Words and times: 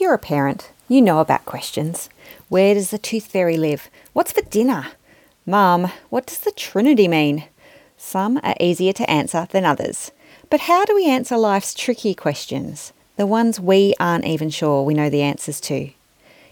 You're 0.00 0.14
a 0.14 0.18
parent, 0.18 0.70
you 0.88 1.02
know 1.02 1.18
about 1.18 1.44
questions. 1.44 2.08
Where 2.48 2.72
does 2.72 2.90
the 2.90 2.96
tooth 2.96 3.26
fairy 3.26 3.58
live? 3.58 3.90
What's 4.14 4.32
for 4.32 4.40
dinner? 4.40 4.86
Mum, 5.44 5.92
what 6.08 6.24
does 6.24 6.38
the 6.38 6.52
Trinity 6.52 7.06
mean? 7.06 7.44
Some 7.98 8.40
are 8.42 8.54
easier 8.58 8.94
to 8.94 9.10
answer 9.10 9.46
than 9.50 9.66
others. 9.66 10.10
But 10.48 10.60
how 10.60 10.86
do 10.86 10.94
we 10.94 11.06
answer 11.06 11.36
life's 11.36 11.74
tricky 11.74 12.14
questions? 12.14 12.94
The 13.18 13.26
ones 13.26 13.60
we 13.60 13.92
aren't 14.00 14.24
even 14.24 14.48
sure 14.48 14.82
we 14.84 14.94
know 14.94 15.10
the 15.10 15.20
answers 15.20 15.60
to. 15.62 15.90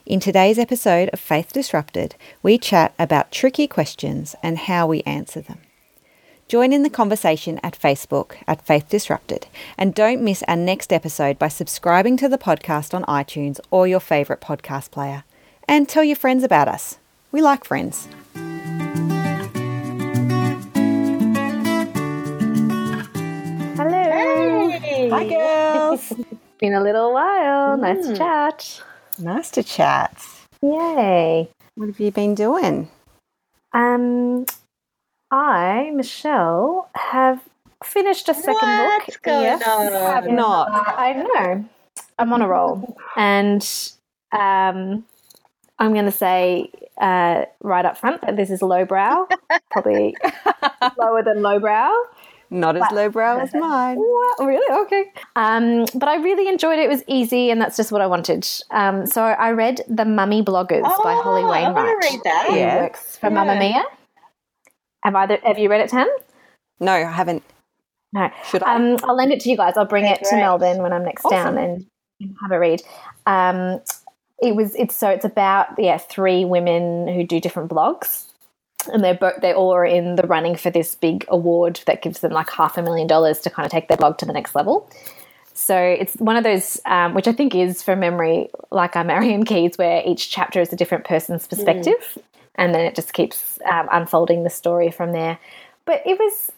In 0.04 0.20
today's 0.20 0.58
episode 0.58 1.08
of 1.14 1.18
Faith 1.18 1.50
Disrupted, 1.50 2.16
we 2.42 2.58
chat 2.58 2.92
about 2.98 3.32
tricky 3.32 3.66
questions 3.66 4.36
and 4.42 4.58
how 4.58 4.86
we 4.86 5.00
answer 5.04 5.40
them. 5.40 5.60
Join 6.48 6.72
in 6.72 6.82
the 6.82 6.90
conversation 6.90 7.60
at 7.62 7.78
Facebook 7.78 8.36
at 8.46 8.62
Faith 8.64 8.88
Disrupted 8.88 9.46
and 9.76 9.94
don't 9.94 10.22
miss 10.22 10.42
our 10.48 10.56
next 10.56 10.92
episode 10.92 11.38
by 11.38 11.48
subscribing 11.48 12.16
to 12.16 12.28
the 12.28 12.38
podcast 12.38 12.94
on 12.94 13.04
iTunes 13.04 13.60
or 13.70 13.86
your 13.86 14.00
favourite 14.00 14.40
podcast 14.40 14.90
player. 14.90 15.24
And 15.68 15.86
tell 15.88 16.04
your 16.04 16.16
friends 16.16 16.42
about 16.44 16.66
us. 16.68 16.96
We 17.32 17.42
like 17.42 17.64
friends. 17.64 18.08
Hello. 23.78 24.68
Hey. 24.70 25.08
Hi, 25.08 25.28
girls. 25.28 26.10
it's 26.18 26.24
Been 26.58 26.74
a 26.74 26.82
little 26.82 27.12
while. 27.12 27.76
Nice 27.76 28.06
to 28.06 28.12
Mm. 28.12 28.16
chat. 28.18 28.82
nice 29.18 29.50
to 29.52 29.62
chat. 29.62 30.12
Yay. 30.62 31.48
What 31.76 31.86
have 31.86 32.00
you 32.00 32.10
been 32.10 32.34
doing? 32.34 32.88
Um, 33.72 34.46
I, 35.30 35.90
Michelle, 35.94 36.88
have 36.94 37.40
finished 37.84 38.28
a 38.28 38.34
second 38.34 38.54
book. 38.76 39.02
What's 39.08 39.16
going 39.18 39.62
on? 39.62 39.92
Have 39.92 40.26
not. 40.28 40.68
I 40.98 41.12
know. 41.12 41.64
I'm 42.18 42.32
on 42.32 42.42
a 42.42 42.48
roll. 42.48 42.96
And 43.16 43.62
um, 44.32 45.04
I'm 45.78 45.92
going 45.92 46.06
to 46.06 46.10
say 46.10 46.70
uh, 47.00 47.44
right 47.62 47.84
up 47.84 47.98
front 47.98 48.22
that 48.22 48.36
this 48.36 48.50
is 48.50 48.62
lowbrow, 48.62 49.28
probably 49.70 50.16
lower 50.96 51.22
than 51.22 51.42
lowbrow. 51.42 51.92
Not 52.50 52.76
as 52.78 52.90
lowbrow 52.90 53.40
as 53.40 53.52
mine. 53.52 53.98
What? 53.98 54.46
Really? 54.46 54.80
Okay. 54.86 55.04
Um, 55.36 55.84
but 55.94 56.08
I 56.08 56.16
really 56.16 56.48
enjoyed 56.48 56.78
it. 56.78 56.84
It 56.84 56.88
was 56.88 57.04
easy, 57.06 57.50
and 57.50 57.60
that's 57.60 57.76
just 57.76 57.92
what 57.92 58.00
I 58.00 58.06
wanted. 58.06 58.48
Um, 58.70 59.04
so 59.04 59.22
I 59.22 59.50
read 59.50 59.82
The 59.86 60.06
Mummy 60.06 60.42
Bloggers 60.42 60.82
by 61.04 61.12
Holly 61.12 61.42
Oh, 61.42 61.50
I 61.50 61.70
wanna 61.70 61.94
read 62.00 62.20
that. 62.24 62.46
who 62.48 62.56
Yeah. 62.56 62.80
works 62.80 63.18
for 63.18 63.28
Yeah. 63.30 63.36
Mamamia. 63.44 63.82
Have 65.04 65.14
either 65.14 65.38
have 65.44 65.58
you 65.58 65.70
read 65.70 65.80
it, 65.80 65.90
Tam? 65.90 66.08
No, 66.80 66.92
I 66.92 67.00
haven't. 67.10 67.42
No. 68.12 68.30
Should 68.50 68.62
I? 68.62 68.74
Um, 68.76 68.96
I'll 69.04 69.16
lend 69.16 69.32
it 69.32 69.40
to 69.40 69.50
you 69.50 69.56
guys. 69.56 69.74
I'll 69.76 69.84
bring 69.84 70.04
Okay, 70.04 70.14
it 70.14 70.24
to 70.24 70.30
great. 70.30 70.40
Melbourne 70.40 70.82
when 70.82 70.92
I'm 70.92 71.04
next 71.04 71.24
Awesome. 71.24 71.54
down 71.54 71.58
and 71.58 71.86
have 72.42 72.50
a 72.50 72.58
read. 72.58 72.82
Um, 73.26 73.80
it 74.40 74.54
was 74.54 74.74
it's 74.76 74.94
so 74.94 75.08
it's 75.08 75.24
about 75.24 75.68
yeah 75.78 75.98
three 75.98 76.44
women 76.44 77.08
who 77.08 77.24
do 77.24 77.40
different 77.40 77.70
blogs, 77.70 78.26
and 78.92 79.02
they're 79.04 79.14
both 79.14 79.40
they 79.42 79.52
all 79.52 79.72
are 79.74 79.84
in 79.84 80.16
the 80.16 80.22
running 80.26 80.56
for 80.56 80.70
this 80.70 80.94
big 80.94 81.24
award 81.28 81.80
that 81.86 82.02
gives 82.02 82.20
them 82.20 82.32
like 82.32 82.50
half 82.50 82.78
a 82.78 82.82
million 82.82 83.06
dollars 83.06 83.40
to 83.40 83.50
kind 83.50 83.66
of 83.66 83.72
take 83.72 83.88
their 83.88 83.96
blog 83.96 84.18
to 84.18 84.26
the 84.26 84.32
next 84.32 84.54
level. 84.54 84.88
So 85.54 85.76
it's 85.76 86.14
one 86.18 86.36
of 86.36 86.44
those, 86.44 86.80
um, 86.86 87.14
which 87.14 87.26
I 87.26 87.32
think 87.32 87.52
is 87.52 87.82
from 87.82 87.98
memory, 87.98 88.48
like 88.70 88.94
a 88.94 89.02
Marian 89.12 89.44
Keyes, 89.44 89.76
where 89.76 90.02
each 90.06 90.30
chapter 90.30 90.60
is 90.60 90.72
a 90.72 90.76
different 90.76 91.04
person's 91.04 91.48
perspective, 91.48 92.16
and 92.58 92.74
then 92.74 92.82
it 92.82 92.94
just 92.94 93.14
keeps 93.14 93.58
um, 93.70 93.88
unfolding 93.90 94.44
the 94.44 94.50
story 94.50 94.90
from 94.90 95.12
there. 95.12 95.38
But 95.86 96.02
it 96.04 96.18
was 96.18 96.52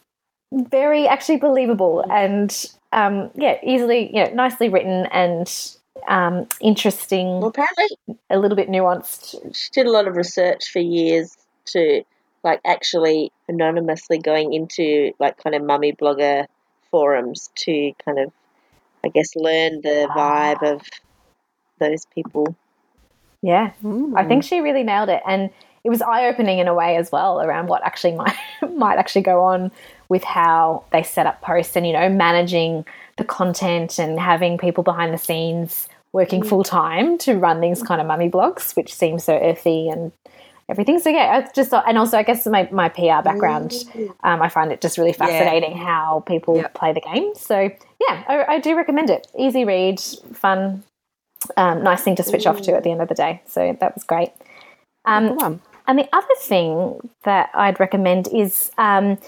very 0.53 1.06
actually 1.06 1.37
believable 1.37 2.05
and 2.11 2.67
um, 2.93 3.31
yeah, 3.37 3.59
easily, 3.62 4.09
you 4.17 4.25
know, 4.25 4.33
nicely 4.33 4.69
written 4.69 5.06
and 5.12 5.48
um, 6.09 6.48
interesting, 6.61 7.41
Well, 7.41 7.48
apparently, 7.48 7.87
a 8.31 8.39
little 8.39 8.56
bit 8.56 8.69
nuanced. 8.69 9.55
she 9.55 9.71
did 9.73 9.87
a 9.87 9.91
lot 9.91 10.09
of 10.09 10.17
research 10.17 10.71
for 10.71 10.81
years 10.81 11.37
to, 11.67 12.03
like, 12.43 12.61
actually 12.65 13.31
anonymously 13.48 14.19
going 14.19 14.53
into, 14.55 15.12
like, 15.21 15.37
kind 15.39 15.55
of 15.55 15.62
mummy 15.62 15.93
blogger 15.93 16.47
forums 16.91 17.50
to 17.56 17.93
kind 18.05 18.19
of, 18.19 18.33
I 19.05 19.09
guess, 19.09 19.37
learn 19.37 19.83
the 19.83 20.09
vibe 20.16 20.62
of 20.62 20.83
those 21.78 22.06
people. 22.06 22.56
Yeah, 23.43 23.72
Mm. 23.83 24.15
I 24.16 24.25
think 24.25 24.44
she 24.44 24.60
really 24.60 24.83
nailed 24.83 25.09
it, 25.09 25.22
and 25.27 25.50
it 25.84 25.91
was 25.91 26.02
eye 26.02 26.26
opening 26.26 26.58
in 26.58 26.68
a 26.68 26.74
way 26.74 26.96
as 26.96 27.10
well 27.10 27.41
around 27.41 27.68
what 27.68 27.82
actually 27.84 28.14
might 28.16 28.36
might 28.76 28.98
actually 28.98 29.22
go 29.22 29.42
on 29.42 29.70
with 30.08 30.24
how 30.24 30.84
they 30.92 31.02
set 31.02 31.26
up 31.26 31.41
posts 31.41 31.76
and 31.76 31.86
you 31.86 31.92
know 31.92 32.08
managing 32.08 32.84
the 33.16 33.24
content 33.24 33.98
and 33.98 34.18
having 34.18 34.58
people 34.58 34.82
behind 34.82 35.12
the 35.12 35.18
scenes 35.18 35.88
working 36.12 36.42
full 36.42 36.64
time 36.64 37.16
to 37.18 37.34
run 37.36 37.60
these 37.60 37.82
kind 37.82 38.00
of 38.00 38.06
mummy 38.06 38.28
blogs, 38.28 38.74
which 38.76 38.92
seems 38.92 39.22
so 39.22 39.38
earthy 39.41 39.88
and 39.88 40.10
everything. 40.68 40.98
So 40.98 41.08
yeah, 41.08 41.38
it's 41.38 41.52
just 41.54 41.72
and 41.72 41.97
also 41.98 42.18
I 42.18 42.22
guess 42.22 42.47
my 42.47 42.68
my 42.72 42.88
PR 42.88 43.22
background, 43.22 43.72
um, 44.24 44.42
I 44.42 44.48
find 44.48 44.72
it 44.72 44.80
just 44.80 44.98
really 44.98 45.12
fascinating 45.12 45.76
how 45.76 46.24
people 46.26 46.56
Yep. 46.56 46.74
play 46.74 46.92
the 46.92 47.00
game. 47.00 47.32
So 47.36 47.70
yeah, 48.08 48.24
I, 48.26 48.44
I 48.54 48.58
do 48.60 48.76
recommend 48.76 49.10
it. 49.10 49.26
Easy 49.38 49.64
read, 49.64 50.00
fun, 50.00 50.82
um, 51.56 51.82
nice 51.84 52.02
thing 52.02 52.16
to 52.16 52.22
switch 52.22 52.47
off 52.47 52.60
to 52.62 52.72
at 52.74 52.82
the 52.82 52.91
end 52.91 53.02
of 53.02 53.08
the 53.08 53.14
day. 53.14 53.42
So 53.47 53.76
that 53.80 53.94
was 53.94 54.04
great. 54.04 54.32
Um. 55.04 55.60
And 55.91 55.99
the 55.99 56.09
other 56.12 56.34
thing 56.39 57.11
that 57.25 57.51
I'd 57.53 57.81
recommend 57.81 58.28
is 58.33 58.71
um, 58.78 59.19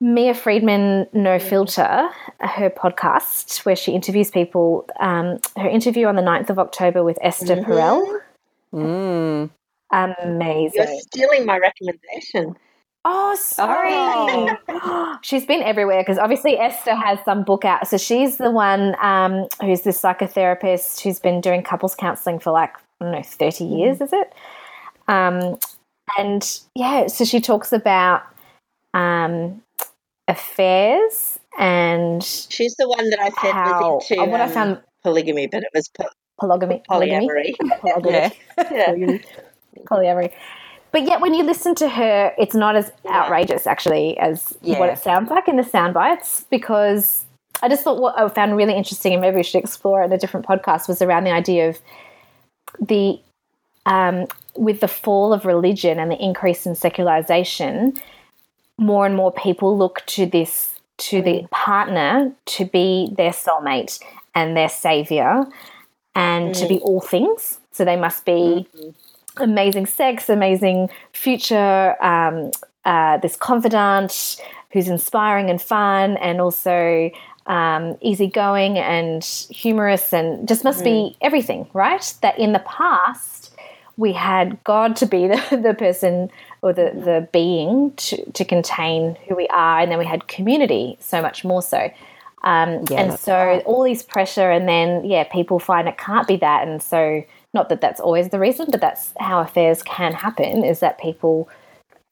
Mia 0.00 0.32
Freedman 0.32 1.06
No 1.12 1.38
Filter, 1.38 2.08
her 2.40 2.70
podcast, 2.70 3.66
where 3.66 3.76
she 3.76 3.92
interviews 3.92 4.30
people. 4.30 4.88
Um, 5.00 5.38
her 5.54 5.68
interview 5.68 6.06
on 6.06 6.16
the 6.16 6.22
9th 6.22 6.48
of 6.48 6.58
October 6.58 7.04
with 7.04 7.18
Esther 7.20 7.56
Perel. 7.56 8.20
Mm. 8.72 9.50
Amazing. 9.92 10.70
You're 10.76 11.00
stealing 11.00 11.44
my 11.44 11.58
recommendation. 11.58 12.56
Oh, 13.04 13.36
sorry. 13.38 14.48
she's 15.20 15.44
been 15.44 15.60
everywhere 15.60 16.00
because 16.00 16.16
obviously 16.16 16.56
Esther 16.58 16.94
has 16.94 17.18
some 17.26 17.44
book 17.44 17.66
out. 17.66 17.86
So 17.86 17.98
she's 17.98 18.38
the 18.38 18.50
one 18.50 18.96
um, 18.98 19.46
who's 19.60 19.82
this 19.82 20.00
psychotherapist 20.00 21.02
who's 21.02 21.20
been 21.20 21.42
doing 21.42 21.62
couples 21.62 21.94
counseling 21.94 22.38
for 22.38 22.50
like, 22.50 22.74
I 23.02 23.04
don't 23.04 23.12
know, 23.12 23.22
30 23.22 23.64
years, 23.64 24.00
is 24.00 24.14
it? 24.14 24.32
Um, 25.08 25.58
and 26.18 26.60
yeah, 26.74 27.06
so 27.08 27.24
she 27.24 27.40
talks 27.40 27.72
about 27.72 28.22
um, 28.94 29.62
affairs 30.28 31.38
and 31.58 32.22
She's 32.22 32.74
the 32.76 32.88
one 32.88 33.08
that 33.10 33.18
I 33.20 33.30
said 33.40 33.52
how 33.52 33.94
was 33.94 34.10
into 34.10 34.24
what 34.30 34.40
I 34.40 34.44
um, 34.44 34.50
found 34.50 34.80
polygamy, 35.02 35.46
but 35.46 35.62
it 35.62 35.70
was 35.74 35.88
po- 35.88 36.08
polygamy. 36.38 36.82
Polygamy. 36.88 37.28
polyamory. 37.28 37.80
polygamy. 37.80 38.34
yeah. 38.58 39.18
polyamory. 39.86 40.32
But 40.92 41.02
yet, 41.02 41.20
when 41.20 41.34
you 41.34 41.42
listen 41.44 41.74
to 41.76 41.88
her, 41.88 42.32
it's 42.38 42.54
not 42.54 42.76
as 42.76 42.90
outrageous 43.06 43.66
actually 43.66 44.18
as 44.18 44.56
Yeah. 44.62 44.78
what 44.78 44.88
it 44.88 44.98
sounds 44.98 45.30
like 45.30 45.48
in 45.48 45.56
the 45.56 45.64
sound 45.64 45.94
bites. 45.94 46.44
Because 46.50 47.24
I 47.62 47.68
just 47.68 47.82
thought 47.82 48.00
what 48.00 48.18
I 48.18 48.28
found 48.28 48.56
really 48.56 48.74
interesting, 48.74 49.12
and 49.12 49.20
maybe 49.20 49.36
we 49.36 49.42
should 49.42 49.62
explore 49.62 50.02
in 50.02 50.12
a 50.12 50.18
different 50.18 50.46
podcast, 50.46 50.88
was 50.88 51.02
around 51.02 51.24
the 51.24 51.32
idea 51.32 51.68
of 51.70 51.78
the 52.80 53.18
um, 53.86 54.26
with 54.54 54.80
the 54.80 54.88
fall 54.88 55.32
of 55.32 55.46
religion 55.46 55.98
and 55.98 56.10
the 56.10 56.22
increase 56.22 56.66
in 56.66 56.74
secularization, 56.74 57.94
more 58.76 59.06
and 59.06 59.16
more 59.16 59.32
people 59.32 59.76
look 59.78 60.04
to 60.06 60.26
this 60.26 60.74
to 60.98 61.20
the 61.20 61.46
partner 61.50 62.32
to 62.46 62.64
be 62.64 63.10
their 63.16 63.30
soulmate 63.30 64.02
and 64.34 64.56
their 64.56 64.68
savior 64.68 65.44
and 66.14 66.54
to 66.54 66.66
be 66.66 66.78
all 66.78 67.00
things. 67.00 67.58
So 67.72 67.84
they 67.84 67.96
must 67.96 68.24
be 68.24 68.66
amazing 69.36 69.84
sex, 69.84 70.30
amazing 70.30 70.88
future, 71.12 72.02
um, 72.02 72.50
uh, 72.86 73.18
this 73.18 73.36
confidant 73.36 74.40
who's 74.70 74.88
inspiring 74.88 75.50
and 75.50 75.60
fun, 75.60 76.16
and 76.16 76.40
also 76.40 77.10
um, 77.46 77.98
easygoing 78.00 78.78
and 78.78 79.22
humorous, 79.50 80.14
and 80.14 80.48
just 80.48 80.64
must 80.64 80.82
be 80.82 81.16
everything, 81.20 81.68
right? 81.74 82.14
That 82.22 82.38
in 82.38 82.52
the 82.52 82.60
past 82.60 83.35
we 83.96 84.12
had 84.12 84.62
God 84.64 84.96
to 84.96 85.06
be 85.06 85.26
the, 85.26 85.60
the 85.62 85.74
person 85.74 86.30
or 86.62 86.72
the, 86.72 86.92
the 86.94 87.28
being 87.32 87.92
to, 87.92 88.30
to 88.32 88.44
contain 88.44 89.16
who 89.28 89.34
we 89.34 89.48
are, 89.48 89.80
and 89.80 89.90
then 89.90 89.98
we 89.98 90.06
had 90.06 90.28
community 90.28 90.96
so 91.00 91.22
much 91.22 91.44
more 91.44 91.62
so. 91.62 91.90
Um, 92.42 92.84
Yeah, 92.88 93.02
and 93.02 93.18
so 93.18 93.62
all 93.64 93.82
these 93.82 94.02
pressure, 94.02 94.50
and 94.50 94.68
then 94.68 95.04
yeah, 95.04 95.24
people 95.24 95.58
find 95.58 95.88
it 95.88 95.98
can't 95.98 96.28
be 96.28 96.36
that, 96.36 96.66
and 96.66 96.82
so 96.82 97.24
not 97.54 97.68
that 97.70 97.80
that's 97.80 98.00
always 98.00 98.28
the 98.28 98.38
reason, 98.38 98.66
but 98.70 98.80
that's 98.80 99.12
how 99.18 99.40
affairs 99.40 99.82
can 99.82 100.12
happen. 100.12 100.64
Is 100.64 100.80
that 100.80 100.98
people 101.00 101.48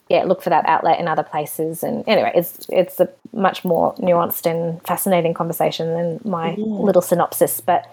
yeah 0.09 0.25
look 0.25 0.43
for 0.43 0.51
that 0.51 0.67
outlet 0.67 0.99
in 0.99 1.07
other 1.07 1.23
places, 1.23 1.85
and 1.85 2.03
anyway, 2.09 2.33
it's 2.35 2.67
it's 2.71 2.99
a 2.99 3.09
much 3.33 3.65
more 3.65 3.95
nuanced 3.97 4.51
and 4.51 4.83
fascinating 4.83 5.35
conversation 5.35 5.95
than 5.95 6.21
my 6.25 6.55
little 6.57 7.03
synopsis, 7.03 7.61
but 7.61 7.87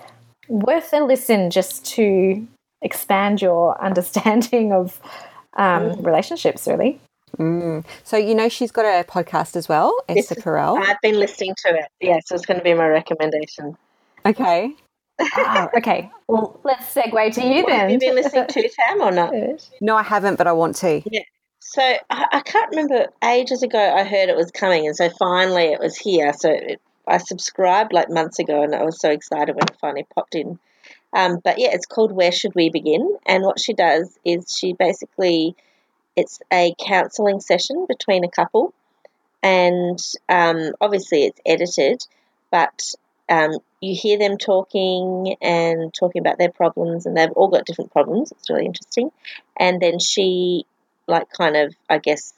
worth 0.47 0.93
a 0.93 1.01
listen 1.01 1.51
just 1.51 1.85
to 1.85 2.47
expand 2.81 3.41
your 3.41 3.81
understanding 3.83 4.73
of 4.73 4.99
um, 5.57 6.01
relationships. 6.01 6.67
Really, 6.67 6.99
Mm. 7.37 7.85
So 8.03 8.17
you 8.17 8.35
know 8.35 8.49
she's 8.49 8.71
got 8.71 8.83
a 8.85 9.05
podcast 9.07 9.55
as 9.55 9.69
well, 9.69 9.95
Esther 10.09 10.35
This- 10.35 10.43
Perel. 10.43 10.77
I've 10.77 10.99
been 11.01 11.17
listening 11.17 11.55
to 11.65 11.75
it. 11.75 11.85
Yeah, 12.01 12.19
so 12.25 12.35
it's 12.35 12.45
going 12.45 12.59
to 12.59 12.63
be 12.63 12.73
my 12.73 12.87
recommendation. 12.87 13.77
Okay. 14.25 14.73
oh, 15.19 15.69
okay. 15.77 16.09
Well, 16.27 16.59
let's 16.63 16.93
segue 16.93 17.33
to 17.35 17.41
you 17.45 17.63
What, 17.63 17.67
then. 17.69 17.79
have 17.79 17.91
you 17.91 17.99
been 17.99 18.15
listening 18.15 18.47
to 18.47 18.69
Tam 18.69 19.01
or 19.01 19.11
not? 19.11 19.33
No, 19.79 19.95
I 19.95 20.03
haven't, 20.03 20.35
but 20.37 20.47
I 20.47 20.51
want 20.51 20.75
to. 20.77 21.01
Yeah. 21.09 21.21
So 21.59 21.81
I, 21.81 22.25
I 22.33 22.41
can't 22.41 22.69
remember. 22.71 23.07
Ages 23.23 23.63
ago, 23.63 23.79
I 23.79 24.03
heard 24.03 24.27
it 24.29 24.35
was 24.35 24.51
coming, 24.51 24.85
and 24.87 24.95
so 24.95 25.09
finally 25.17 25.65
it 25.71 25.79
was 25.79 25.95
here. 25.95 26.33
So 26.33 26.49
it, 26.51 26.81
I 27.07 27.17
subscribed 27.17 27.93
like 27.93 28.09
months 28.09 28.39
ago, 28.39 28.61
and 28.61 28.75
I 28.75 28.83
was 28.83 28.99
so 28.99 29.09
excited 29.09 29.55
when 29.55 29.63
it 29.63 29.77
finally 29.79 30.05
popped 30.13 30.35
in. 30.35 30.59
Um, 31.13 31.39
but 31.43 31.59
yeah, 31.59 31.69
it's 31.71 31.85
called 31.85 32.11
Where 32.11 32.31
Should 32.31 32.55
We 32.55 32.69
Begin? 32.69 33.17
And 33.25 33.43
what 33.43 33.59
she 33.59 33.73
does 33.73 34.17
is 34.23 34.55
she 34.57 34.73
basically 34.73 35.55
it's 36.15 36.39
a 36.51 36.73
counselling 36.77 37.39
session 37.39 37.85
between 37.87 38.23
a 38.23 38.29
couple, 38.29 38.73
and 39.41 39.99
um, 40.27 40.73
obviously 40.81 41.23
it's 41.23 41.39
edited, 41.45 42.05
but 42.51 42.93
um, 43.29 43.51
you 43.79 43.95
hear 43.95 44.19
them 44.19 44.37
talking 44.37 45.35
and 45.41 45.93
talking 45.93 46.19
about 46.19 46.37
their 46.37 46.51
problems, 46.51 47.05
and 47.05 47.15
they've 47.15 47.31
all 47.31 47.47
got 47.47 47.65
different 47.65 47.91
problems. 47.91 48.31
It's 48.31 48.49
really 48.49 48.65
interesting. 48.65 49.11
And 49.57 49.81
then 49.81 49.99
she, 49.99 50.65
like, 51.07 51.29
kind 51.31 51.55
of, 51.55 51.73
I 51.89 51.97
guess, 51.97 52.33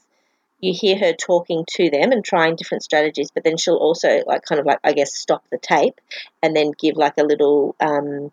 you 0.60 0.74
hear 0.74 0.98
her 1.00 1.14
talking 1.14 1.66
to 1.76 1.90
them 1.90 2.12
and 2.12 2.24
trying 2.24 2.56
different 2.56 2.84
strategies, 2.84 3.32
but 3.32 3.44
then 3.44 3.58
she'll 3.58 3.76
also, 3.76 4.22
like, 4.28 4.44
kind 4.44 4.60
of 4.60 4.66
like, 4.66 4.80
I 4.84 4.94
guess, 4.94 5.16
stop 5.16 5.44
the 5.52 5.58
tape 5.58 6.00
and 6.44 6.56
then 6.56 6.72
give, 6.80 6.96
like, 6.96 7.18
a 7.18 7.24
little, 7.24 7.76
um, 7.80 8.32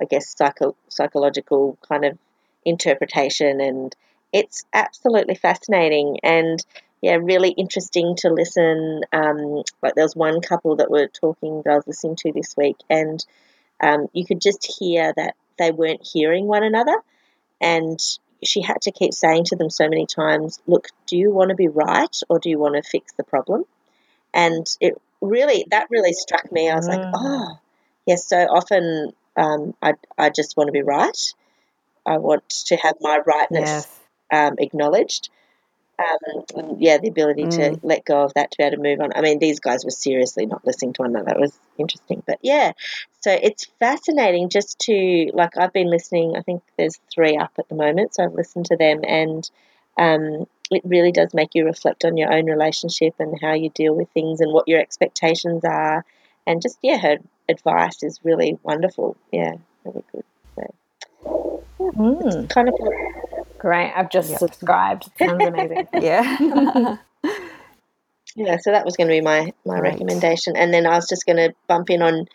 I 0.00 0.04
guess, 0.04 0.34
psycho- 0.36 0.76
psychological 0.88 1.78
kind 1.88 2.04
of 2.04 2.18
interpretation. 2.64 3.60
And 3.60 3.94
it's 4.32 4.64
absolutely 4.72 5.34
fascinating. 5.34 6.18
And 6.22 6.64
yeah, 7.02 7.16
really 7.20 7.50
interesting 7.50 8.14
to 8.18 8.28
listen. 8.30 9.02
Um, 9.12 9.62
like 9.82 9.94
there 9.94 10.04
was 10.04 10.16
one 10.16 10.40
couple 10.40 10.76
that 10.76 10.90
were 10.90 11.06
talking 11.08 11.62
that 11.64 11.72
I 11.72 11.76
was 11.76 11.86
listening 11.86 12.16
to 12.16 12.32
this 12.32 12.54
week, 12.56 12.76
and 12.90 13.24
um, 13.80 14.08
you 14.12 14.26
could 14.26 14.40
just 14.40 14.70
hear 14.78 15.12
that 15.16 15.34
they 15.58 15.70
weren't 15.70 16.06
hearing 16.06 16.46
one 16.46 16.62
another, 16.62 16.96
and 17.60 17.98
she 18.42 18.60
had 18.60 18.82
to 18.82 18.92
keep 18.92 19.14
saying 19.14 19.44
to 19.44 19.56
them 19.56 19.70
so 19.70 19.88
many 19.88 20.04
times, 20.06 20.60
"Look, 20.66 20.88
do 21.06 21.16
you 21.16 21.30
want 21.30 21.48
to 21.50 21.54
be 21.56 21.68
right 21.68 22.14
or 22.28 22.38
do 22.38 22.50
you 22.50 22.58
want 22.58 22.76
to 22.76 22.82
fix 22.82 23.12
the 23.12 23.24
problem?" 23.24 23.64
And 24.34 24.66
it 24.80 25.00
really 25.22 25.64
that 25.70 25.88
really 25.90 26.12
struck 26.12 26.52
me. 26.52 26.68
I 26.68 26.74
was 26.74 26.86
like, 26.88 27.00
Mm. 27.00 27.12
"Oh, 27.14 27.58
yes." 28.06 28.26
so 28.26 28.36
often, 28.36 29.14
um, 29.40 29.74
I 29.82 29.94
I 30.18 30.30
just 30.30 30.56
want 30.56 30.68
to 30.68 30.72
be 30.72 30.82
right. 30.82 31.34
I 32.06 32.18
want 32.18 32.48
to 32.66 32.76
have 32.76 32.96
my 33.00 33.18
rightness 33.26 33.70
Yes. 33.70 34.00
um, 34.32 34.54
acknowledged. 34.58 35.30
Um, 35.98 36.76
yeah, 36.78 36.96
the 36.96 37.08
ability 37.08 37.46
to 37.48 37.78
let 37.82 38.06
go 38.06 38.22
of 38.22 38.32
that 38.34 38.50
to 38.50 38.56
be 38.56 38.64
able 38.64 38.76
to 38.76 38.82
move 38.82 39.00
on. 39.00 39.12
I 39.14 39.20
mean, 39.20 39.38
these 39.38 39.60
guys 39.60 39.84
were 39.84 39.90
seriously 39.90 40.46
not 40.46 40.66
listening 40.66 40.94
to 40.94 41.02
one 41.02 41.10
another. 41.14 41.32
It 41.32 41.40
was 41.40 41.58
interesting, 41.76 42.22
but 42.26 42.38
yeah, 42.40 42.72
so 43.20 43.30
it's 43.30 43.66
fascinating 43.78 44.48
just 44.48 44.78
to 44.80 45.30
like 45.34 45.58
I've 45.58 45.74
been 45.74 45.90
listening. 45.90 46.36
I 46.36 46.40
think 46.42 46.62
there's 46.78 46.98
three 47.14 47.36
up 47.36 47.52
at 47.58 47.68
the 47.68 47.74
moment, 47.74 48.14
so 48.14 48.24
I've 48.24 48.32
listened 48.32 48.66
to 48.66 48.76
them, 48.76 49.00
and 49.06 49.50
um, 49.98 50.46
it 50.70 50.82
really 50.84 51.12
does 51.12 51.34
make 51.34 51.54
you 51.54 51.66
reflect 51.66 52.06
on 52.06 52.16
your 52.16 52.32
own 52.32 52.46
relationship 52.46 53.14
and 53.18 53.38
how 53.38 53.52
you 53.52 53.68
deal 53.68 53.94
with 53.94 54.08
things 54.10 54.40
and 54.40 54.52
what 54.54 54.68
your 54.68 54.80
expectations 54.80 55.64
are, 55.64 56.06
and 56.46 56.62
just 56.62 56.78
yeah, 56.82 56.96
her 56.96 57.18
advice 57.50 58.02
is 58.02 58.20
really 58.22 58.58
wonderful. 58.62 59.16
Yeah, 59.32 59.54
really 59.84 60.04
good. 60.12 60.24
So 60.56 60.74
Mm, 61.80 62.48
kind 62.48 62.68
of 62.68 62.74
great. 63.58 63.92
I've 63.94 64.10
just 64.10 64.38
subscribed. 64.38 65.10
Sounds 65.18 65.44
amazing. 65.44 65.88
Yeah. 66.00 66.98
Yeah, 68.36 68.58
so 68.60 68.70
that 68.70 68.84
was 68.84 68.96
going 68.96 69.08
to 69.08 69.14
be 69.14 69.20
my 69.20 69.52
my 69.66 69.78
Great. 69.80 69.92
recommendation, 69.92 70.56
and 70.56 70.72
then 70.72 70.86
I 70.86 70.94
was 70.94 71.08
just 71.08 71.26
going 71.26 71.36
to 71.36 71.54
bump 71.66 71.90
in 71.90 72.00
on 72.00 72.26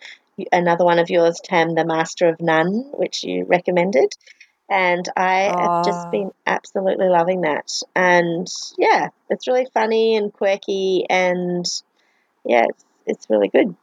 another 0.51 0.83
one 0.83 0.99
of 0.99 1.09
yours, 1.09 1.39
Tam, 1.43 1.73
the 1.73 1.85
Master 1.85 2.27
of 2.27 2.41
None, 2.41 2.91
which 2.93 3.23
you 3.23 3.45
recommended, 3.45 4.11
and 4.69 5.07
I 5.15 5.53
have 5.57 5.71
just 5.85 6.11
been 6.11 6.31
absolutely 6.45 7.07
loving 7.07 7.41
that, 7.41 7.71
and 7.95 8.47
yeah, 8.77 9.09
it's 9.29 9.47
really 9.47 9.67
funny 9.73 10.17
and 10.17 10.33
quirky, 10.33 11.05
and 11.09 11.65
yeah, 12.43 12.65
it's 12.67 12.85
it's 13.05 13.29
really 13.29 13.47
good. 13.47 13.75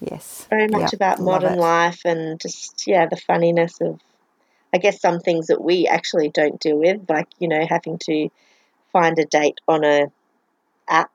Yes. 0.00 0.46
Very 0.50 0.68
much 0.68 0.92
Yeah, 0.92 0.96
about 0.96 1.20
modern 1.20 1.58
life 1.58 2.02
and 2.04 2.40
just 2.40 2.84
yeah, 2.86 3.06
the 3.06 3.16
funniness 3.16 3.80
of, 3.80 4.00
I 4.72 4.78
guess 4.78 5.00
some 5.00 5.20
things 5.20 5.48
that 5.48 5.62
we 5.62 5.86
actually 5.86 6.28
don't 6.28 6.60
deal 6.60 6.78
with, 6.78 7.08
like 7.08 7.28
you 7.38 7.48
know 7.48 7.64
having 7.68 7.98
to 8.04 8.28
find 8.92 9.18
a 9.18 9.24
date 9.24 9.60
on 9.68 9.84
a 9.84 10.06
app 10.88 11.10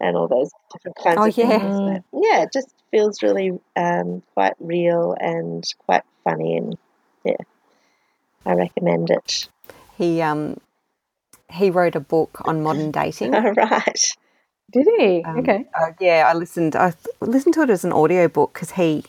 and 0.00 0.16
all 0.16 0.28
those 0.28 0.50
different 0.72 0.96
kinds 0.96 1.18
Oh, 1.20 1.26
of 1.26 1.34
yeah. 1.36 1.58
things. 1.58 2.02
But, 2.12 2.20
yeah, 2.22 2.42
it 2.42 2.52
just 2.52 2.74
feels 2.90 3.22
really 3.22 3.58
um, 3.76 4.22
quite 4.34 4.54
real 4.58 5.14
and 5.18 5.64
quite 5.86 6.02
funny, 6.24 6.56
and 6.56 6.76
yeah, 7.24 7.36
I 8.44 8.54
recommend 8.54 9.10
it. 9.10 9.48
He 9.96 10.20
um 10.22 10.58
he 11.50 11.70
wrote 11.70 11.94
a 11.94 12.00
book 12.00 12.40
on 12.44 12.62
modern 12.62 12.90
dating. 13.00 13.34
All 13.34 13.52
right. 13.52 14.16
Did 14.72 14.86
he? 14.98 15.22
Um, 15.24 15.38
okay. 15.38 15.66
uh, 15.78 15.92
yeah, 16.00 16.24
I 16.26 16.34
listened. 16.34 16.76
I 16.76 16.94
listened 17.20 17.54
to 17.54 17.62
it 17.62 17.70
as 17.70 17.84
an 17.84 17.92
audio 17.92 18.28
book 18.28 18.52
because 18.54 18.72
he 18.72 19.04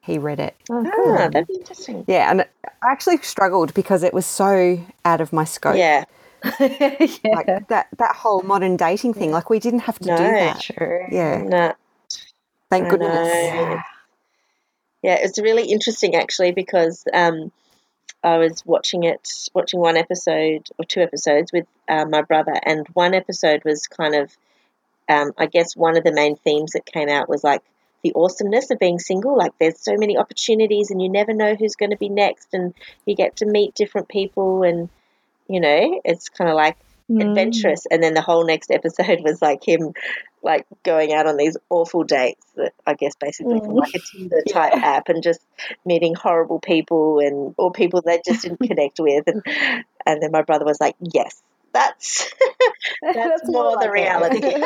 he 0.00 0.18
read 0.18 0.40
it. 0.40 0.54
Oh, 0.70 0.84
Ah, 0.86 1.28
that'd 1.28 1.46
be 1.46 1.54
interesting. 1.54 2.04
Yeah, 2.06 2.30
and 2.30 2.42
I 2.42 2.90
actually 2.90 3.18
struggled 3.18 3.74
because 3.74 4.02
it 4.02 4.14
was 4.14 4.26
so 4.26 4.80
out 5.04 5.20
of 5.20 5.32
my 5.32 5.44
scope. 5.44 5.76
Yeah, 5.76 6.04
yeah. 6.60 7.06
Like 7.24 7.68
that 7.68 7.88
that 7.98 8.16
whole 8.16 8.42
modern 8.42 8.76
dating 8.76 9.14
thing. 9.14 9.30
Like 9.32 9.50
we 9.50 9.58
didn't 9.58 9.80
have 9.80 9.98
to 9.98 10.04
do 10.04 10.16
that. 10.16 10.60
True. 10.60 11.06
Yeah. 11.10 11.42
no, 11.42 11.72
Thank 12.70 12.86
I 12.86 12.90
goodness. 12.90 13.10
know. 13.28 13.80
Yeah, 15.02 15.16
it's 15.20 15.38
really 15.40 15.64
interesting 15.70 16.14
actually 16.14 16.52
because 16.52 17.04
um, 17.12 17.50
I 18.22 18.38
was 18.38 18.64
watching 18.64 19.02
it, 19.02 19.28
watching 19.52 19.80
one 19.80 19.96
episode 19.96 20.68
or 20.78 20.84
two 20.84 21.00
episodes 21.00 21.52
with 21.52 21.66
uh, 21.88 22.04
my 22.04 22.22
brother, 22.22 22.54
and 22.64 22.86
one 22.92 23.14
episode 23.14 23.62
was 23.64 23.86
kind 23.88 24.14
of, 24.14 24.30
um, 25.12 25.32
I 25.38 25.46
guess, 25.46 25.76
one 25.76 25.96
of 25.96 26.04
the 26.04 26.12
main 26.12 26.36
themes 26.36 26.72
that 26.72 26.86
came 26.86 27.08
out 27.08 27.28
was 27.28 27.44
like 27.44 27.62
the 28.02 28.12
awesomeness 28.14 28.70
of 28.70 28.78
being 28.78 28.98
single. 28.98 29.36
Like, 29.36 29.52
there's 29.58 29.80
so 29.80 29.94
many 29.96 30.16
opportunities, 30.16 30.90
and 30.90 31.00
you 31.00 31.08
never 31.08 31.32
know 31.32 31.54
who's 31.54 31.76
going 31.76 31.90
to 31.90 31.96
be 31.96 32.08
next, 32.08 32.48
and 32.52 32.74
you 33.06 33.14
get 33.14 33.36
to 33.36 33.46
meet 33.46 33.74
different 33.74 34.08
people, 34.08 34.62
and 34.62 34.88
you 35.48 35.60
know, 35.60 36.00
it's 36.04 36.28
kind 36.28 36.50
of 36.50 36.56
like 36.56 36.76
adventurous. 37.20 37.86
And 37.90 38.02
then 38.02 38.14
the 38.14 38.22
whole 38.22 38.44
next 38.44 38.70
episode 38.70 39.20
was 39.22 39.42
like 39.42 39.66
him, 39.66 39.92
like 40.42 40.66
going 40.82 41.12
out 41.12 41.26
on 41.26 41.36
these 41.36 41.56
awful 41.68 42.04
dates 42.04 42.44
that 42.56 42.72
I 42.86 42.94
guess 42.94 43.14
basically 43.16 43.60
from 43.60 43.74
like 43.74 43.94
a 43.94 43.98
Tinder 43.98 44.42
type 44.48 44.74
app 44.74 45.08
and 45.08 45.22
just 45.22 45.40
meeting 45.84 46.14
horrible 46.14 46.58
people 46.58 47.18
and 47.20 47.54
or 47.58 47.70
people 47.70 48.02
they 48.02 48.20
just 48.24 48.42
didn't 48.42 48.60
connect 48.66 48.98
with. 48.98 49.24
And 49.26 49.42
and 50.06 50.22
then 50.22 50.30
my 50.32 50.42
brother 50.42 50.64
was 50.64 50.80
like, 50.80 50.96
"Yes, 51.00 51.42
that's 51.72 52.28
that's, 53.02 53.42
more, 53.48 53.72
the 53.72 53.76
like 53.76 53.86
it. 53.86 53.90
reality." 53.90 54.64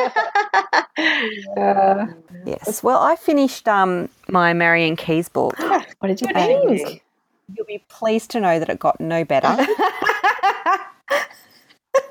Uh, 1.56 2.06
Yes. 2.46 2.82
Well, 2.82 2.98
I 3.02 3.16
finished 3.16 3.66
um 3.68 4.08
my 4.28 4.52
Marian 4.52 4.96
Keyes 4.96 5.28
book. 5.28 5.58
what 5.98 6.08
did 6.08 6.20
you 6.20 6.28
Good 6.28 6.34
think? 6.36 6.70
on 6.70 6.76
you. 6.78 7.00
You'll 7.54 7.66
be 7.66 7.84
pleased 7.88 8.30
to 8.32 8.40
know 8.40 8.58
that 8.58 8.68
it 8.68 8.78
got 8.78 9.00
no 9.00 9.24
better. 9.24 9.48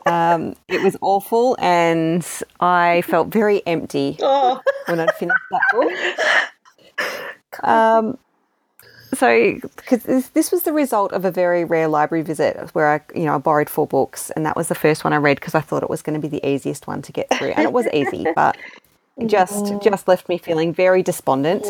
um, 0.06 0.56
it 0.68 0.82
was 0.82 0.96
awful, 1.02 1.56
and 1.60 2.26
I 2.60 3.02
felt 3.04 3.28
very 3.30 3.66
empty 3.66 4.18
Oh, 4.22 4.62
when 4.88 5.00
I 5.00 5.08
finished 5.14 5.38
that 5.52 5.62
book. 5.72 5.92
Um, 7.64 8.18
so, 9.16 9.60
because 9.76 10.04
this, 10.04 10.30
this 10.30 10.52
was 10.52 10.64
the 10.64 10.74
result 10.74 11.12
of 11.14 11.26
a 11.26 11.32
very 11.32 11.64
rare 11.66 11.88
library 11.88 12.24
visit 12.24 12.70
where 12.74 12.94
I, 12.94 13.02
you 13.18 13.26
know, 13.26 13.36
I 13.36 13.38
borrowed 13.38 13.70
four 13.70 13.88
books, 13.88 14.30
and 14.32 14.46
that 14.46 14.56
was 14.56 14.68
the 14.68 14.76
first 14.76 15.04
one 15.04 15.14
I 15.14 15.18
read 15.18 15.36
because 15.40 15.56
I 15.56 15.62
thought 15.62 15.84
it 15.84 15.90
was 15.90 16.02
going 16.02 16.20
to 16.20 16.28
be 16.28 16.28
the 16.28 16.48
easiest 16.48 16.88
one 16.88 17.02
to 17.04 17.12
get 17.12 17.30
through, 17.38 17.52
and 17.52 17.62
it 17.62 17.74
was 17.74 17.88
easy, 17.94 18.26
but 18.36 18.58
it 19.18 19.28
just 19.28 19.82
just 19.82 20.08
left 20.08 20.28
me 20.28 20.38
feeling 20.38 20.74
very 20.74 21.02
despondent. 21.02 21.66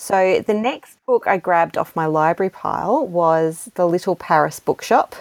So 0.00 0.42
the 0.46 0.54
next 0.54 0.98
book 1.06 1.26
I 1.26 1.36
grabbed 1.36 1.78
off 1.78 1.94
my 1.94 2.06
library 2.06 2.50
pile 2.50 3.06
was 3.06 3.70
The 3.74 3.86
Little 3.86 4.16
Paris 4.16 4.60
Bookshop 4.60 5.14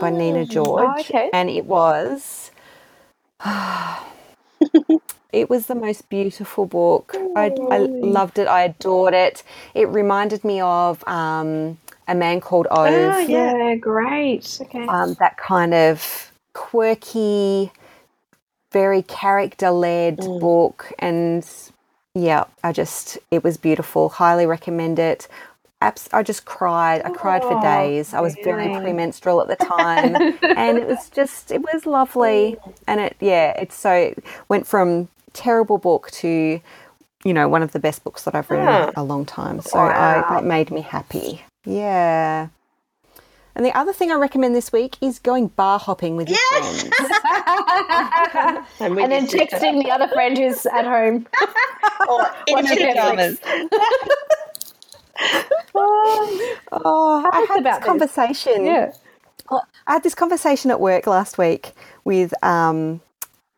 by 0.00 0.10
Nina 0.10 0.44
mm. 0.44 0.50
George, 0.50 1.00
okay. 1.00 1.30
and 1.32 1.50
it 1.50 1.66
was. 1.66 2.50
It 5.32 5.48
was 5.48 5.66
the 5.66 5.74
most 5.74 6.08
beautiful 6.08 6.66
book. 6.66 7.14
I, 7.36 7.52
I 7.70 7.78
loved 7.78 8.38
it. 8.38 8.48
I 8.48 8.62
adored 8.62 9.14
it. 9.14 9.42
It 9.74 9.88
reminded 9.88 10.44
me 10.44 10.60
of 10.60 11.06
um, 11.06 11.78
a 12.08 12.14
man 12.14 12.40
called 12.40 12.66
Ove. 12.70 13.14
Oh, 13.14 13.18
yeah, 13.20 13.74
great. 13.76 14.58
Okay. 14.62 14.86
Um, 14.88 15.14
that 15.20 15.36
kind 15.36 15.74
of 15.74 16.32
quirky, 16.52 17.70
very 18.72 19.02
character 19.02 19.70
led 19.70 20.16
book. 20.16 20.92
And 20.98 21.48
yeah, 22.14 22.44
I 22.64 22.72
just, 22.72 23.18
it 23.30 23.44
was 23.44 23.56
beautiful. 23.56 24.08
Highly 24.08 24.46
recommend 24.46 24.98
it. 24.98 25.28
Abs- 25.82 26.10
I 26.12 26.22
just 26.22 26.44
cried. 26.44 27.02
I 27.04 27.10
cried 27.10 27.42
for 27.42 27.54
Oh, 27.54 27.62
days. 27.62 28.12
I 28.12 28.20
was 28.20 28.34
very 28.34 28.66
really? 28.68 28.80
premenstrual 28.82 29.40
at 29.40 29.48
the 29.48 29.56
time. 29.64 30.14
and 30.42 30.76
it 30.76 30.86
was 30.86 31.08
just, 31.10 31.50
it 31.52 31.62
was 31.62 31.86
lovely. 31.86 32.58
And 32.86 33.00
it, 33.00 33.16
yeah, 33.20 33.52
it's 33.52 33.76
so, 33.76 34.14
went 34.48 34.66
from 34.66 35.08
terrible 35.32 35.78
book 35.78 36.10
to 36.12 36.60
you 37.22 37.34
know, 37.34 37.46
one 37.48 37.62
of 37.62 37.72
the 37.72 37.78
best 37.78 38.02
books 38.02 38.22
that 38.24 38.34
I've 38.34 38.48
read 38.50 38.66
Ah. 38.66 38.88
in 38.88 38.94
a 38.96 39.04
long 39.04 39.26
time. 39.26 39.60
So 39.60 39.78
I, 39.78 40.24
that 40.30 40.42
made 40.44 40.70
me 40.70 40.80
happy. 40.80 41.42
Yeah. 41.66 42.48
And 43.54 43.66
the 43.66 43.76
other 43.76 43.92
thing 43.92 44.10
I 44.10 44.14
recommend 44.14 44.54
this 44.54 44.72
week 44.72 44.96
is 45.02 45.18
going 45.18 45.48
bar 45.48 45.78
hopping 45.78 46.16
with 46.16 46.30
your 46.30 46.38
Yes! 46.52 46.84
friends. 46.88 48.64
And, 48.80 48.98
and 48.98 49.12
then 49.12 49.28
sister. 49.28 49.44
texting 49.56 49.82
the 49.84 49.90
other 49.90 50.08
friend 50.08 50.38
who's 50.38 50.64
at 50.64 50.86
home. 50.86 51.26
or 52.08 52.26
in 52.46 52.54
Watching 52.64 52.78
pajamas. 52.78 53.38
Oh, 56.72 57.28
I 57.32 57.46
had 57.48 57.60
about 57.60 57.64
this 57.64 57.76
this. 57.80 57.84
conversation. 57.86 58.64
Yeah. 58.64 58.92
I 59.50 59.92
had 59.94 60.02
this 60.04 60.14
conversation 60.14 60.70
at 60.70 60.80
work 60.80 61.06
last 61.06 61.36
week 61.36 61.72
with 62.04 62.32
um, 62.44 63.00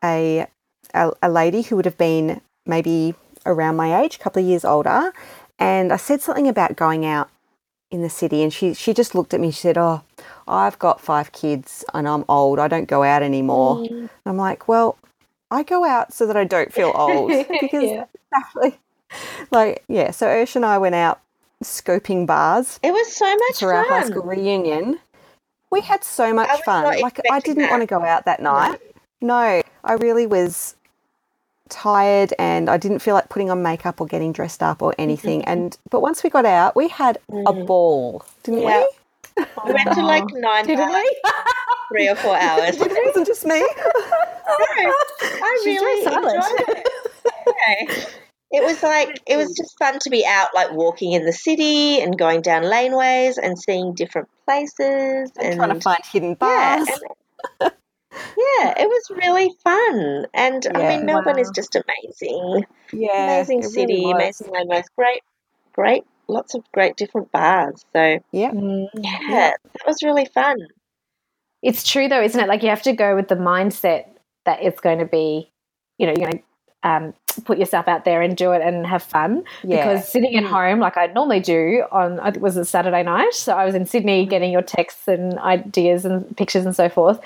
a, 0.02 0.46
a 0.94 1.12
a 1.22 1.28
lady 1.30 1.62
who 1.62 1.76
would 1.76 1.84
have 1.84 1.98
been 1.98 2.40
maybe 2.66 3.14
around 3.46 3.76
my 3.76 4.02
age, 4.02 4.16
a 4.16 4.18
couple 4.18 4.42
of 4.42 4.48
years 4.48 4.64
older, 4.64 5.12
and 5.58 5.92
I 5.92 5.96
said 5.96 6.20
something 6.20 6.48
about 6.48 6.76
going 6.76 7.04
out 7.04 7.28
in 7.90 8.02
the 8.02 8.10
city, 8.10 8.42
and 8.42 8.52
she 8.52 8.74
she 8.74 8.94
just 8.94 9.14
looked 9.14 9.34
at 9.34 9.40
me. 9.40 9.50
She 9.50 9.60
said, 9.60 9.78
"Oh, 9.78 10.02
I've 10.48 10.78
got 10.78 11.00
five 11.00 11.32
kids 11.32 11.84
and 11.94 12.08
I'm 12.08 12.24
old. 12.28 12.58
I 12.58 12.68
don't 12.68 12.88
go 12.88 13.02
out 13.02 13.22
anymore." 13.22 13.76
Mm. 13.78 13.90
And 13.90 14.10
I'm 14.26 14.36
like, 14.38 14.68
"Well, 14.68 14.96
I 15.50 15.62
go 15.62 15.84
out 15.84 16.12
so 16.12 16.26
that 16.26 16.36
I 16.36 16.44
don't 16.44 16.72
feel 16.72 16.92
old 16.96 17.30
because 17.60 17.90
Yeah. 17.90 18.04
exactly, 18.32 18.78
like 19.50 19.84
yeah." 19.88 20.10
So 20.10 20.26
Ursh 20.26 20.56
and 20.56 20.64
I 20.64 20.78
went 20.78 20.94
out 20.94 21.20
scoping 21.62 22.26
bars 22.26 22.80
It 22.82 22.92
was 22.92 23.14
so 23.14 23.36
much 23.36 23.60
for 23.60 23.72
our 23.72 23.84
high 23.84 24.04
school 24.04 24.24
reunion. 24.24 24.98
We 25.70 25.80
had 25.80 26.04
so 26.04 26.34
much 26.34 26.50
fun. 26.62 27.00
Like 27.00 27.20
I 27.30 27.40
didn't 27.40 27.62
that. 27.62 27.70
want 27.70 27.82
to 27.82 27.86
go 27.86 28.02
out 28.02 28.24
that 28.26 28.40
night. 28.40 28.78
No, 29.20 29.62
I 29.84 29.92
really 29.94 30.26
was 30.26 30.74
tired 31.68 32.34
and 32.38 32.68
I 32.68 32.76
didn't 32.76 33.00
feel 33.00 33.14
like 33.14 33.28
putting 33.28 33.50
on 33.50 33.62
makeup 33.62 34.00
or 34.00 34.06
getting 34.06 34.32
dressed 34.32 34.62
up 34.62 34.82
or 34.82 34.94
anything. 34.98 35.40
Mm-hmm. 35.40 35.50
and 35.50 35.78
but 35.90 36.00
once 36.00 36.22
we 36.22 36.30
got 36.30 36.44
out, 36.44 36.76
we 36.76 36.88
had 36.88 37.16
a 37.28 37.32
mm-hmm. 37.32 37.64
ball, 37.66 38.24
didn't. 38.42 38.62
Yeah. 38.62 38.84
we? 39.36 39.44
We 39.66 39.72
went 39.72 39.92
to 39.92 40.02
like 40.02 40.24
nine 40.32 40.66
Didn't 40.66 40.90
bars, 40.90 41.02
we? 41.02 41.20
three 41.90 42.08
or 42.08 42.16
four 42.16 42.36
hours. 42.40 42.76
It 42.78 43.06
wasn't 43.06 43.26
just 43.26 43.46
me. 43.46 43.54
I 44.46 45.60
She's 45.64 45.80
really 45.80 46.04
very 46.04 46.14
silent. 46.14 46.36
enjoyed 46.36 46.76
it. 46.76 46.86
Yeah. 47.46 48.04
It 48.54 48.62
was 48.62 48.82
like 48.82 49.22
it 49.26 49.38
was 49.38 49.56
just 49.56 49.78
fun 49.78 49.98
to 50.00 50.10
be 50.10 50.26
out, 50.26 50.48
like 50.54 50.72
walking 50.72 51.12
in 51.12 51.24
the 51.24 51.32
city 51.32 52.00
and 52.02 52.18
going 52.18 52.42
down 52.42 52.64
laneways 52.64 53.38
and 53.42 53.58
seeing 53.58 53.94
different 53.94 54.28
places 54.44 55.32
and, 55.40 55.56
Trying 55.56 55.74
to 55.74 55.80
find 55.80 56.00
hidden 56.12 56.36
yeah, 56.40 56.84
bars. 56.84 56.88
and- 57.60 57.72
yeah, 58.12 58.74
it 58.78 58.88
was 58.88 59.10
really 59.10 59.50
fun. 59.64 60.26
And 60.34 60.66
I 60.74 60.96
mean, 60.96 61.06
Melbourne 61.06 61.38
is 61.38 61.50
just 61.54 61.76
amazing, 61.76 62.64
yeah, 62.92 63.36
amazing 63.36 63.60
it 63.60 63.62
really 63.62 63.72
city, 63.72 64.10
amazing 64.10 64.50
landmarks, 64.50 64.88
great, 64.96 65.22
great, 65.72 66.04
lots 66.28 66.54
of 66.54 66.64
great 66.72 66.96
different 66.96 67.32
bars. 67.32 67.84
So 67.92 68.18
Yeah. 68.32 68.50
Mm. 68.50 68.88
yeah, 68.94 69.52
that 69.62 69.86
was 69.86 70.02
really 70.02 70.26
fun. 70.26 70.56
It's 71.62 71.88
true 71.88 72.08
though, 72.08 72.22
isn't 72.22 72.40
it? 72.40 72.48
Like 72.48 72.62
you 72.62 72.70
have 72.70 72.82
to 72.82 72.92
go 72.92 73.14
with 73.14 73.28
the 73.28 73.36
mindset 73.36 74.06
that 74.44 74.62
it's 74.62 74.80
going 74.80 74.98
to 74.98 75.06
be, 75.06 75.50
you 75.98 76.06
know, 76.06 76.12
you're 76.16 76.28
going 76.30 76.38
to 76.38 76.44
um, 76.82 77.14
put 77.44 77.58
yourself 77.58 77.88
out 77.88 78.04
there 78.04 78.20
and 78.22 78.36
do 78.36 78.52
it 78.52 78.62
and 78.62 78.86
have 78.86 79.02
fun. 79.02 79.44
Yeah. 79.62 79.76
Because 79.76 80.08
sitting 80.08 80.36
at 80.36 80.44
home, 80.44 80.80
like 80.80 80.96
I 80.96 81.06
normally 81.06 81.40
do 81.40 81.84
on, 81.92 82.18
I 82.20 82.28
it 82.28 82.40
was 82.40 82.56
a 82.56 82.64
Saturday 82.64 83.02
night. 83.02 83.32
So 83.34 83.56
I 83.56 83.64
was 83.64 83.74
in 83.74 83.86
Sydney 83.86 84.26
getting 84.26 84.50
your 84.50 84.62
texts 84.62 85.06
and 85.06 85.38
ideas 85.38 86.04
and 86.04 86.36
pictures 86.36 86.66
and 86.66 86.74
so 86.74 86.88
forth. 86.88 87.20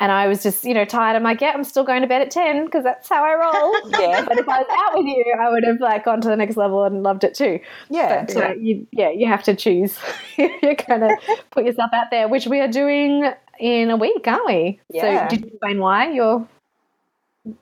And 0.00 0.12
I 0.12 0.28
was 0.28 0.44
just, 0.44 0.64
you 0.64 0.74
know, 0.74 0.84
tired. 0.84 1.16
I'm 1.16 1.24
like, 1.24 1.40
yeah, 1.40 1.50
I'm 1.52 1.64
still 1.64 1.82
going 1.82 2.02
to 2.02 2.06
bed 2.06 2.22
at 2.22 2.30
10 2.30 2.66
because 2.66 2.84
that's 2.84 3.08
how 3.08 3.24
I 3.24 3.34
roll. 3.34 3.90
Yeah. 4.00 4.24
But 4.24 4.38
if 4.38 4.48
I 4.48 4.58
was 4.60 4.66
out 4.70 4.96
with 4.96 5.06
you, 5.06 5.34
I 5.40 5.50
would 5.50 5.64
have 5.64 5.80
like 5.80 6.04
gone 6.04 6.20
to 6.20 6.28
the 6.28 6.36
next 6.36 6.56
level 6.56 6.84
and 6.84 7.02
loved 7.02 7.24
it 7.24 7.34
too. 7.34 7.58
yeah. 7.90 8.24
But 8.24 8.36
uh, 8.36 8.52
you, 8.54 8.86
yeah, 8.92 9.10
you 9.10 9.26
have 9.26 9.42
to 9.44 9.56
choose. 9.56 9.98
You're 10.36 10.50
going 10.76 11.00
to 11.00 11.16
put 11.50 11.64
yourself 11.64 11.90
out 11.92 12.06
there, 12.12 12.28
which 12.28 12.46
we 12.46 12.60
are 12.60 12.68
doing 12.68 13.28
in 13.58 13.90
a 13.90 13.96
week, 13.96 14.26
aren't 14.28 14.46
we? 14.46 14.80
Yeah. 14.88 15.28
So 15.28 15.34
did 15.34 15.40
you 15.44 15.48
explain 15.48 15.80
why 15.80 16.12
you're 16.12 16.46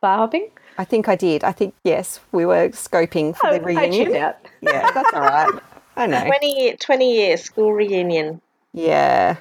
bar 0.02 0.18
hopping? 0.18 0.50
I 0.76 0.84
think 0.84 1.08
I 1.08 1.16
did. 1.16 1.42
I 1.42 1.52
think 1.52 1.74
yes, 1.84 2.20
we 2.32 2.44
were 2.44 2.68
scoping 2.70 3.34
for 3.34 3.50
the 3.50 3.62
Oh, 3.62 3.66
I 3.78 3.88
tuned 3.88 4.08
reunion. 4.08 4.16
out. 4.22 4.36
Yeah, 4.60 4.90
that's 4.92 5.14
all 5.14 5.20
right. 5.22 5.58
I 5.96 6.06
know. 6.06 6.26
20, 6.26 6.76
20 6.76 7.14
year 7.16 7.36
school 7.38 7.72
reunion. 7.72 8.42
Yeah. 8.74 9.36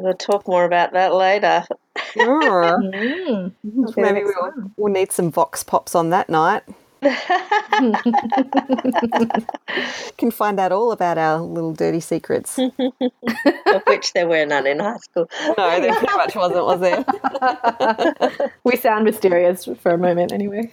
We'll 0.00 0.14
talk 0.14 0.48
more 0.48 0.64
about 0.64 0.92
that 0.94 1.14
later. 1.14 1.64
Mm. 2.14 3.52
Mm. 3.64 3.96
Maybe 3.96 4.22
we'll, 4.24 4.52
we'll 4.76 4.92
need 4.92 5.12
some 5.12 5.30
vox 5.30 5.62
pops 5.62 5.94
on 5.94 6.10
that 6.10 6.28
night. 6.28 6.62
Can 10.16 10.30
find 10.30 10.58
out 10.58 10.72
all 10.72 10.92
about 10.92 11.18
our 11.18 11.40
little 11.40 11.72
dirty 11.72 12.00
secrets. 12.00 12.58
of 12.58 13.82
which 13.86 14.12
there 14.14 14.26
were 14.26 14.44
none 14.46 14.66
in 14.66 14.80
high 14.80 14.96
school. 14.96 15.28
there 15.56 15.94
pretty 15.94 16.16
much 16.16 16.34
wasn't, 16.34 16.64
was 16.64 16.80
there? 16.80 18.50
We 18.64 18.76
sound 18.76 19.04
mysterious 19.04 19.68
for 19.80 19.92
a 19.92 19.98
moment, 19.98 20.32
anyway. 20.32 20.70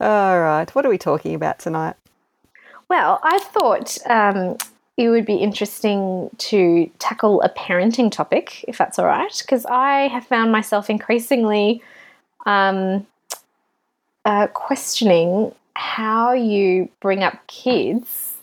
All 0.00 0.40
right. 0.40 0.72
What 0.74 0.86
are 0.86 0.90
we 0.90 0.98
talking 0.98 1.34
about 1.34 1.58
tonight? 1.58 1.96
well, 2.88 3.18
I 3.22 3.38
thought 3.38 3.98
um, 4.06 4.56
it 4.96 5.10
would 5.10 5.26
be 5.26 5.36
interesting 5.36 6.30
to 6.38 6.90
tackle 6.98 7.42
a 7.42 7.50
parenting 7.50 8.10
topic, 8.10 8.64
if 8.66 8.78
that's 8.78 8.98
all 8.98 9.06
right, 9.06 9.42
because 9.42 9.66
I 9.66 10.08
have 10.08 10.26
found 10.26 10.52
myself 10.52 10.88
increasingly 10.88 11.82
um, 12.46 13.06
uh, 14.24 14.46
questioning 14.48 15.52
how 15.74 16.32
you 16.32 16.88
bring 17.00 17.22
up 17.22 17.46
kids, 17.46 18.34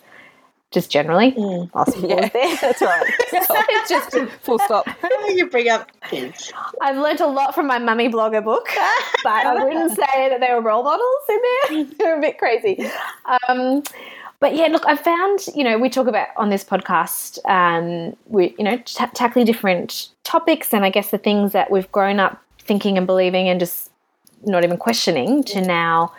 just 0.70 0.92
generally. 0.92 1.32
Mm. 1.32 1.72
Pause 1.72 2.02
there. 2.02 2.30
That's 2.62 2.82
right. 2.82 3.14
It's 3.34 3.90
just 3.90 4.16
Full 4.44 4.60
stop. 4.60 4.88
How 4.88 5.28
do 5.28 5.34
you 5.34 5.50
bring 5.50 5.70
up 5.70 5.90
kids? 6.10 6.54
I've 6.82 6.98
learnt 6.98 7.20
a 7.20 7.28
lot 7.28 7.54
from 7.54 7.68
my 7.68 7.80
mummy 7.80 8.08
blogger 8.08 8.44
book, 8.44 8.70
but 9.24 9.46
I 9.46 9.64
wouldn't 9.64 9.92
say 9.92 10.30
that 10.30 10.40
there 10.40 10.56
were 10.56 10.62
role 10.62 10.84
models 10.84 11.04
in 11.30 11.42
there. 11.42 11.86
They're 11.98 12.18
a 12.18 12.22
bit 12.22 12.38
crazy. 12.38 12.80
Um, 13.50 13.84
but 14.44 14.58
yeah, 14.58 14.68
look, 14.68 14.86
I've 14.86 15.00
found, 15.00 15.48
you 15.56 15.64
know, 15.64 15.78
we 15.78 15.90
talk 15.90 16.06
about 16.06 16.28
on 16.36 16.50
this 16.50 16.66
podcast, 16.66 17.40
um, 17.50 18.14
we, 18.26 18.54
you 18.58 18.66
know, 18.66 18.76
ta 18.80 19.10
tackling 19.14 19.46
different 19.46 20.10
topics 20.26 20.74
and 20.74 20.84
I 20.84 20.90
guess 20.90 21.12
the 21.12 21.18
things 21.18 21.54
that 21.54 21.72
we've 21.72 21.90
grown 21.94 22.20
up 22.20 22.44
thinking 22.60 22.98
and 22.98 23.08
believing 23.08 23.48
and 23.48 23.58
just 23.58 23.90
not 24.44 24.66
even 24.66 24.76
questioning 24.76 25.46
to 25.46 25.62
now 25.62 26.12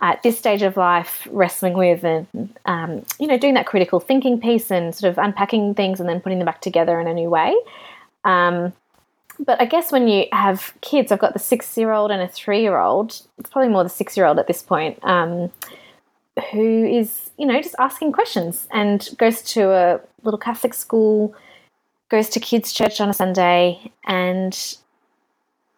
at 0.00 0.22
this 0.22 0.38
stage 0.38 0.62
of 0.62 0.78
life 0.78 1.28
wrestling 1.30 1.74
with 1.74 2.02
and 2.02 2.26
um, 2.64 3.04
you 3.20 3.26
know 3.26 3.36
doing 3.36 3.52
that 3.52 3.66
critical 3.66 4.00
thinking 4.00 4.40
piece 4.40 4.70
and 4.70 4.94
sort 4.94 5.10
of 5.10 5.18
unpacking 5.22 5.74
things 5.74 6.00
and 6.00 6.08
then 6.08 6.18
putting 6.18 6.38
them 6.38 6.46
back 6.46 6.62
together 6.62 6.98
in 6.98 7.06
a 7.06 7.12
new 7.12 7.28
way. 7.28 7.54
Um, 8.24 8.72
but 9.38 9.60
i 9.60 9.66
guess 9.66 9.92
when 9.92 10.08
you 10.08 10.24
have 10.32 10.72
kids 10.80 11.12
i've 11.12 11.18
got 11.18 11.34
the 11.34 11.38
six 11.38 11.76
year 11.76 11.92
old 11.92 12.10
and 12.10 12.22
a 12.22 12.28
three 12.28 12.62
year 12.62 12.78
old 12.78 13.20
it's 13.36 13.50
probably 13.50 13.68
more 13.68 13.84
the 13.84 13.90
six 13.90 14.16
year 14.16 14.24
old 14.24 14.38
at 14.38 14.46
this 14.46 14.62
point 14.62 14.98
um, 15.02 15.52
who 16.52 16.84
is 16.84 17.30
you 17.38 17.46
know 17.46 17.60
just 17.60 17.74
asking 17.78 18.12
questions 18.12 18.68
and 18.70 19.08
goes 19.16 19.42
to 19.42 19.70
a 19.70 20.00
little 20.22 20.38
catholic 20.38 20.74
school 20.74 21.34
goes 22.08 22.28
to 22.28 22.40
kids 22.40 22.72
church 22.72 23.00
on 23.00 23.08
a 23.08 23.14
sunday 23.14 23.90
and 24.06 24.76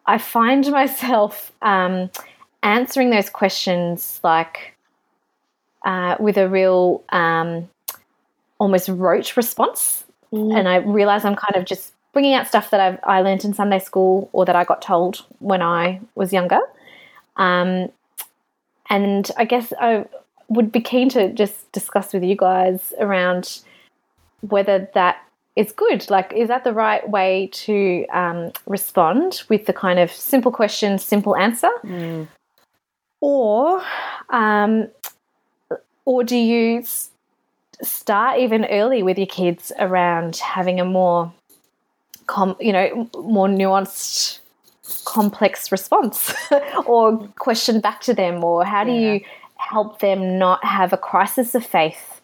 i 0.05 0.17
find 0.17 0.69
myself 0.71 1.51
um, 1.61 2.09
answering 2.63 3.09
those 3.09 3.29
questions 3.29 4.19
like 4.23 4.75
uh, 5.85 6.15
with 6.19 6.37
a 6.37 6.49
real 6.49 7.01
um, 7.09 7.69
almost 8.59 8.89
rote 8.89 9.37
response. 9.37 10.03
And 10.31 10.67
i 10.67 10.75
realize 10.75 11.25
i'm 11.25 11.35
kind 11.35 11.55
of 11.55 11.65
just 11.65 11.93
bringing 12.13 12.35
out 12.35 12.47
stuff 12.47 12.69
that 12.69 12.79
I've, 12.79 12.99
i 13.03 13.21
learned 13.21 13.45
in 13.45 13.53
sunday 13.53 13.79
school 13.79 14.29
or 14.31 14.45
that 14.45 14.55
i 14.55 14.63
got 14.63 14.81
told 14.81 15.25
when 15.39 15.63
i 15.63 16.01
was 16.13 16.31
younger. 16.31 16.59
Um, 17.37 17.89
and 18.91 19.31
i 19.37 19.45
guess 19.45 19.73
i 19.79 20.05
would 20.49 20.71
be 20.71 20.81
keen 20.81 21.09
to 21.09 21.31
just 21.31 21.71
discuss 21.71 22.13
with 22.13 22.23
you 22.23 22.35
guys 22.35 22.93
around 22.99 23.61
whether 24.41 24.89
that 24.93 25.23
is 25.55 25.71
good. 25.71 26.09
Like 26.09 26.33
is 26.33 26.47
that 26.47 26.63
the 26.63 26.73
right 26.73 27.07
way 27.09 27.49
to 27.53 28.05
um, 28.11 28.51
respond 28.65 29.43
with 29.49 29.65
the 29.65 29.73
kind 29.73 29.99
of 29.99 30.11
simple 30.11 30.51
question 30.51 30.97
simple 30.97 31.35
answer? 31.35 31.71
Or 33.21 33.83
um, 34.29 34.87
or 36.05 36.23
do 36.23 36.37
you 36.37 36.83
start 37.81 38.39
even 38.39 38.65
early 38.65 39.03
with 39.03 39.17
your 39.17 39.27
kids 39.27 39.71
around 39.79 40.37
having 40.37 40.79
a 40.79 40.85
more 40.85 41.31
com- 42.27 42.57
you 42.59 42.73
know 42.73 43.09
more 43.23 43.47
nuanced 43.47 44.39
complex 45.05 45.71
response 45.71 46.33
or 46.85 47.17
question 47.37 47.79
back 47.79 48.01
to 48.01 48.13
them 48.13 48.43
or 48.43 48.65
how 48.65 48.83
do 48.83 48.91
you 48.91 49.21
help 49.69 49.99
them 49.99 50.37
not 50.37 50.63
have 50.63 50.93
a 50.93 50.97
crisis 50.97 51.55
of 51.55 51.65
faith 51.65 52.21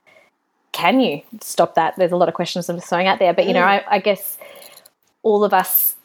can 0.72 1.00
you 1.00 1.22
stop 1.42 1.76
that 1.76 1.96
there's 1.96 2.12
a 2.12 2.18
lot 2.18 2.28
of 2.28 2.36
questions 2.36 2.70
i'm 2.70 2.80
throwing 2.80 3.08
out 3.08 3.20
there 3.20 3.34
but 3.34 3.46
you 3.46 3.54
know 3.54 3.64
I, 3.64 3.84
I 3.90 4.00
guess 4.00 4.38
all 5.24 5.44
of 5.44 5.54
us 5.54 5.96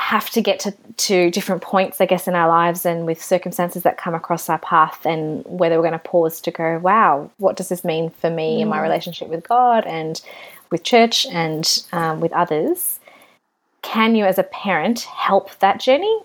have 0.00 0.30
to 0.30 0.40
get 0.40 0.60
to, 0.60 0.72
to 0.96 1.30
different 1.30 1.62
points, 1.62 2.00
I 2.00 2.06
guess, 2.06 2.26
in 2.26 2.34
our 2.34 2.48
lives 2.48 2.86
and 2.86 3.06
with 3.06 3.22
circumstances 3.22 3.82
that 3.82 3.98
come 3.98 4.14
across 4.14 4.48
our 4.48 4.58
path, 4.58 5.04
and 5.04 5.44
whether 5.44 5.76
we're 5.76 5.88
going 5.88 5.92
to 5.92 5.98
pause 5.98 6.40
to 6.42 6.50
go, 6.50 6.78
wow, 6.78 7.30
what 7.38 7.56
does 7.56 7.68
this 7.68 7.84
mean 7.84 8.10
for 8.10 8.30
me 8.30 8.58
mm. 8.58 8.62
in 8.62 8.68
my 8.68 8.78
mm. 8.78 8.82
relationship 8.82 9.28
with 9.28 9.46
God 9.46 9.84
and 9.86 10.20
with 10.70 10.84
church 10.84 11.26
and 11.26 11.84
um, 11.92 12.20
with 12.20 12.32
others? 12.32 12.98
Can 13.82 14.14
you, 14.14 14.24
as 14.24 14.38
a 14.38 14.42
parent, 14.44 15.00
help 15.00 15.58
that 15.58 15.80
journey? 15.80 16.20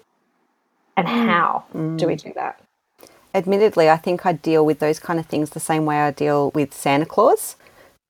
And 0.96 1.08
mm. 1.08 1.26
how 1.26 1.66
mm. 1.74 1.98
do 1.98 2.08
we 2.08 2.16
do 2.16 2.32
that? 2.36 2.62
Admittedly, 3.36 3.90
I 3.90 3.98
think 3.98 4.26
I 4.26 4.32
deal 4.32 4.66
with 4.66 4.80
those 4.80 4.98
kind 4.98 5.20
of 5.20 5.26
things 5.26 5.50
the 5.50 5.60
same 5.60 5.86
way 5.86 6.00
I 6.00 6.12
deal 6.12 6.52
with 6.52 6.74
Santa 6.74 7.06
Claus. 7.06 7.58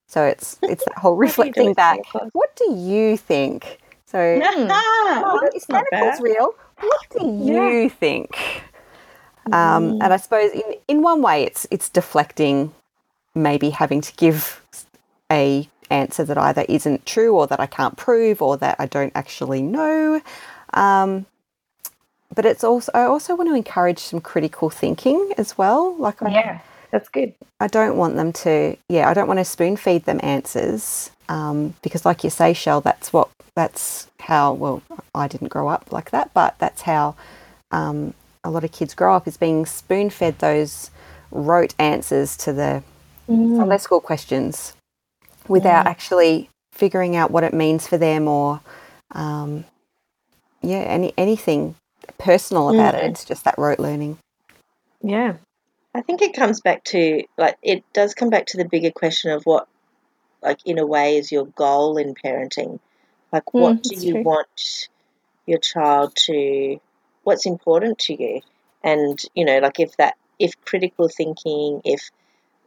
So 0.06 0.24
it's 0.24 0.56
it's 0.62 0.84
that 0.84 0.98
whole 0.98 1.16
reflecting 1.26 1.74
back. 1.74 1.98
What 2.32 2.54
do 2.54 2.72
you 2.72 3.16
think? 3.16 3.80
So, 4.04 4.18
oh, 4.42 5.50
is 5.54 5.64
Santa 5.64 5.86
Claus 5.92 6.20
real? 6.20 6.54
What 6.78 7.00
do 7.10 7.26
you 7.26 7.82
yeah. 7.82 7.88
think? 7.88 8.62
Um, 9.46 9.52
mm. 9.52 9.98
And 10.00 10.12
I 10.12 10.16
suppose 10.16 10.52
in 10.52 10.74
in 10.86 11.02
one 11.02 11.22
way, 11.22 11.42
it's 11.42 11.66
it's 11.72 11.88
deflecting, 11.88 12.72
maybe 13.34 13.70
having 13.70 14.00
to 14.02 14.14
give 14.14 14.62
a 15.30 15.68
answer 15.90 16.24
that 16.24 16.38
either 16.38 16.64
isn't 16.68 17.04
true 17.04 17.34
or 17.36 17.46
that 17.48 17.60
I 17.60 17.66
can't 17.66 17.96
prove 17.96 18.42
or 18.42 18.56
that 18.58 18.76
I 18.78 18.86
don't 18.86 19.12
actually 19.14 19.62
know. 19.62 20.20
Um, 20.72 21.26
but 22.36 22.44
it's 22.46 22.62
also 22.62 22.92
I 22.94 23.04
also 23.04 23.34
want 23.34 23.48
to 23.48 23.54
encourage 23.54 23.98
some 23.98 24.20
critical 24.20 24.70
thinking 24.70 25.32
as 25.36 25.58
well. 25.58 25.96
Like 25.96 26.22
I, 26.22 26.30
yeah, 26.30 26.58
that's 26.92 27.08
good. 27.08 27.34
I 27.58 27.66
don't 27.66 27.96
want 27.96 28.14
them 28.14 28.32
to 28.44 28.76
yeah 28.88 29.08
I 29.08 29.14
don't 29.14 29.26
want 29.26 29.40
to 29.40 29.44
spoon 29.44 29.76
feed 29.76 30.04
them 30.04 30.20
answers 30.22 31.10
um, 31.28 31.74
because 31.82 32.04
like 32.04 32.22
you 32.22 32.30
say, 32.30 32.52
Shell, 32.52 32.82
that's 32.82 33.12
what 33.12 33.30
that's 33.56 34.08
how 34.20 34.52
well 34.52 34.82
I 35.14 35.26
didn't 35.26 35.48
grow 35.48 35.66
up 35.68 35.90
like 35.90 36.10
that, 36.12 36.32
but 36.34 36.56
that's 36.58 36.82
how 36.82 37.16
um, 37.72 38.14
a 38.44 38.50
lot 38.50 38.62
of 38.62 38.70
kids 38.70 38.94
grow 38.94 39.16
up 39.16 39.26
is 39.26 39.36
being 39.36 39.66
spoon 39.66 40.10
fed 40.10 40.38
those 40.38 40.90
rote 41.32 41.74
answers 41.78 42.36
to 42.36 42.52
the 42.52 42.82
mm. 43.28 43.56
Sunday 43.56 43.78
school 43.78 44.00
questions 44.00 44.74
without 45.48 45.86
actually 45.86 46.50
figuring 46.72 47.16
out 47.16 47.30
what 47.30 47.44
it 47.44 47.54
means 47.54 47.86
for 47.86 47.96
them 47.96 48.28
or 48.28 48.60
um, 49.12 49.64
yeah 50.60 50.80
any 50.80 51.14
anything 51.16 51.74
personal 52.18 52.70
about 52.70 52.94
mm. 52.94 52.98
it. 52.98 53.10
It's 53.10 53.24
just 53.24 53.44
that 53.44 53.58
rote 53.58 53.78
learning. 53.78 54.18
Yeah. 55.02 55.34
I 55.94 56.02
think 56.02 56.20
it 56.20 56.34
comes 56.34 56.60
back 56.60 56.84
to 56.84 57.24
like 57.38 57.56
it 57.62 57.82
does 57.92 58.14
come 58.14 58.28
back 58.28 58.46
to 58.46 58.58
the 58.58 58.66
bigger 58.66 58.90
question 58.90 59.30
of 59.30 59.44
what 59.44 59.66
like 60.42 60.60
in 60.66 60.78
a 60.78 60.86
way 60.86 61.16
is 61.16 61.32
your 61.32 61.46
goal 61.46 61.96
in 61.96 62.14
parenting 62.14 62.78
like 63.32 63.44
mm, 63.46 63.60
what 63.60 63.82
do 63.82 63.94
you 63.94 64.12
true. 64.14 64.22
want 64.22 64.88
your 65.46 65.58
child 65.58 66.14
to 66.14 66.78
what's 67.24 67.46
important 67.46 67.98
to 67.98 68.22
you 68.22 68.40
and 68.84 69.22
you 69.34 69.44
know 69.44 69.58
like 69.58 69.80
if 69.80 69.96
that 69.96 70.16
if 70.38 70.52
critical 70.64 71.08
thinking 71.08 71.80
if 71.84 72.10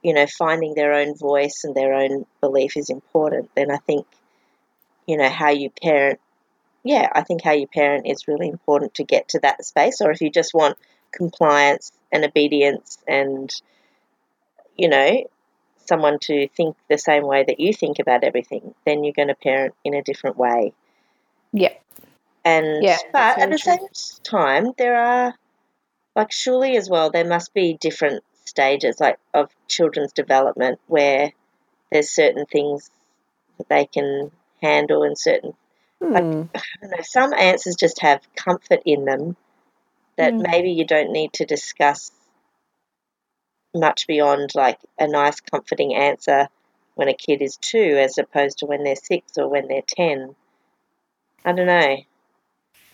you 0.02 0.14
know 0.14 0.26
finding 0.26 0.74
their 0.74 0.94
own 0.94 1.16
voice 1.16 1.64
and 1.64 1.76
their 1.76 1.94
own 1.94 2.26
belief 2.42 2.76
is 2.76 2.90
important 2.90 3.50
then 3.56 3.70
i 3.72 3.78
think 3.78 4.06
you 5.06 5.18
know 5.18 5.30
how 5.30 5.50
you 5.50 5.70
parent 5.82 6.20
yeah 6.84 7.08
i 7.14 7.22
think 7.22 7.44
how 7.44 7.52
you 7.52 7.68
parent 7.68 8.08
is 8.08 8.28
really 8.28 8.48
important 8.48 8.94
to 8.94 9.04
get 9.04 9.28
to 9.30 9.40
that 9.40 9.64
space 9.66 10.02
or 10.02 10.12
if 10.12 10.22
you 10.22 10.30
just 10.30 10.54
want 10.54 10.78
compliance 11.12 11.92
and 12.12 12.24
obedience 12.24 12.98
and 13.08 13.54
you 14.78 14.88
know 14.88 15.24
someone 15.90 16.20
to 16.20 16.48
think 16.50 16.78
the 16.88 16.98
same 16.98 17.26
way 17.26 17.44
that 17.44 17.60
you 17.60 17.74
think 17.74 18.00
about 18.00 18.24
everything, 18.24 18.74
then 18.86 19.04
you're 19.04 19.20
going 19.22 19.28
to 19.28 19.36
parent 19.36 19.74
in 19.84 19.94
a 19.94 20.04
different 20.04 20.38
way. 20.38 20.72
Yeah. 21.52 21.74
And 22.46 22.84
yeah, 22.84 22.98
but 23.12 23.40
at 23.40 23.50
the 23.50 23.58
true. 23.58 23.74
same 23.74 23.88
time, 24.24 24.72
there 24.78 24.96
are 24.96 25.34
like 26.16 26.32
surely 26.32 26.78
as 26.78 26.90
well 26.90 27.10
there 27.10 27.26
must 27.26 27.54
be 27.54 27.74
different 27.74 28.24
stages 28.46 29.00
like 29.00 29.18
of 29.34 29.52
children's 29.68 30.14
development 30.14 30.80
where 30.88 31.34
there's 31.92 32.10
certain 32.10 32.46
things 32.46 32.90
that 33.58 33.68
they 33.68 33.86
can 33.86 34.32
handle 34.62 35.04
and 35.04 35.18
certain 35.18 35.54
hmm. 36.02 36.14
like 36.14 36.24
I 36.56 36.62
don't 36.82 36.92
know 36.92 37.04
some 37.04 37.34
answers 37.34 37.76
just 37.76 38.02
have 38.02 38.22
comfort 38.36 38.82
in 38.86 39.06
them 39.06 39.36
that 40.18 40.34
hmm. 40.34 40.42
maybe 40.42 40.72
you 40.72 40.86
don't 40.86 41.12
need 41.12 41.34
to 41.34 41.46
discuss 41.46 42.12
much 43.74 44.08
beyond 44.08 44.56
like 44.56 44.80
a 44.98 45.08
nice, 45.08 45.40
comforting 45.40 45.96
answer 45.96 46.48
when 46.96 47.08
a 47.08 47.14
kid 47.14 47.42
is 47.42 47.58
two 47.58 47.98
as 48.00 48.18
opposed 48.18 48.60
to 48.60 48.66
when 48.66 48.84
they're 48.84 48.96
six 48.96 49.38
or 49.38 49.48
when 49.48 49.68
they're 49.68 49.82
10. 49.88 50.36
I 51.46 51.52
don't 51.54 51.68
know. 51.68 51.98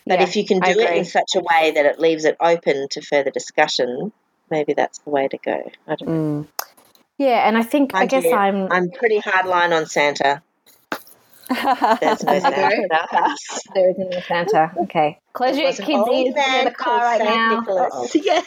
But 0.06 0.20
yeah, 0.20 0.24
if 0.24 0.36
you 0.36 0.46
can 0.46 0.60
do 0.60 0.80
it 0.80 0.98
in 0.98 1.06
such 1.06 1.36
a 1.36 1.40
way 1.40 1.72
that 1.72 1.86
it 1.86 2.00
leaves 2.00 2.26
it 2.26 2.38
open 2.40 2.88
to 2.90 3.02
further 3.02 3.32
discussion, 3.32 4.12
maybe 4.52 4.74
that's 4.74 5.00
the 5.00 5.10
way 5.10 5.28
to 5.28 5.38
go. 5.38 5.72
I 5.88 5.96
don't 5.96 6.08
know. 6.08 6.42
Mm. 6.44 6.48
Yeah, 7.18 7.48
and 7.48 7.58
I 7.58 7.64
think, 7.64 7.96
I 7.96 8.06
guess 8.06 8.26
I'm. 8.26 8.72
I'm 8.72 8.92
pretty 8.92 9.20
hard 9.20 9.48
line 9.48 9.72
on 9.72 9.86
Santa. 9.86 10.44
There's 11.50 12.24
no 12.24 12.40
Santa 12.40 12.76
in 12.76 12.88
our 12.92 13.08
house. 13.10 13.62
There 13.74 13.90
isn't 13.92 14.14
a 14.14 14.22
Santa. 14.24 14.72
Okay. 14.78 15.20
Close 15.34 15.58
your 15.58 15.72
kids' 15.72 15.90
ears 15.90 16.36
in 16.36 16.66
the 16.66 16.74
car 16.76 17.00
right 17.00 17.22
now. 17.22 18.08
Yeah. 18.16 18.42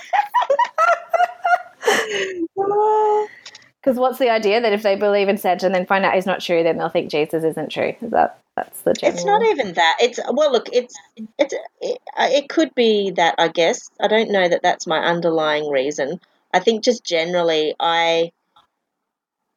Because 3.81 3.99
what's 3.99 4.19
the 4.19 4.29
idea 4.29 4.61
that 4.61 4.73
if 4.73 4.83
they 4.83 4.97
believe 4.97 5.29
in 5.29 5.39
Santa 5.39 5.65
and 5.65 5.75
then 5.75 5.87
find 5.87 6.05
out 6.05 6.15
he's 6.15 6.27
not 6.27 6.41
true, 6.41 6.63
then 6.63 6.77
they'll 6.77 6.89
think 6.89 7.11
Jesus 7.11 7.45
isn't 7.45 7.71
true? 7.71 7.95
Is 8.03 8.11
that 8.11 8.39
that's 8.57 8.83
the 8.83 8.93
general? 8.93 9.17
It's 9.17 9.25
not 9.25 9.43
even 9.47 9.73
that. 9.75 9.97
It's 10.01 10.19
well, 10.31 10.53
look, 10.53 10.69
it's 10.73 10.95
it's 11.39 11.55
it, 11.81 11.99
uh, 12.19 12.29
it 12.31 12.49
could 12.49 12.75
be 12.75 13.13
that 13.13 13.37
I 13.39 13.49
guess 13.49 13.89
I 14.01 14.09
don't 14.09 14.31
know 14.31 14.49
that 14.49 14.63
that's 14.63 14.87
my 14.87 14.99
underlying 14.99 15.71
reason. 15.71 16.21
I 16.53 16.59
think 16.59 16.85
just 16.85 17.05
generally 17.05 17.75
I. 17.79 18.33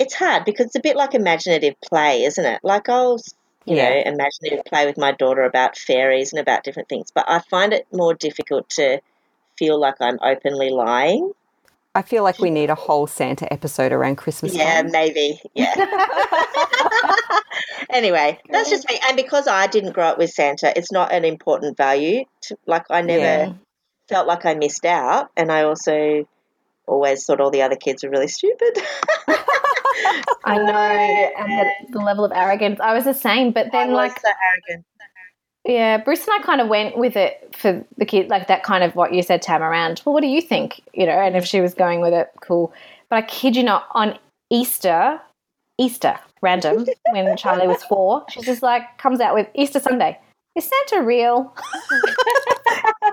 It's 0.02 0.16
hard 0.16 0.46
because 0.46 0.68
it's 0.68 0.76
a 0.76 0.82
bit 0.82 0.96
like 0.96 1.14
imaginative 1.14 1.76
play, 1.82 2.24
isn't 2.24 2.44
it? 2.44 2.62
Like 2.64 2.90
I'll 2.90 3.20
you 3.66 3.76
yeah. 3.76 3.90
know, 3.90 4.02
imaginative 4.14 4.66
play 4.66 4.88
with 4.88 4.98
my 4.98 5.12
daughter 5.12 5.44
about 5.44 5.78
fairies 5.78 6.34
and 6.34 6.40
about 6.40 6.64
different 6.64 6.90
things. 6.90 7.12
But 7.14 7.26
I 7.28 7.40
find 7.40 7.74
it 7.74 7.86
more 7.94 8.16
difficult 8.16 8.70
to 8.72 9.00
feel 9.58 9.80
like 9.80 9.96
I'm 10.02 10.18
openly 10.24 10.72
lying. 10.72 11.34
I 11.94 12.02
feel 12.02 12.24
like 12.24 12.40
we 12.40 12.50
need 12.50 12.70
a 12.70 12.76
whole 12.76 13.06
Santa 13.06 13.52
episode 13.52 13.92
around 13.92 14.16
Christmas. 14.16 14.56
Yeah, 14.56 14.82
time. 14.82 14.92
maybe. 14.92 15.40
Yeah. 15.54 15.76
anyway, 17.90 18.40
that's 18.50 18.70
just 18.70 18.90
me. 18.90 18.98
And 19.08 19.18
because 19.18 19.48
I 19.48 19.68
didn't 19.68 19.92
grow 19.92 20.06
up 20.06 20.18
with 20.18 20.32
Santa, 20.32 20.72
it's 20.76 20.92
not 20.92 21.12
an 21.12 21.26
important 21.26 21.78
value. 21.78 22.24
To, 22.44 22.58
like 22.66 22.86
I 22.90 23.02
never 23.02 23.22
yeah. 23.22 23.54
felt 24.08 24.26
like 24.26 24.46
I 24.46 24.56
missed 24.56 24.86
out, 24.86 25.30
and 25.36 25.52
I 25.52 25.64
also 25.64 26.28
always 26.88 27.26
thought 27.26 27.42
all 27.42 27.52
the 27.52 27.62
other 27.62 27.76
kids 27.76 28.04
were 28.04 28.10
really 28.10 28.30
stupid. 28.30 28.80
I 30.46 30.58
know, 30.58 30.72
and 30.74 31.52
the, 31.52 31.94
the, 31.94 32.00
level 32.00 32.26
of 32.26 32.32
arrogance. 32.32 32.80
I 32.80 32.94
was 32.94 33.06
the 33.06 33.14
same, 33.14 33.52
but 33.52 33.72
then 33.72 33.92
like 33.92 34.20
so 34.20 34.28
arrogant. 34.28 34.86
Yeah, 35.66 35.98
Bruce 35.98 36.28
and 36.28 36.40
I 36.40 36.44
kind 36.44 36.60
of 36.60 36.68
went 36.68 36.98
with 36.98 37.16
it 37.16 37.56
for 37.56 37.86
the 37.98 38.06
kid, 38.06 38.30
like 38.30 38.48
that 38.48 38.64
kind 38.64 38.84
of 38.84 38.96
what 38.96 39.14
you 39.14 39.22
said, 39.22 39.44
Tam, 39.44 39.62
around, 39.62 40.02
well, 40.06 40.14
what 40.14 40.22
do 40.22 40.28
you 40.28 40.42
think? 40.42 40.82
You 40.94 41.06
know, 41.06 41.12
and 41.12 41.36
if 41.36 41.46
she 41.46 41.62
was 41.62 41.76
going 41.76 42.02
with 42.02 42.14
it, 42.14 42.32
cool. 42.42 42.74
But 43.10 43.18
I 43.18 43.22
kid 43.22 43.56
you 43.56 43.62
not, 43.64 43.88
on 43.92 44.18
Easter, 44.50 45.22
Easter, 45.78 46.18
random, 46.42 46.88
when 47.12 47.38
Charlie 47.38 47.68
was 47.68 47.84
four, 47.84 48.26
she 48.30 48.42
just 48.42 48.64
like 48.64 48.98
comes 48.98 49.20
out 49.20 49.36
with 49.36 49.48
Easter 49.54 49.80
Sunday. 49.80 50.18
Is 50.56 50.70
Santa 50.90 51.04
real? 51.04 51.56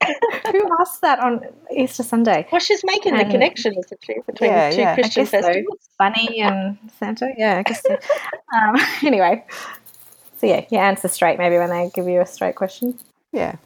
Who 0.52 0.68
asked 0.80 1.00
that 1.00 1.18
on 1.18 1.44
Easter 1.74 2.02
Sunday? 2.02 2.46
Well, 2.52 2.60
she's 2.60 2.82
making 2.84 3.14
and, 3.14 3.26
the 3.26 3.30
connection, 3.32 3.74
isn't 3.76 4.00
she, 4.04 4.14
between 4.26 4.50
yeah, 4.50 4.70
the 4.70 4.76
two 4.76 4.82
yeah. 4.82 4.94
Christian 4.94 5.26
festivals? 5.26 5.78
So. 5.80 5.88
Bunny 5.98 6.40
and 6.40 6.78
Santa. 6.98 7.32
Yeah, 7.36 7.58
I 7.58 7.62
guess 7.62 7.82
so. 7.82 7.98
um, 8.56 8.76
anyway, 9.02 9.44
so 10.38 10.46
yeah, 10.46 10.64
you 10.70 10.78
answer 10.78 11.08
straight 11.08 11.38
maybe 11.38 11.56
when 11.56 11.70
they 11.70 11.90
give 11.94 12.06
you 12.06 12.20
a 12.20 12.26
straight 12.26 12.54
question. 12.54 12.98
Yeah. 13.32 13.56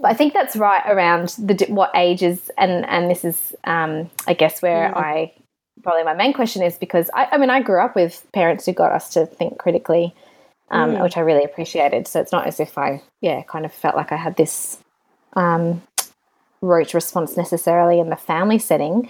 But 0.00 0.10
I 0.10 0.14
think 0.14 0.32
that's 0.32 0.56
right 0.56 0.82
around 0.86 1.34
the 1.38 1.66
what 1.68 1.90
ages, 1.94 2.50
and 2.56 2.86
and 2.86 3.10
this 3.10 3.24
is, 3.24 3.54
um, 3.64 4.10
I 4.26 4.32
guess, 4.32 4.62
where 4.62 4.90
mm. 4.90 4.96
I 4.96 5.32
probably 5.82 6.04
my 6.04 6.14
main 6.14 6.32
question 6.32 6.62
is 6.62 6.78
because 6.78 7.10
I, 7.12 7.28
I, 7.32 7.36
mean 7.36 7.50
I 7.50 7.60
grew 7.60 7.80
up 7.80 7.94
with 7.94 8.26
parents 8.32 8.64
who 8.64 8.72
got 8.72 8.92
us 8.92 9.10
to 9.10 9.26
think 9.26 9.58
critically, 9.58 10.14
um, 10.70 10.92
mm. 10.92 11.02
which 11.02 11.18
I 11.18 11.20
really 11.20 11.44
appreciated. 11.44 12.08
So 12.08 12.20
it's 12.20 12.32
not 12.32 12.46
as 12.46 12.58
if 12.58 12.78
I 12.78 13.02
yeah 13.20 13.42
kind 13.42 13.66
of 13.66 13.72
felt 13.72 13.96
like 13.96 14.12
I 14.12 14.16
had 14.16 14.36
this 14.36 14.78
um, 15.34 15.82
rote 16.60 16.94
response 16.94 17.36
necessarily 17.36 18.00
in 18.00 18.10
the 18.10 18.16
family 18.16 18.58
setting. 18.58 19.08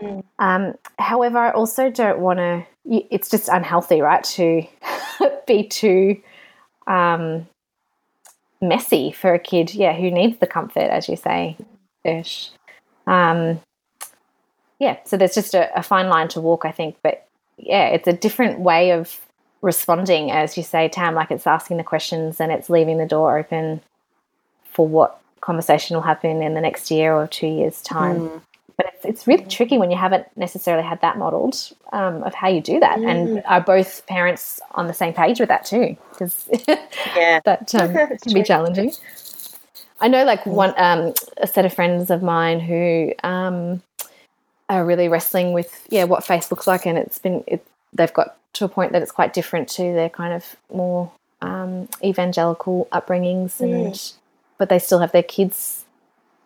Mm. 0.00 0.24
Um, 0.38 0.74
however, 0.98 1.38
I 1.38 1.50
also 1.50 1.90
don't 1.90 2.20
want 2.20 2.38
to. 2.38 2.66
It's 2.84 3.30
just 3.30 3.48
unhealthy, 3.48 4.00
right, 4.00 4.24
to 4.24 4.66
be 5.46 5.68
too 5.68 6.20
um, 6.86 7.46
messy 8.60 9.12
for 9.12 9.34
a 9.34 9.38
kid, 9.38 9.74
yeah, 9.74 9.94
who 9.94 10.10
needs 10.10 10.38
the 10.38 10.46
comfort, 10.46 10.90
as 10.90 11.08
you 11.08 11.16
say, 11.16 11.56
ish. 12.04 12.50
Um, 13.06 13.60
yeah, 14.78 14.98
so 15.04 15.16
there's 15.16 15.34
just 15.34 15.54
a, 15.54 15.76
a 15.78 15.82
fine 15.82 16.08
line 16.08 16.28
to 16.28 16.40
walk, 16.40 16.64
I 16.64 16.72
think. 16.72 16.96
But 17.02 17.26
yeah, 17.56 17.88
it's 17.88 18.08
a 18.08 18.12
different 18.12 18.60
way 18.60 18.90
of 18.90 19.20
responding, 19.60 20.32
as 20.32 20.56
you 20.56 20.62
say, 20.64 20.88
Tam, 20.88 21.14
like 21.14 21.30
it's 21.30 21.46
asking 21.46 21.76
the 21.76 21.84
questions 21.84 22.40
and 22.40 22.50
it's 22.50 22.68
leaving 22.68 22.98
the 22.98 23.06
door 23.06 23.38
open 23.38 23.80
for 24.64 24.86
what 24.86 25.21
conversation 25.42 25.94
will 25.96 26.02
happen 26.02 26.42
in 26.42 26.54
the 26.54 26.60
next 26.60 26.90
year 26.90 27.12
or 27.12 27.26
two 27.26 27.46
years' 27.46 27.82
time. 27.82 28.20
Mm. 28.20 28.42
But 28.78 28.86
it's, 28.94 29.04
it's 29.04 29.26
really 29.26 29.44
tricky 29.44 29.76
when 29.76 29.90
you 29.90 29.98
haven't 29.98 30.26
necessarily 30.34 30.82
had 30.82 31.02
that 31.02 31.18
modeled 31.18 31.72
um, 31.92 32.22
of 32.22 32.32
how 32.32 32.48
you 32.48 32.62
do 32.62 32.80
that, 32.80 32.98
and 32.98 33.42
are 33.44 33.60
both 33.60 34.06
parents 34.06 34.60
on 34.72 34.86
the 34.86 34.94
same 34.94 35.12
page 35.12 35.38
with 35.38 35.50
that 35.50 35.66
too? 35.66 35.94
Because 36.10 36.48
Yeah. 37.14 37.40
that 37.44 37.74
um, 37.74 37.92
can 38.22 38.32
be 38.32 38.42
challenging. 38.42 38.92
I 40.00 40.08
know, 40.08 40.24
like 40.24 40.46
one 40.46 40.72
um, 40.78 41.12
a 41.36 41.46
set 41.46 41.66
of 41.66 41.74
friends 41.74 42.10
of 42.10 42.22
mine 42.22 42.60
who 42.60 43.12
um, 43.22 43.82
are 44.70 44.86
really 44.86 45.08
wrestling 45.08 45.52
with 45.52 45.86
yeah 45.90 46.04
what 46.04 46.24
faith 46.24 46.50
looks 46.50 46.66
like, 46.66 46.86
and 46.86 46.96
it's 46.96 47.18
been 47.18 47.44
it, 47.46 47.64
they've 47.92 48.12
got 48.12 48.36
to 48.54 48.64
a 48.64 48.68
point 48.68 48.92
that 48.92 49.02
it's 49.02 49.12
quite 49.12 49.34
different 49.34 49.68
to 49.68 49.82
their 49.82 50.08
kind 50.08 50.32
of 50.32 50.56
more 50.72 51.12
um, 51.42 51.88
evangelical 52.02 52.88
upbringings, 52.90 53.60
and 53.60 54.12
but 54.62 54.68
they 54.68 54.78
still 54.78 55.00
have 55.00 55.10
their 55.10 55.24
kids 55.24 55.84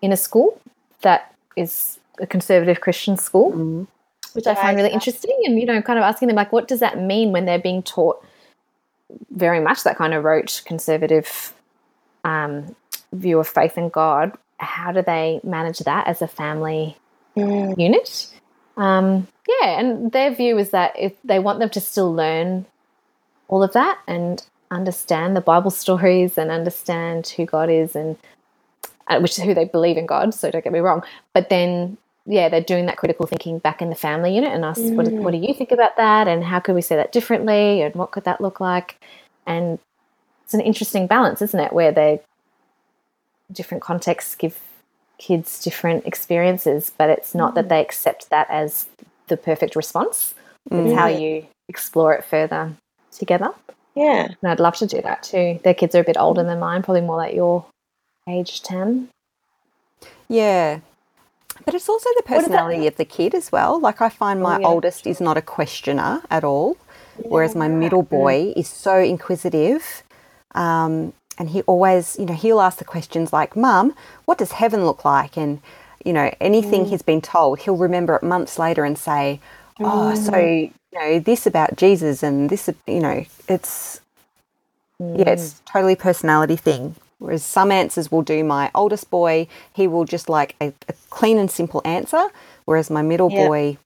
in 0.00 0.11
a 0.11 0.16
school 0.16 0.59
that 1.02 1.35
is 1.55 1.98
a 2.18 2.26
conservative 2.26 2.81
Christian 2.81 3.14
school, 3.18 3.52
Mm. 3.52 3.87
which 4.33 4.46
I 4.46 4.55
find 4.55 4.74
really 4.74 4.90
interesting. 4.90 5.38
And 5.44 5.61
you 5.61 5.66
know, 5.66 5.83
kind 5.83 5.98
of 5.98 6.02
asking 6.02 6.29
them 6.29 6.37
like, 6.37 6.50
what 6.50 6.66
does 6.66 6.81
that 6.81 6.98
mean 6.98 7.31
when 7.31 7.44
they're 7.44 7.59
being 7.59 7.83
taught 7.83 8.24
very 9.31 9.61
much 9.61 9.83
that 9.83 9.98
kind 9.98 10.14
of 10.14 10.24
rote 10.24 10.62
conservative 10.64 11.52
um, 12.24 12.74
view 13.12 13.38
of 13.38 13.46
faith 13.46 13.76
and 13.76 13.92
God? 13.92 14.33
How 14.57 14.92
do 14.92 15.02
they 15.02 15.38
manage 15.44 15.81
that 15.81 16.07
as 16.07 16.22
a 16.22 16.26
family 16.26 16.96
Mm. 17.37 17.79
unit? 17.79 18.29
Um, 18.79 19.29
yeah, 19.46 19.79
and 19.79 20.11
their 20.11 20.31
view 20.35 20.57
is 20.57 20.70
that 20.70 20.98
if 20.98 21.12
they 21.22 21.38
want 21.38 21.59
them 21.59 21.68
to 21.68 21.83
still 21.83 22.14
learn 22.14 22.64
all 23.48 23.62
of 23.62 23.74
that 23.74 23.98
and 24.07 24.42
understand 24.70 25.37
the 25.37 25.40
Bible 25.40 25.70
stories 25.70 26.38
and 26.38 26.50
understand 26.50 27.29
who 27.29 27.46
God 27.46 27.70
is 27.70 27.94
and 27.94 28.16
uh, 29.09 29.20
which 29.20 29.38
is 29.38 29.44
who 29.44 29.55
they 29.55 29.64
believe 29.64 29.96
in 29.96 30.07
God. 30.07 30.35
So 30.35 30.50
don't 30.50 30.64
get 30.64 30.72
me 30.72 30.81
wrong, 30.81 31.02
but 31.33 31.48
then 31.48 31.96
yeah, 32.26 32.48
they're 32.48 32.61
doing 32.61 32.87
that 32.87 32.96
critical 32.96 33.26
thinking 33.26 33.61
back 33.61 33.81
in 33.81 33.88
the 33.88 33.94
family 33.94 34.35
unit 34.35 34.52
and 34.52 34.64
ask, 34.64 34.81
what, 34.83 35.07
what 35.12 35.31
do 35.31 35.38
mm. 35.38 35.46
you 35.46 35.55
think 35.55 35.70
about 35.70 35.96
that? 35.96 36.26
And 36.26 36.42
how 36.42 36.59
could 36.59 36.74
we 36.74 36.83
say 36.83 36.96
that 36.96 37.12
differently? 37.12 37.83
And 37.83 37.94
what 37.94 38.11
could 38.11 38.24
that 38.24 38.40
look 38.40 38.59
like? 38.59 39.00
And 39.46 39.79
it's 40.42 40.52
an 40.52 40.61
interesting 40.61 41.07
balance, 41.07 41.40
isn't 41.40 41.61
it? 41.61 41.72
Where 41.72 41.92
they 41.92 42.20
different 43.52 43.83
contexts 43.83 44.35
give 44.35 44.59
kids 45.18 45.62
different 45.62 46.05
experiences, 46.05 46.92
but 46.98 47.09
it's 47.09 47.33
not 47.35 47.55
that 47.55 47.66
mm. 47.66 47.68
they 47.68 47.81
accept 47.81 48.29
that 48.31 48.50
as 48.50 48.87
the 49.29 49.37
perfect 49.37 49.76
response. 49.76 50.35
It's 50.70 50.94
how 50.94 51.09
mm. 51.09 51.20
you 51.20 51.46
explore 51.68 52.12
it 52.12 52.24
further 52.24 52.72
together. 53.12 53.50
Yeah. 53.96 54.28
And 54.42 54.50
I'd 54.50 54.61
love 54.61 54.76
to 54.76 54.87
do 54.87 55.00
that 55.00 55.22
too. 55.22 55.59
Their 55.64 55.74
kids 55.74 55.94
are 55.94 56.00
a 56.00 56.04
bit 56.04 56.18
older 56.18 56.44
than 56.44 56.61
mine, 56.61 56.82
probably 56.82 57.00
more 57.00 57.16
like 57.16 57.35
your 57.35 57.64
age 58.28 58.62
10. 58.62 59.09
Yeah. 60.28 60.80
But 61.64 61.74
it's 61.74 61.88
also 61.88 62.11
the 62.16 62.22
personality 62.22 62.87
of 62.87 62.96
the 62.96 63.06
kid 63.06 63.35
as 63.35 63.50
well. 63.50 63.80
Like 63.80 64.02
I 64.02 64.11
find 64.11 64.42
my 64.42 64.61
yeah. 64.61 64.66
oldest 64.66 65.06
is 65.06 65.20
not 65.20 65.38
a 65.38 65.42
questioner 65.42 66.22
at 66.30 66.44
all, 66.44 66.76
whereas 67.16 67.56
my 67.56 67.68
middle 67.68 68.02
boy 68.02 68.52
is 68.54 68.68
so 68.68 68.98
inquisitive. 68.98 70.02
Um, 70.54 71.14
and 71.38 71.50
he 71.50 71.62
always, 71.62 72.18
you 72.18 72.26
know, 72.26 72.35
he'll 72.35 72.61
ask 72.61 72.78
the 72.78 72.85
questions 72.85 73.32
like, 73.32 73.56
Mum, 73.56 73.94
what 74.26 74.38
does 74.38 74.52
heaven 74.52 74.85
look 74.85 75.04
like? 75.04 75.37
And, 75.37 75.61
you 76.04 76.12
know, 76.12 76.32
anything 76.40 76.87
he's 76.87 77.02
been 77.02 77.22
told, 77.22 77.61
he'll 77.61 77.76
remember 77.76 78.14
it 78.16 78.22
months 78.22 78.59
later 78.59 78.85
and 78.85 78.98
say, 78.98 79.40
Oh, 79.85 80.15
so, 80.15 80.39
you 80.39 80.73
know, 80.95 81.19
this 81.21 81.47
about 81.47 81.77
Jesus 81.77 82.23
and 82.23 82.51
this, 82.51 82.71
you 82.87 83.01
know, 83.01 83.25
it's, 83.49 84.01
yeah, 85.15 85.31
it's 85.31 85.62
totally 85.67 85.97
personality 85.97 86.57
thing. 86.57 86.97
Whereas 87.19 87.45
some 87.45 87.73
answers 87.73 88.12
will 88.12 88.23
do 88.23 88.45
my 88.45 88.71
oldest 88.75 89.11
boy, 89.11 89.49
he 89.75 89.87
will 89.87 90.05
just 90.05 90.29
like 90.29 90.57
a, 90.61 90.73
a 90.89 90.95
clean 91.11 91.39
and 91.39 91.51
simple 91.51 91.83
answer. 91.85 92.29
Whereas 92.67 92.91
my 92.91 93.03
middle 93.03 93.31
Yeah. 93.31 93.47
boy, 93.47 93.79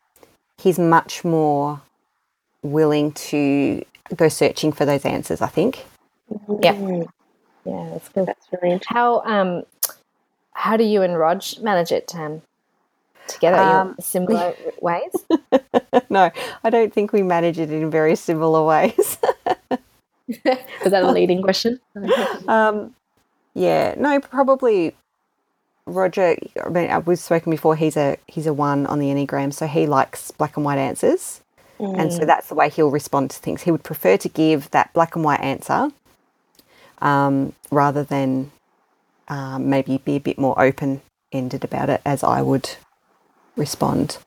he's 0.58 0.78
much 0.78 1.24
more 1.24 1.82
willing 2.62 3.12
to 3.12 3.84
go 4.16 4.28
searching 4.28 4.72
for 4.72 4.84
those 4.84 5.04
answers, 5.04 5.40
I 5.42 5.48
think. 5.48 5.86
Yeah. 6.60 6.74
Mm. 6.74 7.08
Yeah, 7.64 7.90
that's 7.92 8.08
good. 8.10 8.26
That's 8.26 8.46
really 8.52 8.72
interesting. 8.74 8.96
How 8.96 9.22
um 9.24 9.64
how 10.54 10.76
do 10.76 10.84
you 10.84 11.02
and 11.02 11.18
Rog 11.18 11.42
manage 11.62 11.92
it 11.92 12.14
um, 12.14 12.42
together 13.30 13.58
Um, 13.58 13.94
in 13.96 14.04
similar 14.04 14.54
ways? 14.80 15.12
no, 16.10 16.30
I 16.64 16.70
don't 16.70 16.92
think 16.92 17.12
we 17.12 17.22
manage 17.22 17.58
it 17.58 17.70
in 17.70 17.90
very 17.90 18.16
similar 18.16 18.64
ways. 18.64 19.18
Is 20.28 20.90
that 20.92 21.02
a 21.02 21.10
leading 21.10 21.42
question? 21.42 21.80
um, 22.48 22.94
yeah, 23.54 23.94
no, 23.98 24.20
probably 24.20 24.94
Roger. 25.86 26.36
I 26.64 26.68
mean, 26.68 26.90
uh, 26.90 27.00
we've 27.00 27.18
spoken 27.18 27.50
before. 27.50 27.74
He's 27.74 27.96
a 27.96 28.16
he's 28.28 28.46
a 28.46 28.52
one 28.52 28.86
on 28.86 29.00
the 29.00 29.06
enneagram, 29.08 29.52
so 29.52 29.66
he 29.66 29.86
likes 29.86 30.30
black 30.30 30.56
and 30.56 30.64
white 30.64 30.78
answers, 30.78 31.40
and 31.98 32.12
so 32.12 32.24
that's 32.24 32.48
the 32.48 32.54
way 32.54 32.68
he'll 32.68 32.90
respond 32.90 33.30
to 33.30 33.38
things. 33.38 33.62
He 33.62 33.72
would 33.72 33.82
prefer 33.82 34.16
to 34.18 34.28
give 34.28 34.70
that 34.70 34.92
black 34.92 35.16
and 35.16 35.24
white 35.24 35.40
answer, 35.40 35.90
um, 37.00 37.54
rather 37.72 38.04
than 38.04 38.52
um, 39.28 39.68
maybe 39.68 39.98
be 39.98 40.16
a 40.16 40.20
bit 40.20 40.38
more 40.38 40.60
open 40.60 41.00
ended 41.32 41.64
about 41.64 41.90
it, 41.90 42.00
as 42.04 42.22
I 42.22 42.42
would 42.42 42.70
respond. 43.60 44.18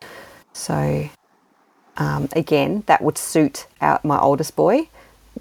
So 0.53 1.09
um, 1.97 2.29
again, 2.33 2.83
that 2.87 3.01
would 3.01 3.17
suit 3.17 3.67
out 3.81 4.05
my 4.05 4.19
oldest 4.19 4.55
boy, 4.55 4.87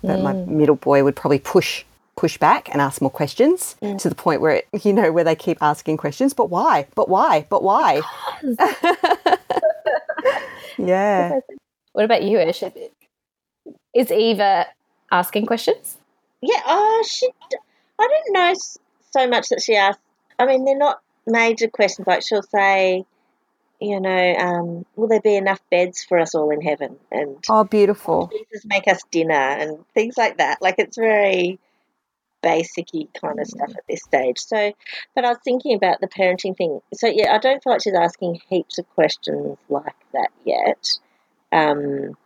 but 0.02 0.20
my 0.20 0.32
middle 0.32 0.76
boy 0.76 1.04
would 1.04 1.16
probably 1.16 1.38
push 1.38 1.84
push 2.14 2.36
back 2.36 2.68
and 2.70 2.80
ask 2.80 3.00
more 3.00 3.10
questions 3.10 3.74
to 3.98 4.08
the 4.08 4.14
point 4.14 4.42
where 4.42 4.56
it, 4.56 4.68
you 4.84 4.92
know 4.92 5.10
where 5.12 5.24
they 5.24 5.34
keep 5.34 5.56
asking 5.62 5.96
questions. 5.96 6.34
But 6.34 6.50
why? 6.50 6.86
But 6.94 7.08
why? 7.08 7.46
But 7.48 7.62
why? 7.62 8.02
yeah. 10.78 11.40
What 11.92 12.04
about 12.04 12.22
you, 12.22 12.38
Ish? 12.38 12.64
Is 13.94 14.10
Eva 14.10 14.66
asking 15.10 15.46
questions? 15.46 15.96
Yeah, 16.40 16.60
oh, 16.66 17.04
she. 17.08 17.28
I 17.98 18.08
don't 18.08 18.32
know 18.32 18.54
so 19.10 19.28
much 19.28 19.48
that 19.48 19.62
she 19.62 19.76
asks. 19.76 20.02
I 20.38 20.46
mean, 20.46 20.64
they're 20.64 20.76
not 20.76 21.00
major 21.26 21.68
questions. 21.68 22.06
Like 22.06 22.22
she'll 22.22 22.42
say, 22.42 23.04
you 23.82 24.00
know, 24.00 24.34
um, 24.36 24.86
will 24.96 25.08
there 25.08 25.20
be 25.20 25.34
enough 25.34 25.60
beds 25.70 26.04
for 26.04 26.18
us 26.18 26.34
all 26.34 26.50
in 26.50 26.60
heaven? 26.60 26.96
And 27.10 27.44
Oh, 27.48 27.64
beautiful. 27.64 28.30
Jesus 28.32 28.64
make 28.64 28.86
us 28.86 29.02
dinner 29.10 29.34
and 29.34 29.84
things 29.94 30.16
like 30.16 30.38
that. 30.38 30.62
Like 30.62 30.76
it's 30.78 30.96
very 30.96 31.58
basicy 32.42 33.08
kind 33.20 33.40
of 33.40 33.46
stuff 33.46 33.70
at 33.70 33.84
this 33.88 34.02
stage. 34.02 34.38
So, 34.38 34.72
but 35.14 35.24
I 35.24 35.28
was 35.28 35.38
thinking 35.44 35.74
about 35.74 36.00
the 36.00 36.08
parenting 36.08 36.56
thing. 36.56 36.80
So 36.94 37.08
yeah, 37.08 37.34
I 37.34 37.38
don't 37.38 37.62
feel 37.62 37.72
like 37.72 37.82
she's 37.82 37.94
asking 37.94 38.40
heaps 38.48 38.78
of 38.78 38.88
questions 38.90 39.58
like 39.68 39.96
that 40.12 40.30
yet. 40.44 40.88
Um, 41.50 42.16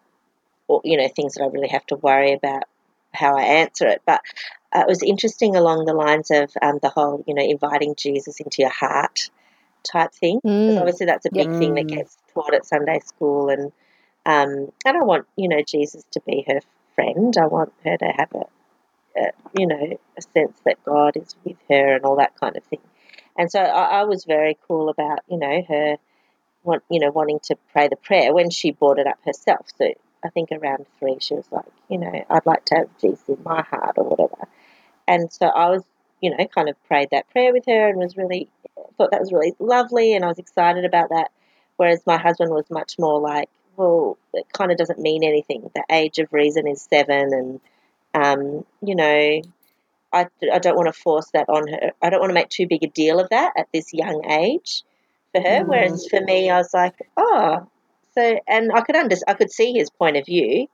or 0.68 0.80
you 0.84 0.96
know, 0.96 1.08
things 1.08 1.34
that 1.34 1.44
I 1.44 1.46
really 1.46 1.68
have 1.68 1.86
to 1.86 1.96
worry 1.96 2.32
about 2.32 2.64
how 3.12 3.36
I 3.36 3.42
answer 3.42 3.86
it. 3.88 4.02
But 4.04 4.20
uh, 4.72 4.80
it 4.80 4.88
was 4.88 5.02
interesting 5.02 5.56
along 5.56 5.86
the 5.86 5.94
lines 5.94 6.30
of 6.30 6.50
um, 6.60 6.78
the 6.82 6.90
whole, 6.90 7.24
you 7.26 7.34
know, 7.34 7.42
inviting 7.42 7.94
Jesus 7.96 8.40
into 8.40 8.62
your 8.62 8.70
heart 8.70 9.30
type 9.86 10.12
thing. 10.12 10.40
'Cause 10.40 10.76
Mm. 10.76 10.80
obviously, 10.80 11.06
that's 11.06 11.26
a 11.26 11.30
big 11.32 11.50
thing 11.52 11.74
that 11.74 11.86
Mm. 11.86 11.96
gets 11.96 12.16
taught 12.34 12.54
at 12.54 12.66
Sunday 12.66 12.98
school, 13.00 13.48
and 13.50 13.72
um, 14.26 14.72
I 14.86 14.92
don't 14.92 15.06
want 15.06 15.26
you 15.36 15.48
know 15.48 15.62
Jesus 15.62 16.04
to 16.12 16.20
be 16.22 16.44
her 16.48 16.60
friend. 16.94 17.34
I 17.40 17.46
want 17.46 17.72
her 17.84 17.96
to 17.96 18.06
have 18.06 18.32
a, 18.34 18.46
a 19.20 19.30
you 19.58 19.66
know 19.66 19.98
a 20.18 20.22
sense 20.22 20.58
that 20.64 20.82
God 20.84 21.16
is 21.16 21.34
with 21.44 21.56
her 21.70 21.96
and 21.96 22.04
all 22.04 22.16
that 22.16 22.38
kind 22.40 22.56
of 22.56 22.64
thing. 22.64 22.80
And 23.38 23.50
so 23.50 23.60
I, 23.60 24.00
I 24.00 24.04
was 24.04 24.24
very 24.24 24.58
cool 24.68 24.88
about 24.88 25.20
you 25.28 25.38
know 25.38 25.62
her 25.68 25.96
want 26.64 26.82
you 26.90 27.00
know 27.00 27.10
wanting 27.10 27.40
to 27.44 27.56
pray 27.72 27.88
the 27.88 27.96
prayer 27.96 28.34
when 28.34 28.50
she 28.50 28.70
brought 28.72 28.98
it 28.98 29.06
up 29.06 29.18
herself. 29.24 29.66
So 29.76 29.92
I 30.24 30.28
think 30.30 30.50
around 30.52 30.86
three 30.98 31.18
she 31.20 31.34
was 31.34 31.46
like, 31.52 31.66
you 31.88 31.98
know, 31.98 32.24
I'd 32.30 32.46
like 32.46 32.64
to 32.66 32.74
have 32.76 32.88
Jesus 33.00 33.22
in 33.28 33.38
my 33.44 33.62
heart 33.62 33.94
or 33.96 34.04
whatever. 34.04 34.48
And 35.06 35.32
so 35.32 35.46
I 35.46 35.68
was 35.70 35.84
you 36.20 36.30
know 36.30 36.46
kind 36.46 36.68
of 36.68 36.82
prayed 36.86 37.10
that 37.10 37.28
prayer 37.30 37.52
with 37.52 37.64
her 37.66 37.88
and 37.88 37.98
was 37.98 38.16
really 38.16 38.48
thought 38.96 39.10
that 39.10 39.20
was 39.20 39.32
really 39.32 39.54
lovely 39.58 40.14
and 40.14 40.24
I 40.24 40.28
was 40.28 40.38
excited 40.38 40.84
about 40.84 41.10
that. 41.10 41.30
Whereas 41.76 42.00
my 42.06 42.16
husband 42.16 42.50
was 42.52 42.70
much 42.70 42.98
more 42.98 43.20
like, 43.20 43.50
well, 43.76 44.16
it 44.32 44.46
kind 44.52 44.72
of 44.72 44.78
doesn't 44.78 44.98
mean 44.98 45.22
anything. 45.22 45.70
The 45.74 45.84
age 45.90 46.18
of 46.18 46.32
reason 46.32 46.66
is 46.66 46.86
seven, 46.90 47.32
and 47.34 47.60
um, 48.14 48.64
you 48.82 48.94
know, 48.94 49.42
I, 50.12 50.26
I 50.52 50.58
don't 50.58 50.76
want 50.76 50.86
to 50.86 50.98
force 50.98 51.30
that 51.34 51.48
on 51.48 51.68
her. 51.68 51.92
I 52.00 52.08
don't 52.08 52.20
want 52.20 52.30
to 52.30 52.34
make 52.34 52.48
too 52.48 52.66
big 52.66 52.82
a 52.82 52.88
deal 52.88 53.20
of 53.20 53.28
that 53.30 53.52
at 53.58 53.68
this 53.74 53.92
young 53.92 54.24
age 54.30 54.82
for 55.32 55.42
her. 55.42 55.64
Whereas 55.64 56.06
for 56.08 56.20
me, 56.20 56.48
I 56.48 56.56
was 56.56 56.72
like, 56.72 56.94
oh, 57.16 57.66
so, 58.14 58.40
and 58.48 58.72
I 58.72 58.80
could 58.80 58.96
under, 58.96 59.16
I 59.28 59.34
could 59.34 59.52
see 59.52 59.74
his 59.74 59.90
point 59.90 60.16
of 60.16 60.24
view, 60.24 60.68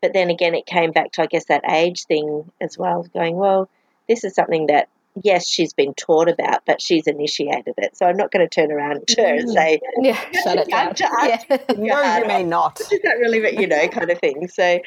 but 0.00 0.14
then 0.14 0.30
again, 0.30 0.54
it 0.54 0.64
came 0.64 0.92
back 0.92 1.12
to 1.12 1.22
I 1.22 1.26
guess 1.26 1.44
that 1.46 1.70
age 1.70 2.04
thing 2.04 2.50
as 2.60 2.78
well, 2.78 3.02
going, 3.12 3.36
well, 3.36 3.68
this 4.08 4.24
is 4.24 4.34
something 4.34 4.66
that 4.66 4.88
yes, 5.22 5.46
she's 5.46 5.72
been 5.72 5.94
taught 5.94 6.28
about, 6.28 6.62
but 6.66 6.80
she's 6.80 7.06
initiated 7.06 7.74
it. 7.76 7.96
So 7.96 8.06
I'm 8.06 8.16
not 8.16 8.30
going 8.30 8.46
to 8.46 8.54
turn 8.54 8.72
around 8.72 9.06
to 9.08 9.22
her 9.22 9.34
and 9.34 9.50
say, 9.50 9.80
Yeah, 10.00 10.18
shut 10.42 10.58
it 10.58 10.68
down. 10.68 10.94
to 10.94 11.04
ask 11.20 11.46
Yeah. 11.50 11.58
No, 11.76 12.16
you 12.18 12.26
may 12.26 12.44
not. 12.44 12.80
is 12.80 12.88
that 13.02 13.16
really, 13.20 13.58
you 13.60 13.66
know, 13.66 13.88
kind 13.88 14.10
of 14.10 14.18
thing. 14.18 14.48
So, 14.48 14.78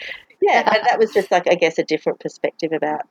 yeah, 0.42 0.64
but 0.64 0.82
that 0.88 1.00
was 1.00 1.12
just 1.14 1.32
like, 1.32 1.48
I 1.50 1.56
guess, 1.56 1.78
a 1.78 1.84
different 1.84 2.20
perspective 2.20 2.72
about 2.72 3.02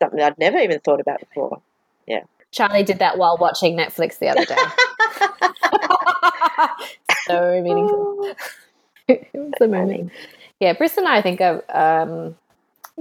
something 0.00 0.20
I'd 0.20 0.38
never 0.38 0.58
even 0.58 0.80
thought 0.80 1.00
about 1.00 1.20
before. 1.20 1.60
Yeah. 2.06 2.20
Charlie 2.52 2.82
did 2.82 2.98
that 2.98 3.16
while 3.16 3.36
watching 3.38 3.76
Netflix 3.76 4.18
the 4.18 4.28
other 4.28 4.44
day. 4.44 4.56
so 7.26 7.60
meaningful. 7.62 8.34
it 9.08 9.28
was 9.34 9.52
amazing. 9.60 10.10
Yeah, 10.58 10.72
Bruce 10.74 10.96
and 10.96 11.06
I, 11.06 11.18
I 11.18 11.22
think, 11.22 11.40
are, 11.40 11.62
um, 11.70 12.36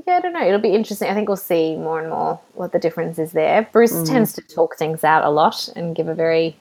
yeah, 0.07 0.17
I 0.17 0.21
don't 0.21 0.33
know. 0.33 0.45
It'll 0.45 0.59
be 0.59 0.73
interesting. 0.73 1.09
I 1.09 1.13
think 1.13 1.27
we'll 1.27 1.37
see 1.37 1.75
more 1.75 1.99
and 1.99 2.09
more 2.09 2.39
what 2.53 2.71
the 2.71 2.79
difference 2.79 3.19
is 3.19 3.31
there. 3.31 3.67
Bruce 3.71 3.93
Mm. 3.93 4.07
tends 4.07 4.33
to 4.33 4.41
talk 4.41 4.75
things 4.77 5.03
out 5.03 5.23
a 5.23 5.29
lot 5.29 5.69
and 5.75 5.95
give 5.95 6.07
a 6.07 6.13
very 6.15 6.57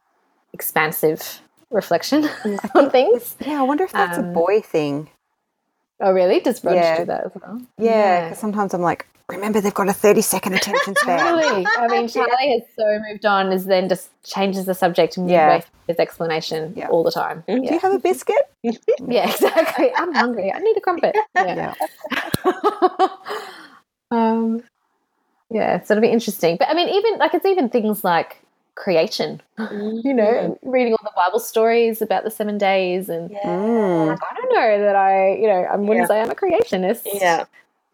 expansive 0.52 1.40
reflection 1.70 2.28
on 2.74 2.90
things. 2.90 3.36
Yeah, 3.40 3.60
I 3.60 3.62
wonder 3.62 3.84
if 3.84 3.92
that's 3.92 4.18
a 4.18 4.22
Um, 4.22 4.32
boy 4.32 4.60
thing. 4.60 5.10
Oh, 6.00 6.12
really? 6.12 6.40
Does 6.40 6.62
Rog 6.64 6.74
Yeah. 6.76 6.98
do 6.98 7.04
that 7.06 7.24
as 7.26 7.32
well? 7.40 7.60
Yeah, 7.78 8.28
'cause 8.28 8.38
sometimes 8.38 8.72
I'm 8.74 8.82
like, 8.82 9.06
remember 9.30 9.60
they've 9.60 9.74
got 9.74 9.88
a 9.88 9.92
30 9.92 10.22
second 10.22 10.54
attention 10.54 10.94
span. 10.96 11.34
Really? 11.36 11.66
I 11.66 11.86
mean, 11.88 12.08
Charlie 12.12 12.50
has 12.52 12.62
so 12.76 12.98
moved 13.08 13.26
on, 13.26 13.52
is 13.52 13.66
then 13.66 13.88
just 13.88 14.08
changes 14.24 14.64
the 14.64 14.74
subject 14.74 15.18
midway 15.18 15.32
Yeah. 15.34 15.60
through 15.60 15.70
his 15.88 15.98
explanation 15.98 16.72
Yeah. 16.76 16.88
all 16.88 17.02
the 17.04 17.10
time. 17.10 17.44
Mhm. 17.48 17.66
Do 17.68 17.74
you 17.74 17.80
have 17.80 17.92
a 17.92 17.98
biscuit? 17.98 18.36
yeah, 18.62 19.30
exactly. 19.30 19.90
I'm 19.94 20.14
hungry. 20.14 20.52
I 20.52 20.58
need 20.60 20.76
a 20.76 20.80
crumpet. 20.80 21.14
Yeah. 21.36 21.74
Yeah. 22.44 23.08
um, 24.10 24.62
yeah, 25.50 25.80
so 25.82 25.94
it'll 25.94 26.02
be 26.02 26.08
interesting. 26.08 26.56
But 26.58 26.68
I 26.68 26.74
mean, 26.74 26.88
even 26.88 27.18
like 27.18 27.34
it's 27.34 27.46
even 27.46 27.68
things 27.68 28.04
like 28.04 28.42
creation. 28.74 29.42
You 29.58 30.14
know, 30.14 30.58
reading 30.62 30.92
all 30.92 31.00
the 31.02 31.10
Bible 31.16 31.40
stories 31.40 32.00
about 32.00 32.24
the 32.24 32.30
seven 32.30 32.58
days, 32.58 33.08
and 33.08 33.30
Yeah. 33.30 33.44
Mm. 33.44 34.18
I 34.20 34.34
don't 34.36 34.54
know 34.54 34.78
that 34.84 34.94
I, 34.96 35.34
you 35.34 35.48
know, 35.48 35.62
I 35.64 35.76
wouldn't 35.76 35.98
Yeah. 36.00 36.06
say 36.06 36.20
I'm 36.20 36.30
a 36.30 36.34
creationist. 36.34 37.02
Yeah. 37.12 37.44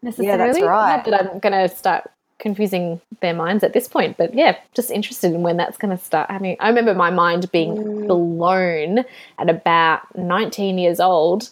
Necessarily. 0.05 0.63
right. 0.63 0.97
Not 0.97 1.05
that 1.07 1.15
I'm 1.33 1.39
going 1.41 1.53
to 1.69 1.75
start 1.75 2.11
confusing 2.39 3.01
their 3.21 3.33
minds 3.35 3.65
at 3.65 3.73
this 3.73 3.89
point, 3.89 4.17
but 4.17 4.35
yeah, 4.35 4.57
just 4.75 4.91
interested 4.91 5.33
in 5.33 5.43
when 5.43 5.57
that's 5.57 5.79
going 5.79 5.97
to 5.97 6.03
start 6.05 6.31
happening. 6.31 6.57
I 6.61 6.69
remember 6.69 6.95
my 6.95 7.11
mind 7.11 7.51
being 7.53 7.75
Mm. 7.77 8.07
blown 8.09 9.05
at 9.39 9.49
about 9.49 10.01
19 10.17 10.77
years 10.79 11.01
old 11.01 11.49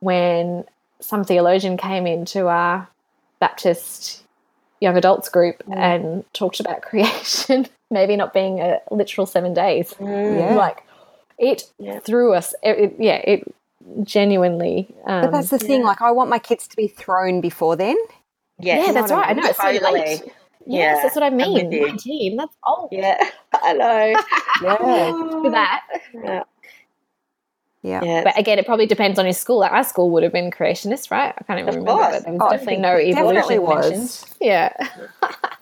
when 0.00 0.64
some 1.00 1.24
theologian 1.24 1.76
came 1.76 2.06
into 2.06 2.48
our 2.48 2.88
Baptist 3.40 4.22
young 4.80 4.96
adults 4.96 5.28
group 5.28 5.62
Mm. 5.68 5.76
and 5.76 6.24
talked 6.34 6.60
about 6.60 6.82
creation, 6.88 7.66
maybe 7.90 8.16
not 8.16 8.32
being 8.34 8.60
a 8.60 8.80
literal 8.90 9.26
seven 9.26 9.54
days. 9.54 9.94
Mm. 9.94 10.38
Yeah. 10.40 10.54
Like 10.54 10.82
it 11.38 11.64
Yeah. 11.78 12.00
threw 12.00 12.34
us. 12.34 12.54
It, 12.62 12.78
it- 12.78 12.96
yeah, 12.98 13.16
it 13.24 13.54
genuinely. 14.02 14.88
Um, 15.06 15.22
But 15.22 15.32
that's 15.32 15.50
the 15.50 15.58
thing, 15.58 15.80
yeah. 15.80 15.86
like, 15.86 16.02
I 16.02 16.10
want 16.10 16.30
my 16.30 16.38
kids 16.38 16.66
to 16.68 16.76
be 16.76 16.88
thrown 16.88 17.40
before 17.40 17.76
then. 17.76 17.96
Yes. 18.58 18.86
yeah, 18.86 18.92
that's 18.92 19.12
right. 19.12 19.28
I 19.28 19.32
know 19.34 19.46
it's 19.48 19.58
so 19.58 19.64
Totally. 19.72 19.92
late. 20.00 20.22
Yes, 20.68 20.96
Yeah, 20.96 21.02
that's 21.02 21.14
what 21.14 21.22
I 21.24 21.30
mean. 21.30 21.70
19, 21.70 22.36
that's 22.36 22.56
old 22.66 22.88
Yeah. 22.90 23.22
I 23.52 23.72
know. 23.74 24.14
Yeah. 24.62 25.12
for 25.42 25.50
that. 25.50 25.82
Yeah. 26.14 26.42
Yeah. 27.82 28.02
Yeah. 28.02 28.24
But 28.24 28.38
again, 28.38 28.58
it 28.58 28.66
probably 28.66 28.86
depends 28.86 29.18
on 29.18 29.26
your 29.26 29.34
school. 29.34 29.58
Like 29.60 29.70
our 29.72 29.84
school 29.84 30.10
would 30.10 30.22
have 30.24 30.32
been 30.32 30.50
creationist, 30.50 31.10
right? 31.10 31.34
I 31.38 31.44
can't 31.44 31.60
even 31.60 31.68
Of 31.68 31.74
remember, 31.76 32.02
course. 32.02 32.14
but 32.16 32.24
there 32.24 32.32
was 32.32 32.42
Oh, 32.42 32.50
definitely 32.50 32.78
no 32.78 32.96
evolution 32.96 33.34
definitely 33.34 33.58
was. 33.60 33.90
mentioned. 33.90 34.36
Yeah. 34.40 34.72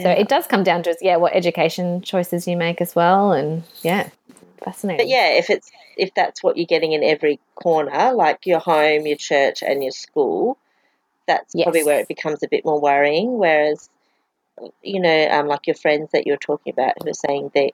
So 0.00 0.08
it 0.08 0.26
does 0.28 0.46
come 0.46 0.62
down 0.64 0.82
to 0.84 0.96
yeah, 1.02 1.16
what 1.16 1.34
education 1.34 2.00
choices 2.00 2.48
you 2.48 2.56
make 2.56 2.80
as 2.80 2.96
well, 2.96 3.32
and 3.32 3.62
yeah, 3.82 4.08
fascinating. 4.64 5.04
But 5.04 5.08
yeah, 5.08 5.28
if 5.34 5.50
it's 5.50 5.70
if 5.96 6.14
that's 6.14 6.42
what 6.42 6.56
you're 6.56 6.66
getting 6.66 6.92
in 6.92 7.02
every 7.02 7.40
corner, 7.54 8.12
like 8.12 8.46
your 8.46 8.58
home, 8.60 9.06
your 9.06 9.16
church, 9.16 9.62
and 9.62 9.82
your 9.82 9.92
school, 9.92 10.58
that's 11.26 11.54
probably 11.54 11.84
where 11.84 12.00
it 12.00 12.08
becomes 12.08 12.42
a 12.42 12.48
bit 12.48 12.64
more 12.64 12.80
worrying. 12.80 13.38
Whereas, 13.38 13.88
you 14.82 15.00
know, 15.00 15.28
um, 15.30 15.46
like 15.46 15.66
your 15.66 15.76
friends 15.76 16.10
that 16.12 16.26
you're 16.26 16.36
talking 16.36 16.72
about 16.72 16.94
who 17.02 17.10
are 17.10 17.14
saying 17.14 17.50
that 17.54 17.72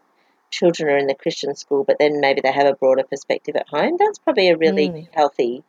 children 0.51 0.89
are 0.89 0.97
in 0.99 1.07
the 1.07 1.15
Christian 1.15 1.55
school, 1.55 1.85
but 1.85 1.99
then 1.99 2.21
maybe 2.21 2.41
they 2.41 2.53
have 2.53 2.67
a 2.67 2.75
broader 2.75 3.05
perspective 3.05 3.57
at 3.57 3.69
home. 3.69 3.97
That's 3.99 4.19
probably 4.19 4.49
a 4.49 4.57
really 4.57 4.89
Mm. 4.89 5.09
healthy 5.13 5.63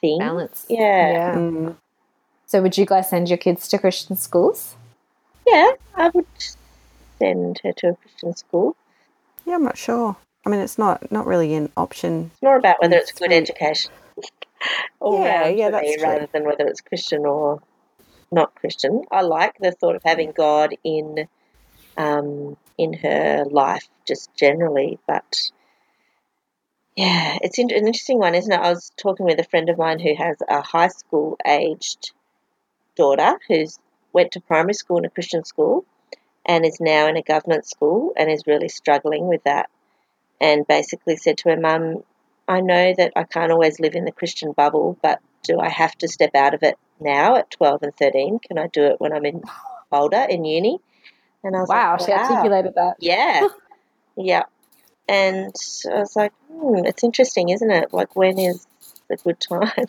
thing. 0.00 0.18
balance. 0.18 0.66
Yeah. 0.68 1.34
Mm. 1.34 1.76
So 2.46 2.62
would 2.62 2.78
you 2.78 2.86
guys 2.86 3.10
send 3.10 3.28
your 3.28 3.38
kids 3.38 3.68
to 3.68 3.78
Christian 3.78 4.16
schools? 4.16 4.76
Yeah, 5.46 5.72
I 5.94 6.08
would 6.14 6.26
send 7.18 7.60
her 7.64 7.72
to 7.72 7.88
a 7.90 7.94
Christian 7.96 8.34
school. 8.36 8.76
Yeah, 9.44 9.56
I'm 9.56 9.64
not 9.64 9.76
sure. 9.76 10.16
I 10.48 10.50
mean, 10.50 10.60
it's 10.60 10.78
not 10.78 11.12
not 11.12 11.26
really 11.26 11.52
an 11.52 11.70
option. 11.76 12.30
It's 12.32 12.42
more 12.42 12.56
about 12.56 12.80
whether 12.80 12.96
it's 12.96 13.12
good 13.12 13.32
education 13.34 13.90
all 15.00 15.22
Yeah, 15.22 15.46
yeah, 15.48 15.68
for 15.68 15.82
me 15.82 15.94
true. 15.94 16.06
rather 16.08 16.28
than 16.32 16.44
whether 16.46 16.66
it's 16.66 16.80
Christian 16.80 17.26
or 17.26 17.60
not 18.32 18.54
Christian. 18.54 19.02
I 19.10 19.20
like 19.20 19.58
the 19.60 19.72
thought 19.72 19.96
of 19.96 20.02
having 20.06 20.32
God 20.32 20.74
in 20.82 21.28
um, 21.98 22.56
in 22.78 22.94
her 22.94 23.44
life 23.50 23.86
just 24.06 24.34
generally, 24.34 24.98
but 25.06 25.50
yeah, 26.96 27.36
it's 27.42 27.58
in- 27.58 27.70
an 27.70 27.86
interesting 27.86 28.18
one, 28.18 28.34
isn't 28.34 28.50
it? 28.50 28.58
I 28.58 28.70
was 28.70 28.90
talking 28.96 29.26
with 29.26 29.38
a 29.40 29.44
friend 29.44 29.68
of 29.68 29.76
mine 29.76 29.98
who 29.98 30.14
has 30.14 30.38
a 30.48 30.62
high 30.62 30.88
school 30.88 31.36
aged 31.46 32.12
daughter 32.96 33.38
who's 33.48 33.78
went 34.14 34.32
to 34.32 34.40
primary 34.40 34.72
school 34.72 34.96
in 34.96 35.04
a 35.04 35.10
Christian 35.10 35.44
school 35.44 35.84
and 36.46 36.64
is 36.64 36.80
now 36.80 37.06
in 37.06 37.18
a 37.18 37.22
government 37.22 37.66
school 37.68 38.14
and 38.16 38.30
is 38.30 38.46
really 38.46 38.70
struggling 38.70 39.28
with 39.28 39.44
that 39.44 39.68
and 40.40 40.66
basically 40.66 41.16
said 41.16 41.38
to 41.38 41.50
her 41.50 41.56
mum, 41.60 42.02
I 42.46 42.60
know 42.60 42.94
that 42.96 43.12
I 43.16 43.24
can't 43.24 43.52
always 43.52 43.80
live 43.80 43.94
in 43.94 44.04
the 44.04 44.12
Christian 44.12 44.52
bubble, 44.52 44.98
but 45.02 45.20
do 45.42 45.60
I 45.60 45.68
have 45.68 45.96
to 45.98 46.08
step 46.08 46.34
out 46.34 46.54
of 46.54 46.62
it 46.62 46.78
now 47.00 47.36
at 47.36 47.50
12 47.50 47.82
and 47.82 47.96
13? 47.96 48.38
Can 48.40 48.58
I 48.58 48.66
do 48.68 48.84
it 48.84 49.00
when 49.00 49.12
I'm 49.12 49.24
in 49.24 49.42
older 49.92 50.26
in 50.28 50.44
uni? 50.44 50.78
And 51.44 51.56
I 51.56 51.60
was 51.60 51.68
Wow, 51.68 51.96
like, 51.98 52.06
she 52.06 52.12
articulated 52.12 52.74
that. 52.74 52.94
yeah, 53.00 53.48
yeah. 54.16 54.42
And 55.08 55.54
I 55.90 56.00
was 56.00 56.16
like, 56.16 56.32
hmm, 56.50 56.84
it's 56.84 57.04
interesting, 57.04 57.48
isn't 57.50 57.70
it? 57.70 57.92
Like, 57.92 58.14
when 58.16 58.38
is 58.38 58.66
the 59.08 59.16
good 59.16 59.40
time 59.40 59.70
to 59.74 59.86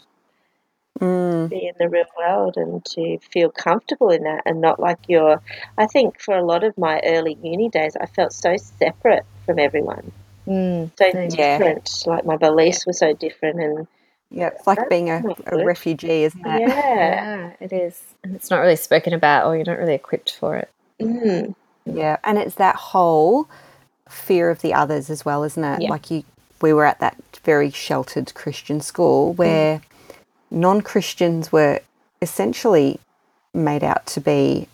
Mm. 1.05 1.49
be 1.49 1.67
in 1.67 1.73
the 1.79 1.89
real 1.89 2.05
world 2.17 2.57
and 2.57 2.83
to 2.83 3.17
feel 3.31 3.49
comfortable 3.49 4.09
in 4.09 4.23
that 4.23 4.43
and 4.45 4.61
not 4.61 4.79
like 4.79 4.99
you're. 5.07 5.41
I 5.77 5.87
think 5.87 6.19
for 6.19 6.35
a 6.35 6.43
lot 6.43 6.63
of 6.63 6.77
my 6.77 6.99
early 7.05 7.37
uni 7.41 7.69
days, 7.69 7.95
I 7.99 8.05
felt 8.05 8.33
so 8.33 8.57
separate 8.57 9.25
from 9.45 9.59
everyone, 9.59 10.11
Mm. 10.49 10.91
so 10.97 11.05
Yeah. 11.07 11.27
different. 11.57 12.03
Like, 12.07 12.25
my 12.25 12.37
beliefs 12.37 12.85
were 12.87 12.93
so 12.93 13.13
different, 13.13 13.59
and 13.61 13.87
Yeah, 14.31 14.47
it's 14.47 14.65
like 14.67 14.77
That's 14.77 14.89
being 14.89 15.09
a, 15.09 15.23
a 15.47 15.63
refugee, 15.63 16.23
isn't 16.23 16.45
it? 16.45 16.61
yeah. 16.61 16.67
Yeah, 16.67 17.51
it 17.59 17.71
is. 17.73 18.01
And 18.23 18.35
it's 18.35 18.49
not 18.49 18.59
really 18.59 18.75
spoken 18.75 19.13
about, 19.13 19.45
or 19.47 19.55
you're 19.55 19.65
not 19.65 19.77
really 19.79 19.95
equipped 19.95 20.35
for 20.39 20.55
it. 20.55 20.69
Mm. 21.01 21.55
Yeah, 21.85 22.17
and 22.23 22.37
it's 22.37 22.55
that 22.55 22.75
whole 22.75 23.47
fear 24.09 24.49
of 24.49 24.61
the 24.61 24.73
others 24.73 25.09
as 25.09 25.23
well, 25.25 25.43
isn't 25.43 25.63
it? 25.63 25.81
Yeah. 25.83 25.89
Like 25.89 26.09
you, 26.11 26.23
we 26.61 26.73
were 26.73 26.85
at 26.85 26.99
that 26.99 27.15
very 27.43 27.69
sheltered 27.71 28.33
Christian 28.33 28.81
school 28.81 29.33
where 29.33 29.81
non-Christians 30.51 31.51
were 31.51 31.79
essentially 32.21 32.99
made 33.53 33.83
out 33.83 34.05
to 34.07 34.19
be 34.21 34.67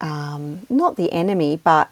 um, 0.00 0.66
not 0.68 0.96
the 0.96 1.12
enemy, 1.12 1.60
but 1.62 1.88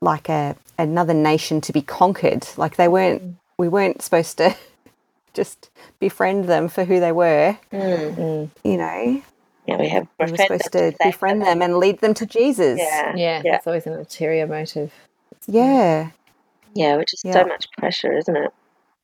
like 0.00 0.28
a 0.28 0.56
another 0.78 1.14
nation 1.14 1.60
to 1.62 1.72
be 1.72 1.82
conquered. 1.82 2.46
Like 2.56 2.76
they 2.76 2.88
weren't, 2.88 3.36
we 3.58 3.68
weren't 3.68 4.02
supposed 4.02 4.38
to 4.38 4.56
just 5.34 5.70
befriend 5.98 6.44
them 6.46 6.68
for 6.68 6.84
who 6.84 7.00
they 7.00 7.12
were. 7.12 7.58
Mm. 7.72 8.14
Mm. 8.16 8.50
You 8.64 8.76
know, 8.78 9.22
Yeah, 9.66 9.76
we 9.78 9.88
have 9.88 10.08
we 10.18 10.24
were 10.26 10.30
befriended 10.32 10.62
supposed 10.64 10.72
to 10.72 10.90
say 10.92 11.10
befriend 11.10 11.42
that. 11.42 11.46
them 11.46 11.62
and 11.62 11.76
lead 11.78 12.00
them 12.00 12.14
to 12.14 12.26
Jesus. 12.26 12.78
Yeah, 12.78 13.14
Yeah, 13.16 13.42
yeah, 13.44 13.56
it's 13.56 13.66
always 13.66 13.86
an 13.86 13.94
ulterior 13.94 14.46
motive. 14.46 14.92
yeah. 15.46 16.10
yeah, 16.74 16.96
which 16.96 17.12
is 17.14 17.22
Yeah. 17.24 17.32
so 17.34 17.44
much 17.44 17.70
pressure, 17.72 18.16
isn't 18.16 18.36
it? 18.36 18.52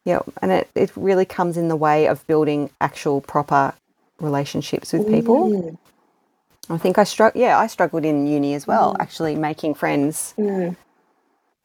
Yeah, 0.06 0.20
and 0.40 0.52
it, 0.52 0.70
it 0.74 0.92
really 0.96 1.24
comes 1.24 1.56
in 1.56 1.68
the 1.68 1.76
way 1.76 2.06
of 2.06 2.24
building 2.28 2.70
actual 2.80 3.20
proper 3.20 3.74
relationships 4.20 4.92
with 4.92 5.06
people. 5.08 5.50
Mm. 5.50 5.78
I 6.70 6.78
think 6.78 6.96
I 6.98 7.04
struck. 7.04 7.34
Yeah, 7.36 7.58
I 7.58 7.66
struggled 7.66 8.04
in 8.04 8.26
uni 8.26 8.54
as 8.54 8.66
well, 8.66 8.94
Mm. 8.94 9.00
actually 9.00 9.34
making 9.36 9.74
friends 9.74 10.32
Mm. 10.38 10.76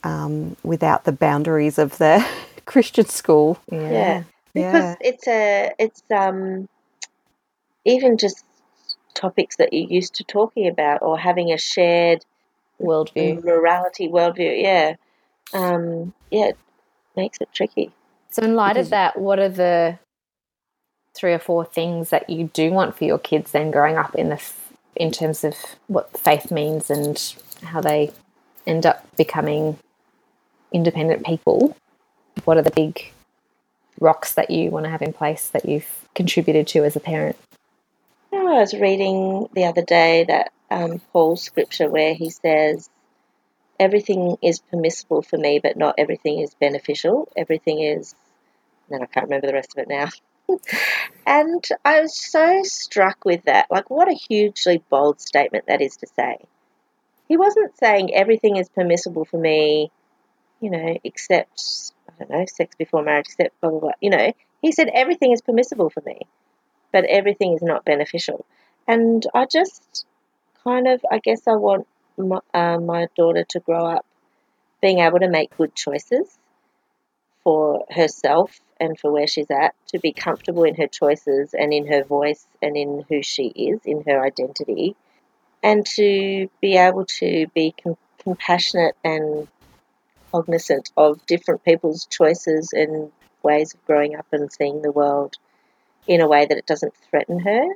Um, 0.04 0.56
without 0.64 1.04
the 1.06 1.12
boundaries 1.12 1.78
of 1.78 1.98
the 1.98 2.26
Christian 2.66 3.06
school. 3.06 3.60
Yeah. 3.72 3.80
Yeah. 3.92 4.24
Yeah, 4.54 4.72
because 4.72 4.98
it's 5.00 5.28
a 5.30 5.72
it's 5.80 6.04
um 6.14 6.68
even 7.86 8.18
just 8.18 8.44
topics 9.14 9.56
that 9.58 9.72
you're 9.72 9.90
used 9.90 10.16
to 10.16 10.24
talking 10.26 10.68
about 10.68 11.02
or 11.02 11.18
having 11.18 11.52
a 11.54 11.58
shared 11.58 12.26
Worldview. 12.82 13.44
morality 13.46 14.08
worldview 14.10 14.62
yeah 14.62 14.96
um 15.54 16.14
yeah 16.32 16.48
it 16.48 16.58
makes 17.16 17.38
it 17.40 17.48
tricky 17.54 17.92
So, 18.30 18.42
in 18.44 18.56
light 18.56 18.74
Because- 18.74 18.88
of 18.88 18.92
that, 18.92 19.20
what 19.20 19.40
are 19.40 19.50
the 19.50 20.00
three 21.16 21.34
or 21.34 21.40
four 21.40 21.64
things 21.64 22.10
that 22.10 22.30
you 22.30 22.50
do 22.54 22.72
want 22.72 22.98
for 22.98 23.04
your 23.06 23.20
kids 23.20 23.52
then 23.52 23.70
growing 23.72 23.98
up 23.98 24.16
in 24.16 24.30
this, 24.30 24.54
in 24.96 25.12
terms 25.12 25.44
of 25.44 25.56
what 25.88 26.18
faith 26.18 26.52
means 26.52 26.90
and 26.90 27.36
how 27.64 27.80
they 27.82 28.12
end 28.66 28.86
up 28.86 29.06
becoming 29.16 29.78
independent 30.72 31.26
people? 31.26 31.76
What 32.46 32.58
are 32.58 32.62
the 32.62 32.72
big 32.72 33.12
rocks 34.00 34.34
that 34.34 34.50
you 34.50 34.72
want 34.72 34.86
to 34.86 34.90
have 34.90 35.02
in 35.02 35.14
place 35.14 35.50
that 35.50 35.68
you've 35.68 36.08
contributed 36.16 36.68
to 36.68 36.84
as 36.84 36.96
a 36.96 37.00
parent? 37.00 37.38
I 38.34 38.60
was 38.60 38.74
reading 38.74 39.48
the 39.54 39.66
other 39.66 39.82
day 39.82 40.26
that 40.26 40.52
um, 40.70 41.00
Paul's 41.12 41.42
scripture 41.42 41.90
where 41.90 42.14
he 42.14 42.30
says 42.30 42.90
everything 43.80 44.38
is 44.42 44.60
permissible 44.60 45.22
for 45.22 45.38
me, 45.38 45.60
but 45.60 45.78
not 45.78 45.96
everything 45.98 46.40
is 46.40 46.54
beneficial. 46.54 47.28
Everything 47.36 47.82
is, 47.82 48.14
and 48.90 49.02
I 49.02 49.06
can't 49.06 49.26
remember 49.26 49.48
the 49.48 49.54
rest 49.54 49.74
of 49.76 49.84
it 49.84 49.90
now. 49.90 50.10
and 51.26 51.64
I 51.84 52.02
was 52.02 52.16
so 52.16 52.62
struck 52.64 53.26
with 53.26 53.44
that. 53.44 53.68
Like, 53.72 53.90
what 53.90 54.10
a 54.10 54.14
hugely 54.14 54.84
bold 54.90 55.20
statement 55.20 55.66
that 55.68 55.82
is 55.82 55.98
to 55.98 56.08
say. 56.08 56.38
He 57.28 57.38
wasn't 57.38 57.78
saying 57.78 58.14
everything 58.14 58.58
is 58.58 58.70
permissible 58.70 59.26
for 59.26 59.40
me, 59.40 59.92
you 60.62 60.70
know, 60.70 60.98
except, 61.04 61.92
I 62.08 62.14
don't 62.20 62.30
know, 62.30 62.46
sex 62.46 62.76
before 62.78 63.04
marriage, 63.04 63.26
except 63.28 63.60
blah, 63.60 63.72
blah, 63.72 63.80
blah. 63.80 63.92
You 64.00 64.12
know, 64.12 64.34
he 64.62 64.72
said 64.72 64.90
everything 64.94 65.32
is 65.32 65.42
permissible 65.42 65.90
for 65.90 66.02
me, 66.06 66.22
but 66.94 67.04
everything 67.06 67.54
is 67.54 67.62
not 67.62 67.84
beneficial. 67.84 68.46
And 68.88 69.26
I 69.34 69.46
just 69.46 70.06
kind 70.64 70.88
of, 70.88 71.02
I 71.12 71.18
guess 71.18 71.48
I 71.48 71.56
want 71.56 71.88
my, 72.18 72.40
uh, 72.54 72.78
my 72.78 73.08
daughter 73.18 73.44
to 73.50 73.60
grow 73.60 73.86
up 73.86 74.06
being 74.82 75.00
able 75.00 75.20
to 75.20 75.30
make 75.30 75.56
good 75.58 75.76
choices 75.76 76.38
for 77.44 77.86
herself 77.90 78.60
and 78.80 79.00
for 79.00 79.12
where 79.12 79.28
she's 79.28 79.50
at, 79.50 79.74
to 79.88 80.00
be 80.00 80.12
comfortable 80.12 80.64
in 80.64 80.76
her 80.76 80.88
choices 80.88 81.54
and 81.54 81.74
in 81.74 81.88
her 81.88 82.04
voice 82.04 82.46
and 82.62 82.78
in 82.78 83.04
who 83.10 83.22
she 83.22 83.48
is, 83.48 83.80
in 83.86 84.04
her 84.08 84.24
identity, 84.24 84.96
and 85.64 85.86
to 85.86 86.50
be 86.62 86.78
able 86.78 87.06
to 87.06 87.48
be 87.54 87.74
com- 87.84 87.98
compassionate 88.24 88.96
and 89.04 89.48
cognizant 90.32 90.92
of 90.98 91.26
different 91.26 91.64
people's 91.64 92.06
choices 92.06 92.72
and 92.74 93.12
ways 93.44 93.74
of 93.74 93.86
growing 93.86 94.16
up 94.16 94.28
and 94.32 94.52
seeing 94.52 94.82
the 94.82 94.92
world 94.92 95.36
in 96.08 96.22
a 96.22 96.28
way 96.28 96.46
that 96.46 96.58
it 96.58 96.66
doesn't 96.66 96.94
threaten 97.10 97.40
her. 97.40 97.68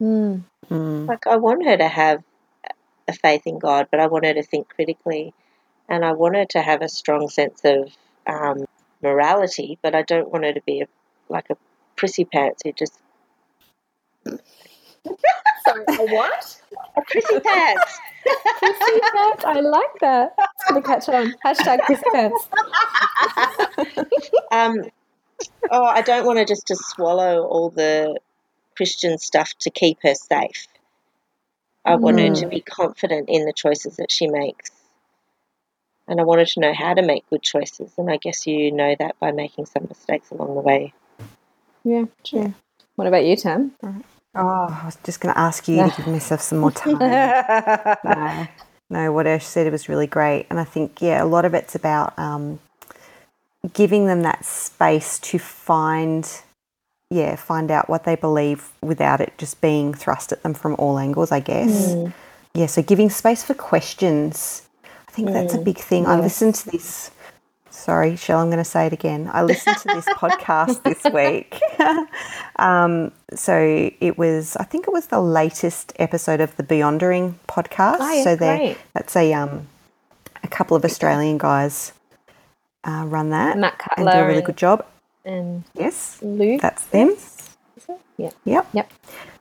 Mm. 0.00 0.44
Mm. 0.70 1.08
Like, 1.08 1.26
I 1.26 1.36
want 1.36 1.64
her 1.64 1.76
to 1.76 1.88
have 1.88 2.22
a 3.08 3.12
faith 3.12 3.42
in 3.46 3.58
God, 3.58 3.88
but 3.90 4.00
I 4.00 4.06
want 4.06 4.24
her 4.24 4.34
to 4.34 4.42
think 4.42 4.68
critically 4.68 5.34
and 5.90 6.04
I 6.04 6.12
want 6.12 6.36
her 6.36 6.44
to 6.50 6.62
have 6.62 6.82
a 6.82 6.88
strong 6.88 7.28
sense 7.28 7.62
of 7.64 7.92
um, 8.26 8.64
morality, 9.02 9.78
but 9.82 9.94
I 9.94 10.02
don't 10.02 10.30
want 10.30 10.44
her 10.44 10.52
to 10.52 10.62
be 10.62 10.82
a, 10.82 10.86
like 11.28 11.50
a 11.50 11.56
prissy 11.96 12.24
pants 12.24 12.62
who 12.64 12.72
just. 12.72 12.94
Sorry, 15.06 15.84
a 15.88 16.14
what? 16.14 16.60
A 16.96 17.02
prissy 17.02 17.40
pants! 17.40 18.00
Prissy 18.58 19.00
pants. 19.14 19.44
I 19.44 19.60
like 19.60 19.98
that. 20.00 20.34
It's 20.38 20.70
going 20.70 20.82
to 20.82 20.86
catch 20.86 21.08
on. 21.08 21.34
Hashtag 21.44 21.80
prissy 21.80 22.04
pants. 22.12 22.48
um, 24.52 24.90
oh, 25.70 25.84
I 25.84 26.02
don't 26.02 26.26
want 26.26 26.38
her 26.38 26.44
just 26.44 26.66
to 26.68 26.76
swallow 26.76 27.44
all 27.44 27.70
the 27.70 28.18
Christian 28.76 29.18
stuff 29.18 29.54
to 29.60 29.70
keep 29.70 29.98
her 30.02 30.14
safe. 30.14 30.66
I 31.84 31.96
want 31.96 32.20
her 32.20 32.34
to 32.34 32.46
be 32.46 32.60
confident 32.60 33.28
in 33.28 33.46
the 33.46 33.52
choices 33.52 33.96
that 33.96 34.10
she 34.10 34.26
makes. 34.26 34.70
And 36.06 36.20
I 36.20 36.24
want 36.24 36.40
her 36.40 36.46
to 36.46 36.60
know 36.60 36.74
how 36.74 36.94
to 36.94 37.02
make 37.02 37.28
good 37.30 37.42
choices. 37.42 37.92
And 37.96 38.10
I 38.10 38.16
guess 38.16 38.46
you 38.46 38.70
know 38.70 38.94
that 38.98 39.18
by 39.18 39.32
making 39.32 39.66
some 39.66 39.86
mistakes 39.88 40.30
along 40.30 40.54
the 40.54 40.60
way. 40.60 40.92
Yeah, 41.84 42.04
true. 42.24 42.54
What 42.96 43.08
about 43.08 43.24
you, 43.24 43.36
Tam? 43.36 43.72
Oh, 44.34 44.78
I 44.82 44.86
was 44.86 44.96
just 45.04 45.20
going 45.20 45.34
to 45.34 45.40
ask 45.40 45.66
you 45.68 45.76
to 45.76 45.92
give 45.96 46.06
myself 46.08 46.40
some 46.40 46.58
more 46.58 46.70
time. 46.70 46.98
no, 48.04 48.48
no, 48.88 49.12
what 49.12 49.26
Ash 49.26 49.44
said 49.44 49.66
it 49.66 49.72
was 49.72 49.88
really 49.88 50.06
great. 50.06 50.46
And 50.50 50.60
I 50.60 50.64
think, 50.64 51.00
yeah, 51.02 51.22
a 51.22 51.26
lot 51.26 51.44
of 51.44 51.54
it's 51.54 51.74
about 51.74 52.16
um, 52.18 52.60
giving 53.72 54.06
them 54.06 54.22
that 54.22 54.44
space 54.44 55.18
to 55.20 55.38
find, 55.38 56.30
yeah, 57.10 57.36
find 57.36 57.70
out 57.70 57.88
what 57.88 58.04
they 58.04 58.16
believe 58.16 58.70
without 58.82 59.20
it 59.20 59.32
just 59.38 59.60
being 59.60 59.94
thrust 59.94 60.32
at 60.32 60.42
them 60.42 60.54
from 60.54 60.74
all 60.78 60.98
angles, 60.98 61.32
I 61.32 61.40
guess. 61.40 61.96
Yeah, 62.54 62.66
so 62.66 62.82
giving 62.82 63.10
space 63.10 63.44
for 63.44 63.54
questions. 63.54 64.62
I 65.08 65.12
think 65.12 65.30
that's 65.30 65.54
a 65.54 65.58
big 65.58 65.78
thing. 65.78 66.06
I 66.06 66.18
listened 66.20 66.54
to 66.56 66.70
this. 66.70 67.10
Sorry, 67.70 68.16
Shell, 68.16 68.40
I'm 68.40 68.48
going 68.48 68.58
to 68.58 68.64
say 68.64 68.86
it 68.86 68.92
again. 68.92 69.30
I 69.32 69.42
listened 69.42 69.76
to 69.78 69.88
this 69.88 70.04
podcast 70.06 70.82
this 70.84 71.02
week. 71.12 71.60
um, 72.56 73.12
so 73.34 73.90
it 74.00 74.18
was, 74.18 74.56
I 74.56 74.64
think 74.64 74.86
it 74.88 74.92
was 74.92 75.06
the 75.06 75.20
latest 75.20 75.92
episode 75.96 76.40
of 76.40 76.54
the 76.56 76.62
Beyondering 76.62 77.34
podcast. 77.48 77.98
Oh, 78.00 78.12
yeah, 78.12 78.24
so 78.24 78.36
they, 78.36 78.76
that's 78.92 79.14
a 79.16 79.32
um, 79.32 79.68
a 80.42 80.48
couple 80.48 80.76
of 80.76 80.84
Australian 80.84 81.38
guys 81.38 81.92
uh, 82.84 83.04
run 83.06 83.30
that 83.30 83.58
Matt 83.58 83.80
and 83.96 84.06
do 84.06 84.12
a 84.16 84.26
really 84.26 84.42
good 84.42 84.56
job. 84.56 84.84
And 85.24 85.64
Yes, 85.74 86.18
Luke? 86.22 86.60
that's 86.60 86.84
them. 86.86 87.14
Yeah. 88.16 88.30
Yep. 88.44 88.66
Yep. 88.74 88.92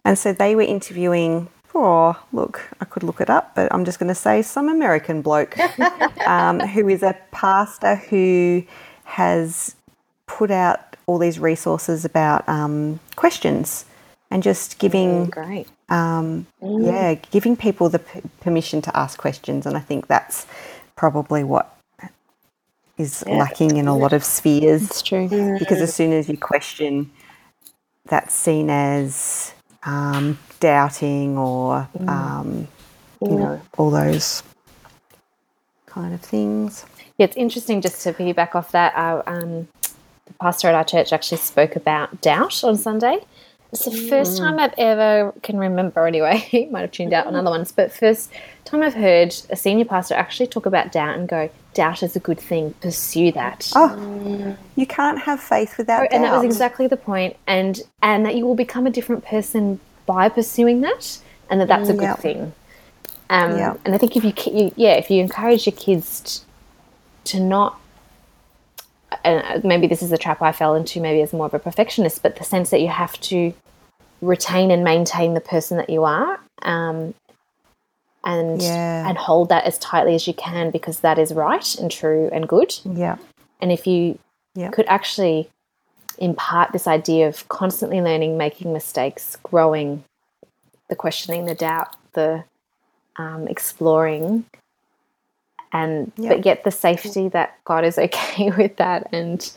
And 0.05 0.17
so 0.17 0.33
they 0.33 0.55
were 0.55 0.61
interviewing, 0.61 1.49
oh, 1.75 2.21
look, 2.33 2.69
I 2.81 2.85
could 2.85 3.03
look 3.03 3.21
it 3.21 3.29
up, 3.29 3.55
but 3.55 3.73
I'm 3.73 3.85
just 3.85 3.99
going 3.99 4.07
to 4.09 4.15
say 4.15 4.41
some 4.41 4.69
American 4.69 5.21
bloke 5.21 5.57
um, 6.27 6.59
who 6.59 6.87
is 6.89 7.03
a 7.03 7.17
pastor 7.31 7.95
who 7.95 8.63
has 9.05 9.75
put 10.27 10.51
out 10.51 10.95
all 11.07 11.17
these 11.17 11.39
resources 11.39 12.05
about 12.05 12.47
um, 12.47 12.99
questions 13.15 13.85
and 14.31 14.43
just 14.43 14.77
giving, 14.77 15.25
Great. 15.25 15.67
um, 15.89 16.45
yeah, 16.61 17.15
giving 17.15 17.55
people 17.57 17.89
the 17.89 17.99
p- 17.99 18.21
permission 18.41 18.81
to 18.83 18.95
ask 18.95 19.17
questions. 19.17 19.65
And 19.65 19.75
I 19.75 19.79
think 19.79 20.07
that's 20.07 20.45
probably 20.95 21.43
what 21.43 21.75
is 22.97 23.25
lacking 23.25 23.77
in 23.77 23.87
a 23.87 23.97
lot 23.97 24.11
of 24.13 24.23
spheres 24.23 24.83
It's 24.83 25.01
true. 25.01 25.27
because 25.57 25.81
as 25.81 25.93
soon 25.93 26.11
as 26.11 26.27
you 26.29 26.37
question, 26.37 27.09
that's 28.05 28.33
seen 28.35 28.69
as 28.69 29.53
um, 29.83 30.37
doubting 30.59 31.37
or 31.37 31.87
um, 32.07 32.67
you 33.21 33.35
know 33.35 33.61
all 33.77 33.89
those 33.89 34.43
kind 35.85 36.13
of 36.13 36.21
things. 36.21 36.85
Yeah, 37.17 37.25
it's 37.25 37.37
interesting 37.37 37.81
just 37.81 38.01
to 38.03 38.13
piggyback 38.13 38.55
off 38.55 38.71
that. 38.71 38.93
Our, 38.95 39.27
um, 39.27 39.67
the 40.25 40.33
pastor 40.39 40.69
at 40.69 40.75
our 40.75 40.85
church 40.85 41.11
actually 41.11 41.39
spoke 41.39 41.75
about 41.75 42.21
doubt 42.21 42.63
on 42.63 42.77
Sunday. 42.77 43.19
It's 43.71 43.85
the 43.85 43.91
first 43.91 44.37
time 44.37 44.57
I've 44.57 44.73
ever 44.77 45.33
can 45.43 45.57
remember. 45.57 46.07
Anyway, 46.07 46.37
he 46.49 46.65
might 46.65 46.81
have 46.81 46.91
tuned 46.91 47.13
out 47.13 47.27
on 47.27 47.35
other 47.35 47.49
ones, 47.49 47.71
but 47.71 47.91
first 47.91 48.31
time 48.65 48.81
I've 48.81 48.95
heard 48.95 49.35
a 49.49 49.55
senior 49.55 49.85
pastor 49.85 50.15
actually 50.15 50.47
talk 50.47 50.65
about 50.65 50.91
doubt 50.91 51.17
and 51.17 51.27
go, 51.27 51.49
"Doubt 51.83 52.03
is 52.03 52.15
a 52.21 52.23
good 52.29 52.39
thing. 52.49 52.73
Pursue 52.81 53.31
that." 53.41 53.59
Oh, 53.75 53.89
you 54.75 54.85
can't 54.85 55.19
have 55.27 55.39
faith 55.53 55.77
without 55.77 56.07
and 56.11 56.23
that 56.23 56.33
was 56.33 56.43
exactly 56.43 56.87
the 56.87 56.97
point. 57.11 57.33
and 57.47 57.73
and 58.01 58.19
that 58.25 58.35
you 58.37 58.43
will 58.47 58.59
become 58.65 58.85
a 58.91 58.93
different 58.97 59.23
person 59.33 59.79
by 60.05 60.27
pursuing 60.29 60.81
that, 60.81 61.03
and 61.49 61.55
that 61.61 61.67
that's 61.67 61.89
a 61.89 61.93
good 61.93 62.11
Yep. 62.15 62.19
thing. 62.19 62.39
Um, 63.29 63.57
Yep. 63.57 63.79
And 63.85 63.91
I 63.95 63.97
think 64.01 64.17
if 64.17 64.23
you, 64.27 64.33
you, 64.59 64.71
yeah, 64.75 64.93
if 65.03 65.09
you 65.11 65.21
encourage 65.21 65.63
your 65.67 65.75
kids 65.87 66.09
t- 66.25 66.41
to 67.31 67.39
not, 67.39 67.71
and 69.23 69.63
maybe 69.63 69.85
this 69.87 70.01
is 70.01 70.09
the 70.09 70.17
trap 70.17 70.41
I 70.41 70.51
fell 70.51 70.73
into, 70.75 70.99
maybe 70.99 71.21
as 71.21 71.31
more 71.31 71.45
of 71.45 71.53
a 71.53 71.59
perfectionist, 71.59 72.23
but 72.23 72.35
the 72.37 72.43
sense 72.43 72.69
that 72.71 72.81
you 72.81 72.87
have 72.89 73.15
to 73.31 73.53
retain 74.21 74.71
and 74.71 74.83
maintain 74.83 75.33
the 75.33 75.45
person 75.53 75.77
that 75.77 75.89
you 75.89 76.03
are, 76.03 76.39
um, 76.63 77.13
and 78.23 78.61
Yeah. 78.61 79.07
and 79.07 79.17
hold 79.17 79.49
that 79.49 79.63
as 79.65 79.77
tightly 79.79 80.13
as 80.15 80.27
you 80.27 80.33
can 80.33 80.71
because 80.71 80.99
that 80.99 81.17
is 81.17 81.33
right 81.33 81.75
and 81.75 81.89
true 81.89 82.29
and 82.31 82.47
good. 82.47 82.73
yeah, 82.83 83.17
And 83.61 83.71
if 83.71 83.85
you 83.87 84.19
Yeah. 84.55 84.69
could 84.71 84.85
actually 84.87 85.49
impart 86.17 86.71
this 86.71 86.87
idea 86.87 87.27
of 87.27 87.47
constantly 87.49 88.01
learning, 88.01 88.37
making 88.37 88.73
mistakes, 88.73 89.37
growing, 89.43 90.03
the 90.89 90.95
questioning, 90.95 91.45
the 91.45 91.55
doubt, 91.55 91.95
the 92.13 92.43
um, 93.17 93.47
exploring, 93.47 94.45
and 95.71 96.11
Yeah. 96.17 96.29
but 96.29 96.45
yet 96.45 96.63
the 96.63 96.71
safety 96.71 97.27
that 97.29 97.57
God 97.65 97.83
is 97.85 97.97
okay 98.07 98.51
with 98.51 98.77
that, 98.77 99.07
and 99.11 99.49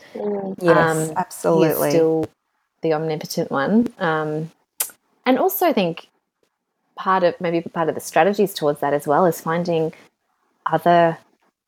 yes, 0.61 1.09
um, 1.09 1.13
absolutely. 1.17 1.89
Still 1.89 2.25
the 2.81 2.93
omnipotent 2.93 3.49
one. 3.51 3.93
Um, 3.99 4.51
and 5.25 5.39
also, 5.39 5.65
I 5.65 5.73
think 5.73 6.07
part 6.95 7.23
of 7.23 7.39
maybe 7.41 7.61
part 7.61 7.89
of 7.89 7.95
the 7.95 8.01
strategies 8.01 8.53
towards 8.53 8.79
that 8.81 8.93
as 8.93 9.07
well 9.07 9.25
is 9.25 9.41
finding 9.41 9.93
other 10.65 11.17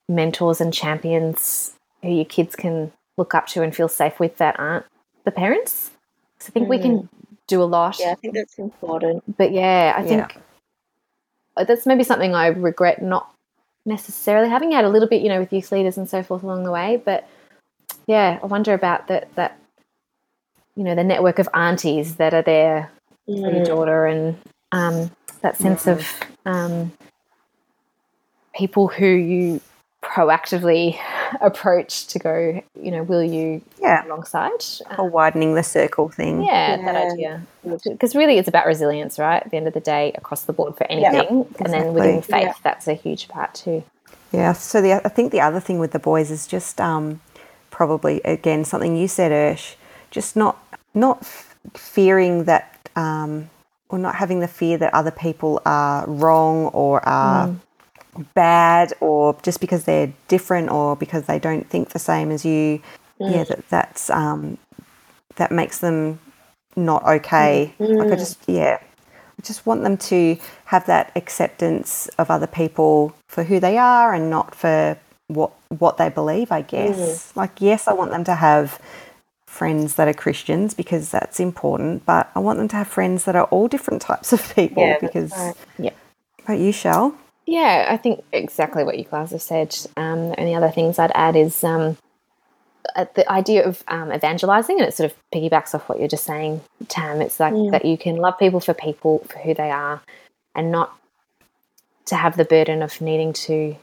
mentors 0.08 0.62
and 0.62 0.74
champions 0.74 1.74
who 2.02 2.10
your 2.10 2.26
kids 2.26 2.56
can 2.56 2.92
look 3.18 3.34
up 3.34 3.48
to 3.48 3.64
and 3.64 3.76
feel 3.76 3.88
safe 3.88 4.20
with 4.20 4.38
that 4.38 4.60
aren't 4.60 4.86
the 5.24 5.32
parents. 5.32 5.92
So 6.40 6.48
I 6.50 6.52
think 6.52 6.70
we 6.70 6.80
can 6.80 7.00
mm. 7.00 7.08
do 7.48 7.62
a 7.62 7.66
lot. 7.66 8.00
Yeah, 8.00 8.12
I 8.12 8.16
think 8.16 8.36
that's 8.36 8.58
important. 8.60 9.38
But 9.38 9.52
yeah, 9.52 9.96
I 9.98 10.02
Yeah. 10.02 10.08
think 10.08 10.38
uh, 11.58 11.64
that's 11.64 11.86
maybe 11.86 12.04
something 12.04 12.36
I 12.36 12.48
regret 12.48 13.02
not 13.02 13.32
necessarily 13.86 14.50
having 14.50 14.72
had 14.72 14.86
a 14.86 14.90
little 14.90 15.08
bit, 15.08 15.22
you 15.22 15.30
know, 15.30 15.40
with 15.40 15.54
youth 15.54 15.72
leaders 15.72 15.98
and 15.98 16.10
so 16.10 16.24
forth 16.24 16.44
along 16.44 16.64
the 16.64 16.72
way. 16.72 17.02
But 17.04 17.28
yeah, 18.08 18.40
I 18.42 18.46
wonder 18.46 18.74
about 18.74 19.08
that 19.08 19.34
that 19.36 19.58
you 20.76 20.84
know 20.84 20.96
the 20.96 21.04
network 21.04 21.40
of 21.40 21.48
aunties 21.54 22.18
that 22.18 22.34
are 22.34 22.42
there 22.42 22.92
for 23.26 23.32
your 23.32 23.52
mm. 23.52 23.66
daughter 23.66 24.06
and 24.06 24.38
um, 24.72 25.12
that 25.42 25.58
sense 25.58 25.88
of 25.88 26.08
um, 26.46 26.92
people 28.56 28.88
who 28.88 29.06
you 29.06 29.62
proactively 30.04 30.98
approach 31.42 32.08
to 32.08 32.20
go, 32.20 32.64
you 32.80 32.92
know, 32.92 33.04
will 33.04 33.24
you 33.24 33.62
yeah, 33.82 34.06
alongside? 34.06 34.52
Or 34.98 35.10
widening 35.10 35.56
the 35.56 35.64
circle 35.64 36.10
thing. 36.10 36.44
Yeah, 36.44 36.78
that 36.78 37.12
idea. 37.12 37.42
Because 37.64 38.16
really, 38.16 38.38
it's 38.38 38.48
about 38.48 38.68
resilience, 38.68 39.18
right? 39.18 39.42
At 39.44 39.50
the 39.50 39.58
end 39.58 39.68
of 39.68 39.74
the 39.74 39.80
day, 39.80 40.14
across 40.16 40.44
the 40.44 40.54
board 40.54 40.78
for 40.78 40.86
anything, 40.92 41.48
and 41.60 41.74
then 41.74 41.94
within 41.94 42.22
faith, 42.22 42.44
Yeah. 42.44 42.54
that's 42.64 42.88
a 42.88 42.94
huge 42.94 43.28
part 43.28 43.56
too. 43.56 43.84
Yeah. 44.32 44.54
So 44.54 44.82
the, 44.82 44.94
I 45.06 45.10
think 45.10 45.32
the 45.32 45.42
other 45.42 45.60
thing 45.60 45.80
with 45.80 45.92
the 45.92 46.00
boys 46.00 46.30
is 46.30 46.46
just 46.46 46.80
um, 46.80 47.22
probably 47.72 48.22
again 48.24 48.64
something 48.64 48.96
you 48.96 49.08
said, 49.08 49.32
Ursh, 49.32 49.76
just 50.12 50.36
not 50.36 50.62
not 50.94 51.20
f- 51.22 51.56
fearing 51.74 52.44
that 52.46 52.90
um, 52.96 53.50
or 53.96 54.00
not 54.00 54.16
having 54.16 54.42
the 54.42 54.48
fear 54.48 54.78
that 54.78 54.94
other 54.94 55.12
people 55.12 55.62
are 55.66 56.06
wrong 56.06 56.68
or 56.68 57.04
are 57.08 57.48
mm. 57.48 58.26
bad 58.34 58.94
or 59.00 59.38
just 59.42 59.62
because 59.62 59.86
they're 59.86 60.12
different 60.28 60.70
or 60.70 60.96
because 60.98 61.26
they 61.26 61.40
don't 61.40 61.70
think 61.70 61.90
the 61.90 62.00
same 62.00 62.30
as 62.30 62.46
you. 62.46 62.82
Yeah, 63.18 63.46
that 63.46 63.70
that's 63.70 64.10
um, 64.10 64.58
that 65.38 65.50
makes 65.50 65.80
them 65.80 66.20
not 66.76 67.04
okay. 67.08 67.74
Mm-hmm. 67.80 67.94
Like 67.94 68.12
I 68.12 68.16
just 68.18 68.40
yeah, 68.48 68.80
I 69.14 69.42
just 69.42 69.66
want 69.66 69.84
them 69.84 69.96
to 69.98 70.38
have 70.66 70.86
that 70.88 71.14
acceptance 71.16 72.10
of 72.18 72.30
other 72.30 72.48
people 72.48 73.16
for 73.30 73.46
who 73.46 73.62
they 73.62 73.78
are 73.78 74.14
and 74.14 74.30
not 74.30 74.54
for 74.54 74.98
what 75.28 75.54
what 75.70 75.96
they 75.96 76.10
believe. 76.10 76.52
I 76.52 76.62
guess. 76.62 77.32
Mm. 77.32 77.36
Like 77.38 77.62
yes, 77.62 77.88
I 77.88 77.94
want 77.94 78.12
them 78.12 78.26
to 78.26 78.36
have 78.36 78.82
friends 79.56 79.96
that 79.96 80.08
are 80.08 80.14
Christians 80.14 80.74
because 80.74 81.10
that's 81.10 81.40
important, 81.40 82.06
but 82.06 82.30
I 82.36 82.40
want 82.40 82.58
them 82.60 82.68
to 82.70 82.76
have 82.76 82.88
friends 82.88 83.24
that 83.26 83.36
are 83.36 83.46
all 83.46 83.68
different 83.68 84.02
types 84.02 84.34
of 84.34 84.54
people 84.56 84.84
Yeah, 84.84 84.98
because. 85.00 85.32
right. 85.32 85.56
Yeah. 85.80 85.94
About 86.44 86.60
you, 86.60 86.72
Shell. 86.72 87.16
Yeah, 87.48 87.88
I 87.90 87.98
think 87.98 88.24
exactly 88.32 88.84
what 88.84 88.98
you 89.00 89.06
guys 89.06 89.32
have 89.32 89.42
said. 89.42 89.76
Um, 89.98 90.30
the 90.30 90.40
only 90.40 90.56
other 90.56 90.70
things 90.72 91.00
I'd 91.00 91.12
add 91.16 91.36
is 91.36 91.64
um, 91.64 91.98
uh, 92.96 93.06
the 93.16 93.30
idea 93.32 93.64
of 93.66 93.84
um, 93.88 94.12
evangelizing, 94.12 94.80
and 94.80 94.88
it 94.88 94.94
sort 94.94 95.12
of 95.12 95.18
piggybacks 95.34 95.74
off 95.76 95.88
what 95.90 96.00
you're 96.00 96.08
just 96.08 96.24
saying, 96.26 96.62
Tam. 96.88 97.22
It's 97.22 97.40
like 97.40 97.54
Mm. 97.54 97.72
that 97.72 97.86
you 97.86 97.98
can 97.98 98.16
love 98.18 98.38
people 98.40 98.60
for 98.60 98.74
people 98.74 99.20
for 99.30 99.38
who 99.40 99.54
they 99.54 99.72
are, 99.72 100.02
and 100.56 100.72
not 100.72 100.92
to 102.06 102.16
have 102.16 102.36
the 102.38 102.46
burden 102.46 102.82
of 102.84 103.00
needing 103.02 103.34
to 103.34 103.76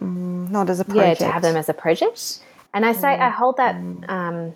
Not 0.00 0.68
as 0.70 0.80
a 0.80 0.84
yeah 0.88 0.92
project. 0.94 1.20
to 1.20 1.26
have 1.30 1.42
them 1.42 1.56
as 1.56 1.68
a 1.68 1.74
project. 1.74 2.40
And 2.72 2.84
I 2.84 2.92
say 2.92 3.08
I 3.08 3.28
hold 3.30 3.56
that 3.58 3.76
um, 4.08 4.54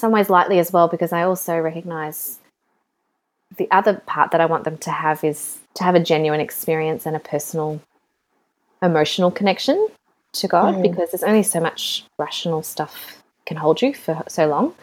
some 0.00 0.12
ways 0.12 0.30
lightly 0.30 0.58
as 0.58 0.72
well 0.72 0.88
because 0.88 1.12
I 1.12 1.22
also 1.22 1.58
recognize 1.58 2.38
the 3.56 3.70
other 3.70 4.02
part 4.06 4.30
that 4.30 4.40
I 4.40 4.46
want 4.46 4.64
them 4.64 4.78
to 4.78 4.90
have 4.90 5.22
is 5.24 5.58
to 5.74 5.84
have 5.84 5.94
a 5.94 6.00
genuine 6.00 6.40
experience 6.40 7.06
and 7.06 7.16
a 7.16 7.20
personal 7.20 7.80
emotional 8.82 9.30
connection 9.30 9.88
to 10.32 10.48
God 10.48 10.82
because 10.82 11.10
there's 11.10 11.22
only 11.22 11.42
so 11.42 11.60
much 11.60 12.04
rational 12.18 12.62
stuff 12.62 13.22
can 13.46 13.56
hold 13.56 13.82
you 13.82 13.92
for 13.92 14.22
so 14.28 14.46
long. 14.46 14.74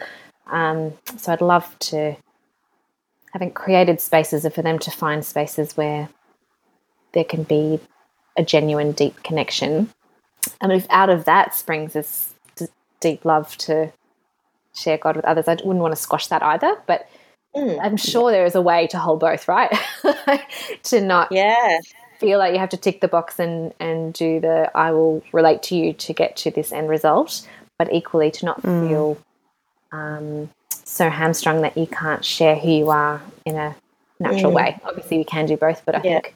Um, 0.46 0.92
so 1.16 1.32
I'd 1.32 1.40
love 1.40 1.78
to 1.80 2.16
having 3.32 3.50
created 3.50 4.00
spaces 4.00 4.46
for 4.54 4.62
them 4.62 4.78
to 4.78 4.90
find 4.90 5.24
spaces 5.24 5.76
where 5.76 6.08
there 7.12 7.24
can 7.24 7.42
be 7.42 7.80
a 8.36 8.44
genuine 8.44 8.92
deep 8.92 9.22
connection 9.22 9.92
and 10.60 10.72
if 10.72 10.86
out 10.90 11.10
of 11.10 11.24
that 11.24 11.54
springs 11.54 11.92
this 11.92 12.34
deep 13.00 13.24
love 13.24 13.56
to 13.58 13.92
share 14.74 14.98
God 14.98 15.16
with 15.16 15.24
others, 15.24 15.48
I 15.48 15.54
wouldn't 15.54 15.78
want 15.80 15.92
to 15.94 16.00
squash 16.00 16.26
that 16.28 16.42
either. 16.42 16.76
But 16.86 17.08
Mm. 17.56 17.78
I'm 17.82 17.96
sure 17.96 18.30
there 18.30 18.44
is 18.44 18.54
a 18.54 18.60
way 18.60 18.86
to 18.88 18.98
hold 18.98 19.20
both, 19.20 19.48
right? 19.48 19.74
to 20.84 21.00
not 21.00 21.32
Yeah. 21.32 21.78
feel 22.20 22.38
like 22.38 22.52
you 22.52 22.58
have 22.58 22.68
to 22.68 22.76
tick 22.76 23.00
the 23.00 23.08
box 23.08 23.38
and, 23.38 23.72
and 23.80 24.12
do 24.12 24.38
the 24.38 24.70
I 24.74 24.92
will 24.92 25.22
relate 25.32 25.62
to 25.64 25.74
you 25.74 25.94
to 25.94 26.12
get 26.12 26.36
to 26.38 26.50
this 26.50 26.72
end 26.72 26.88
result, 26.90 27.48
but 27.78 27.92
equally 27.92 28.30
to 28.32 28.44
not 28.44 28.60
feel 28.62 29.16
um, 29.92 30.50
so 30.84 31.08
hamstrung 31.08 31.62
that 31.62 31.76
you 31.76 31.86
can't 31.86 32.24
share 32.24 32.54
who 32.54 32.70
you 32.70 32.90
are 32.90 33.22
in 33.46 33.56
a 33.56 33.74
natural 34.20 34.52
Mm. 34.52 34.56
way. 34.56 34.80
Obviously, 34.84 35.16
we 35.18 35.24
can 35.24 35.46
do 35.46 35.56
both, 35.56 35.82
but 35.86 35.94
I 35.94 36.00
Yeah. 36.02 36.20
think, 36.20 36.34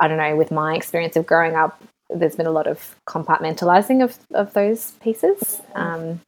I 0.00 0.08
don't 0.08 0.18
know, 0.18 0.36
with 0.36 0.50
my 0.50 0.74
experience 0.74 1.16
of 1.16 1.26
growing 1.26 1.54
up, 1.54 1.80
there's 2.08 2.36
been 2.36 2.46
a 2.46 2.50
lot 2.52 2.66
of 2.66 2.96
compartmentalizing 3.06 4.02
of, 4.02 4.18
of 4.32 4.54
those 4.54 4.92
pieces 5.02 5.60
um, 5.74 6.20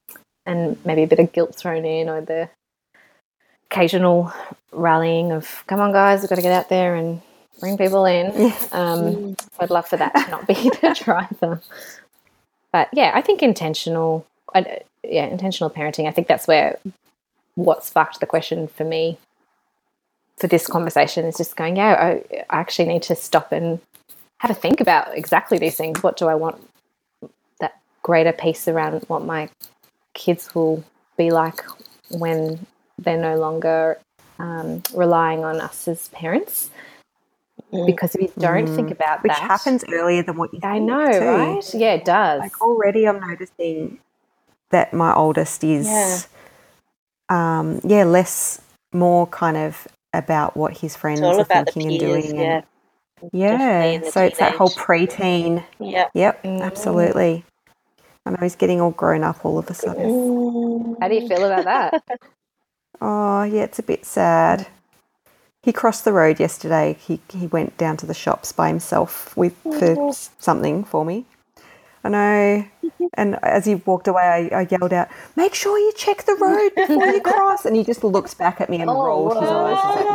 and 0.48 0.82
maybe 0.84 1.02
a 1.02 1.06
bit 1.06 1.18
of 1.18 1.30
guilt 1.32 1.54
thrown 1.54 1.84
in 1.84 2.08
or 2.08 2.22
the 2.22 2.48
occasional 3.70 4.32
rallying 4.72 5.30
of, 5.30 5.62
come 5.66 5.78
on, 5.78 5.92
guys, 5.92 6.22
we've 6.22 6.30
got 6.30 6.36
to 6.36 6.42
get 6.42 6.52
out 6.52 6.70
there 6.70 6.94
and 6.94 7.20
bring 7.60 7.76
people 7.76 8.04
in. 8.06 8.52
Um, 8.72 9.36
so 9.36 9.46
I'd 9.60 9.70
love 9.70 9.88
for 9.88 9.96
that 9.96 10.14
to 10.14 10.30
not 10.30 10.46
be 10.46 10.54
the 10.54 10.98
driver. 11.04 11.60
But 12.72 12.88
yeah, 12.92 13.12
I 13.14 13.22
think 13.22 13.42
intentional, 13.42 14.26
I, 14.54 14.80
yeah, 15.02 15.26
intentional 15.26 15.70
parenting. 15.70 16.06
I 16.06 16.10
think 16.10 16.28
that's 16.28 16.46
where 16.46 16.78
what 17.54 17.84
sparked 17.84 18.20
the 18.20 18.26
question 18.26 18.68
for 18.68 18.84
me 18.84 19.18
for 20.38 20.46
this 20.46 20.66
conversation 20.66 21.24
is 21.24 21.36
just 21.36 21.56
going, 21.56 21.76
yeah, 21.76 21.94
I, 21.94 22.44
I 22.50 22.60
actually 22.60 22.88
need 22.88 23.02
to 23.04 23.16
stop 23.16 23.52
and 23.52 23.80
have 24.38 24.50
a 24.50 24.54
think 24.54 24.80
about 24.80 25.16
exactly 25.16 25.58
these 25.58 25.76
things. 25.76 26.02
What 26.02 26.16
do 26.16 26.28
I 26.28 26.34
want 26.34 26.56
that 27.60 27.80
greater 28.02 28.32
piece 28.32 28.68
around 28.68 29.02
what 29.08 29.24
my 29.24 29.48
kids 30.18 30.54
will 30.54 30.82
be 31.16 31.30
like 31.30 31.60
when 32.10 32.66
they're 32.98 33.16
no 33.30 33.36
longer 33.38 33.98
um, 34.38 34.82
relying 34.94 35.44
on 35.44 35.60
us 35.60 35.86
as 35.88 36.08
parents? 36.08 36.70
Mm. 37.72 37.86
Because 37.86 38.14
if 38.14 38.20
you 38.22 38.32
don't 38.38 38.66
think 38.66 38.90
about 38.90 39.16
that, 39.18 39.22
Which 39.22 39.32
that, 39.32 39.42
happens 39.54 39.84
earlier 39.92 40.22
than 40.22 40.36
what 40.36 40.52
you 40.52 40.60
think. 40.60 40.72
I 40.72 40.78
know, 40.78 41.06
too. 41.12 41.24
right? 41.24 41.74
Yeah, 41.74 41.94
it 41.94 42.04
does. 42.04 42.40
Like 42.40 42.60
already 42.60 43.06
I'm 43.06 43.20
noticing 43.20 43.98
that 44.70 44.92
my 44.92 45.14
oldest 45.14 45.64
is 45.64 45.86
Yeah. 45.86 46.18
um 47.30 47.80
yeah, 47.84 48.04
less 48.04 48.60
more 48.92 49.26
kind 49.28 49.56
of 49.56 49.86
about 50.14 50.56
what 50.56 50.72
his 50.78 50.96
friends 50.96 51.20
are 51.20 51.40
about 51.40 51.66
the 51.66 51.72
thinking 51.72 51.90
and 51.92 52.00
doing. 52.00 52.36
Yeah. 52.36 52.62
and- 53.22 53.30
yeah. 53.32 53.82
in 53.84 54.00
the 54.02 54.10
So 54.12 54.22
it's 54.22 54.38
that 54.38 54.54
whole 54.54 54.68
teenage. 54.68 55.10
preteen. 55.10 55.64
Yeah. 55.80 56.06
Yep, 56.14 56.44
Mm. 56.44 56.62
absolutely. 56.62 57.44
I 58.28 58.32
know 58.32 58.38
he's 58.42 58.56
getting 58.56 58.80
all 58.82 58.90
grown 58.90 59.24
up 59.24 59.42
all 59.46 59.58
of 59.58 59.70
a 59.70 59.74
sudden. 59.74 60.04
Mm. 60.04 60.96
How 61.00 61.08
do 61.08 61.14
you 61.14 61.28
feel 61.28 61.44
about 61.46 61.64
that? 61.64 62.04
Oh, 63.00 63.44
yeah, 63.44 63.62
it's 63.62 63.78
a 63.78 63.82
bit 63.84 64.04
sad. 64.04 64.66
He 65.62 65.72
crossed 65.72 66.04
the 66.04 66.12
road 66.12 66.40
yesterday. 66.40 66.96
He 67.00 67.20
he 67.30 67.46
went 67.46 67.78
down 67.78 67.96
to 67.98 68.06
the 68.06 68.14
shops 68.14 68.52
by 68.52 68.68
himself 68.68 69.36
with 69.36 69.54
for 69.62 70.12
something 70.38 70.84
for 70.84 71.04
me. 71.04 71.26
I 72.04 72.08
know. 72.08 72.64
And 73.14 73.36
as 73.42 73.64
he 73.64 73.76
walked 73.76 74.06
away, 74.06 74.22
I, 74.52 74.60
I 74.60 74.66
yelled 74.70 74.92
out, 74.92 75.08
"Make 75.34 75.54
sure 75.54 75.78
you 75.78 75.92
check 75.96 76.24
the 76.24 76.34
road 76.34 76.70
before 76.76 77.06
you 77.06 77.20
cross!" 77.20 77.64
And 77.64 77.74
he 77.74 77.82
just 77.84 78.04
looks 78.04 78.34
back 78.34 78.60
at 78.60 78.68
me 78.68 78.80
and 78.80 78.90
Oh, 78.90 79.02
rolled 79.02 79.34
his 79.34 79.48
eyes. 79.48 79.96
Like, 79.96 80.06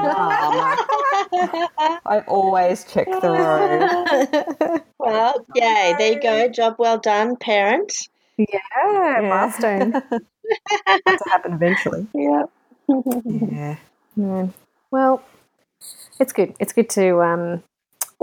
"Mum, 1.31 1.99
I 2.05 2.23
always 2.27 2.83
check 2.85 3.07
the 3.21 3.31
road." 3.31 4.81
well, 4.99 5.45
yay. 5.55 5.95
There 5.97 6.13
you 6.13 6.21
go. 6.21 6.47
Job 6.49 6.75
well 6.77 6.97
done, 6.97 7.35
parent. 7.35 7.93
yeah, 8.37 9.19
milestone. 9.21 9.91
to 9.93 11.19
happen 11.29 11.53
eventually. 11.53 12.07
Yeah. 12.13 12.43
Yeah. 13.25 13.77
Yeah. 14.15 14.47
Well, 14.91 15.23
it's 16.19 16.33
good. 16.33 16.53
It's 16.59 16.73
good 16.73 16.89
to 16.91 17.21
um, 17.21 17.63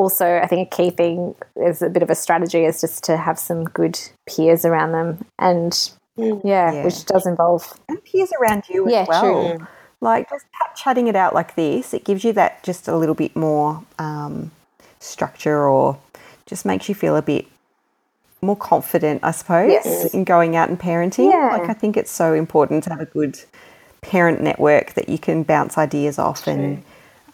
also. 0.00 0.38
I 0.42 0.46
think 0.46 0.72
a 0.72 0.76
key 0.76 0.90
thing 0.90 1.34
is 1.56 1.82
a 1.82 1.88
bit 1.90 2.02
of 2.02 2.10
a 2.10 2.14
strategy 2.14 2.64
is 2.64 2.80
just 2.80 3.04
to 3.04 3.16
have 3.16 3.38
some 3.38 3.64
good 3.64 3.98
peers 4.28 4.64
around 4.64 4.92
them, 4.92 5.24
and 5.38 5.72
Mm. 6.18 6.40
yeah, 6.44 6.72
Yeah. 6.72 6.84
which 6.84 7.04
does 7.06 7.24
involve 7.26 7.72
And 7.88 8.02
peers 8.04 8.30
around 8.40 8.64
you 8.68 8.86
Yeah, 8.90 9.02
as 9.02 9.08
well. 9.08 9.22
true. 9.56 9.66
Like 10.00 10.28
just 10.28 10.44
chatting 10.76 11.06
it 11.06 11.16
out 11.16 11.34
like 11.34 11.54
this, 11.54 11.94
it 11.94 12.04
gives 12.04 12.24
you 12.24 12.32
that 12.32 12.62
just 12.62 12.88
a 12.88 12.96
little 12.96 13.14
bit 13.14 13.36
more 13.36 13.82
um, 13.98 14.50
structure 14.98 15.68
or 15.68 15.98
just 16.46 16.64
makes 16.64 16.88
you 16.88 16.94
feel 16.94 17.16
a 17.16 17.22
bit 17.22 17.46
more 18.42 18.56
confident, 18.56 19.20
I 19.22 19.30
suppose, 19.30 19.70
Yes. 19.70 20.12
in 20.14 20.24
going 20.24 20.56
out 20.56 20.68
and 20.68 20.78
parenting. 20.80 21.30
Yeah. 21.30 21.56
Like 21.56 21.68
I 21.70 21.74
think 21.74 21.96
it's 21.96 22.10
so 22.10 22.32
important 22.34 22.84
to 22.84 22.90
have 22.90 23.00
a 23.00 23.04
good 23.06 23.38
parent 24.02 24.40
network 24.42 24.94
that 24.94 25.08
you 25.08 25.18
can 25.18 25.42
bounce 25.42 25.76
ideas 25.78 26.18
off 26.18 26.46
and 26.46 26.82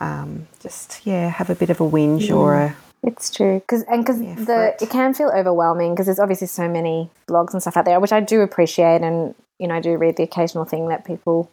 um, 0.00 0.46
just 0.60 1.00
yeah 1.06 1.28
have 1.28 1.50
a 1.50 1.54
bit 1.54 1.70
of 1.70 1.80
a 1.80 1.84
whinge 1.84 2.34
or 2.34 2.54
a 2.54 2.76
It's 3.02 3.30
true 3.30 3.60
because 3.60 3.82
and 3.84 4.04
because 4.04 4.20
Yeah, 4.20 4.34
the 4.36 4.44
flirt. 4.44 4.82
it 4.82 4.90
can 4.90 5.14
feel 5.14 5.30
overwhelming 5.30 5.94
because 5.94 6.06
there's 6.06 6.18
obviously 6.18 6.46
so 6.48 6.68
many 6.68 7.10
blogs 7.28 7.52
and 7.52 7.62
stuff 7.62 7.76
out 7.76 7.84
there, 7.84 8.00
which 8.00 8.12
I 8.12 8.20
do 8.20 8.40
appreciate, 8.40 9.02
and 9.02 9.34
you 9.58 9.68
know 9.68 9.74
I 9.76 9.80
do 9.80 9.96
read 9.96 10.16
the 10.16 10.22
occasional 10.22 10.64
thing 10.64 10.88
that 10.88 11.04
people 11.04 11.50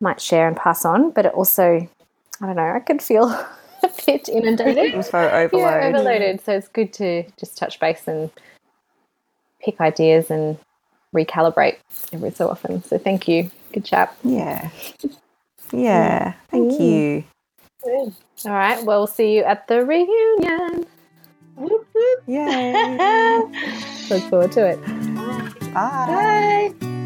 might 0.00 0.20
share 0.20 0.48
and 0.48 0.56
pass 0.56 0.84
on, 0.84 1.10
but 1.10 1.26
it 1.26 1.34
also 1.34 1.88
I 2.40 2.46
don't 2.46 2.56
know 2.56 2.72
I 2.74 2.80
could 2.80 3.02
feel 3.02 3.24
a 3.82 3.90
bit 4.06 4.28
inundated, 4.28 4.94
info 4.94 5.18
overload. 5.28 5.52
yeah, 5.52 5.86
overloaded. 5.88 6.40
So 6.44 6.52
it's 6.52 6.68
good 6.68 6.92
to 6.94 7.24
just 7.38 7.56
touch 7.58 7.78
base 7.80 8.06
and 8.08 8.30
pick 9.62 9.80
ideas 9.80 10.30
and 10.30 10.58
recalibrate 11.14 11.76
every 12.12 12.30
so 12.30 12.48
often. 12.48 12.82
So 12.84 12.96
thank 12.98 13.28
you, 13.28 13.50
good 13.72 13.84
chat. 13.84 14.16
Yeah. 14.24 14.70
Yeah. 15.72 16.34
Thank 16.50 16.72
Mm. 16.72 16.80
you. 16.80 17.24
All 17.84 18.12
right, 18.52 18.82
well, 18.84 19.00
we'll 19.00 19.06
see 19.06 19.36
you 19.36 19.42
at 19.42 19.66
the 19.68 19.84
reunion. 19.84 20.86
Whoop, 21.56 21.86
whoop. 21.94 22.22
Yay. 22.26 23.38
Look 24.10 24.22
forward 24.30 24.52
to 24.52 24.66
it. 24.66 24.80
Bye. 25.74 26.72
Bye. 26.80 26.96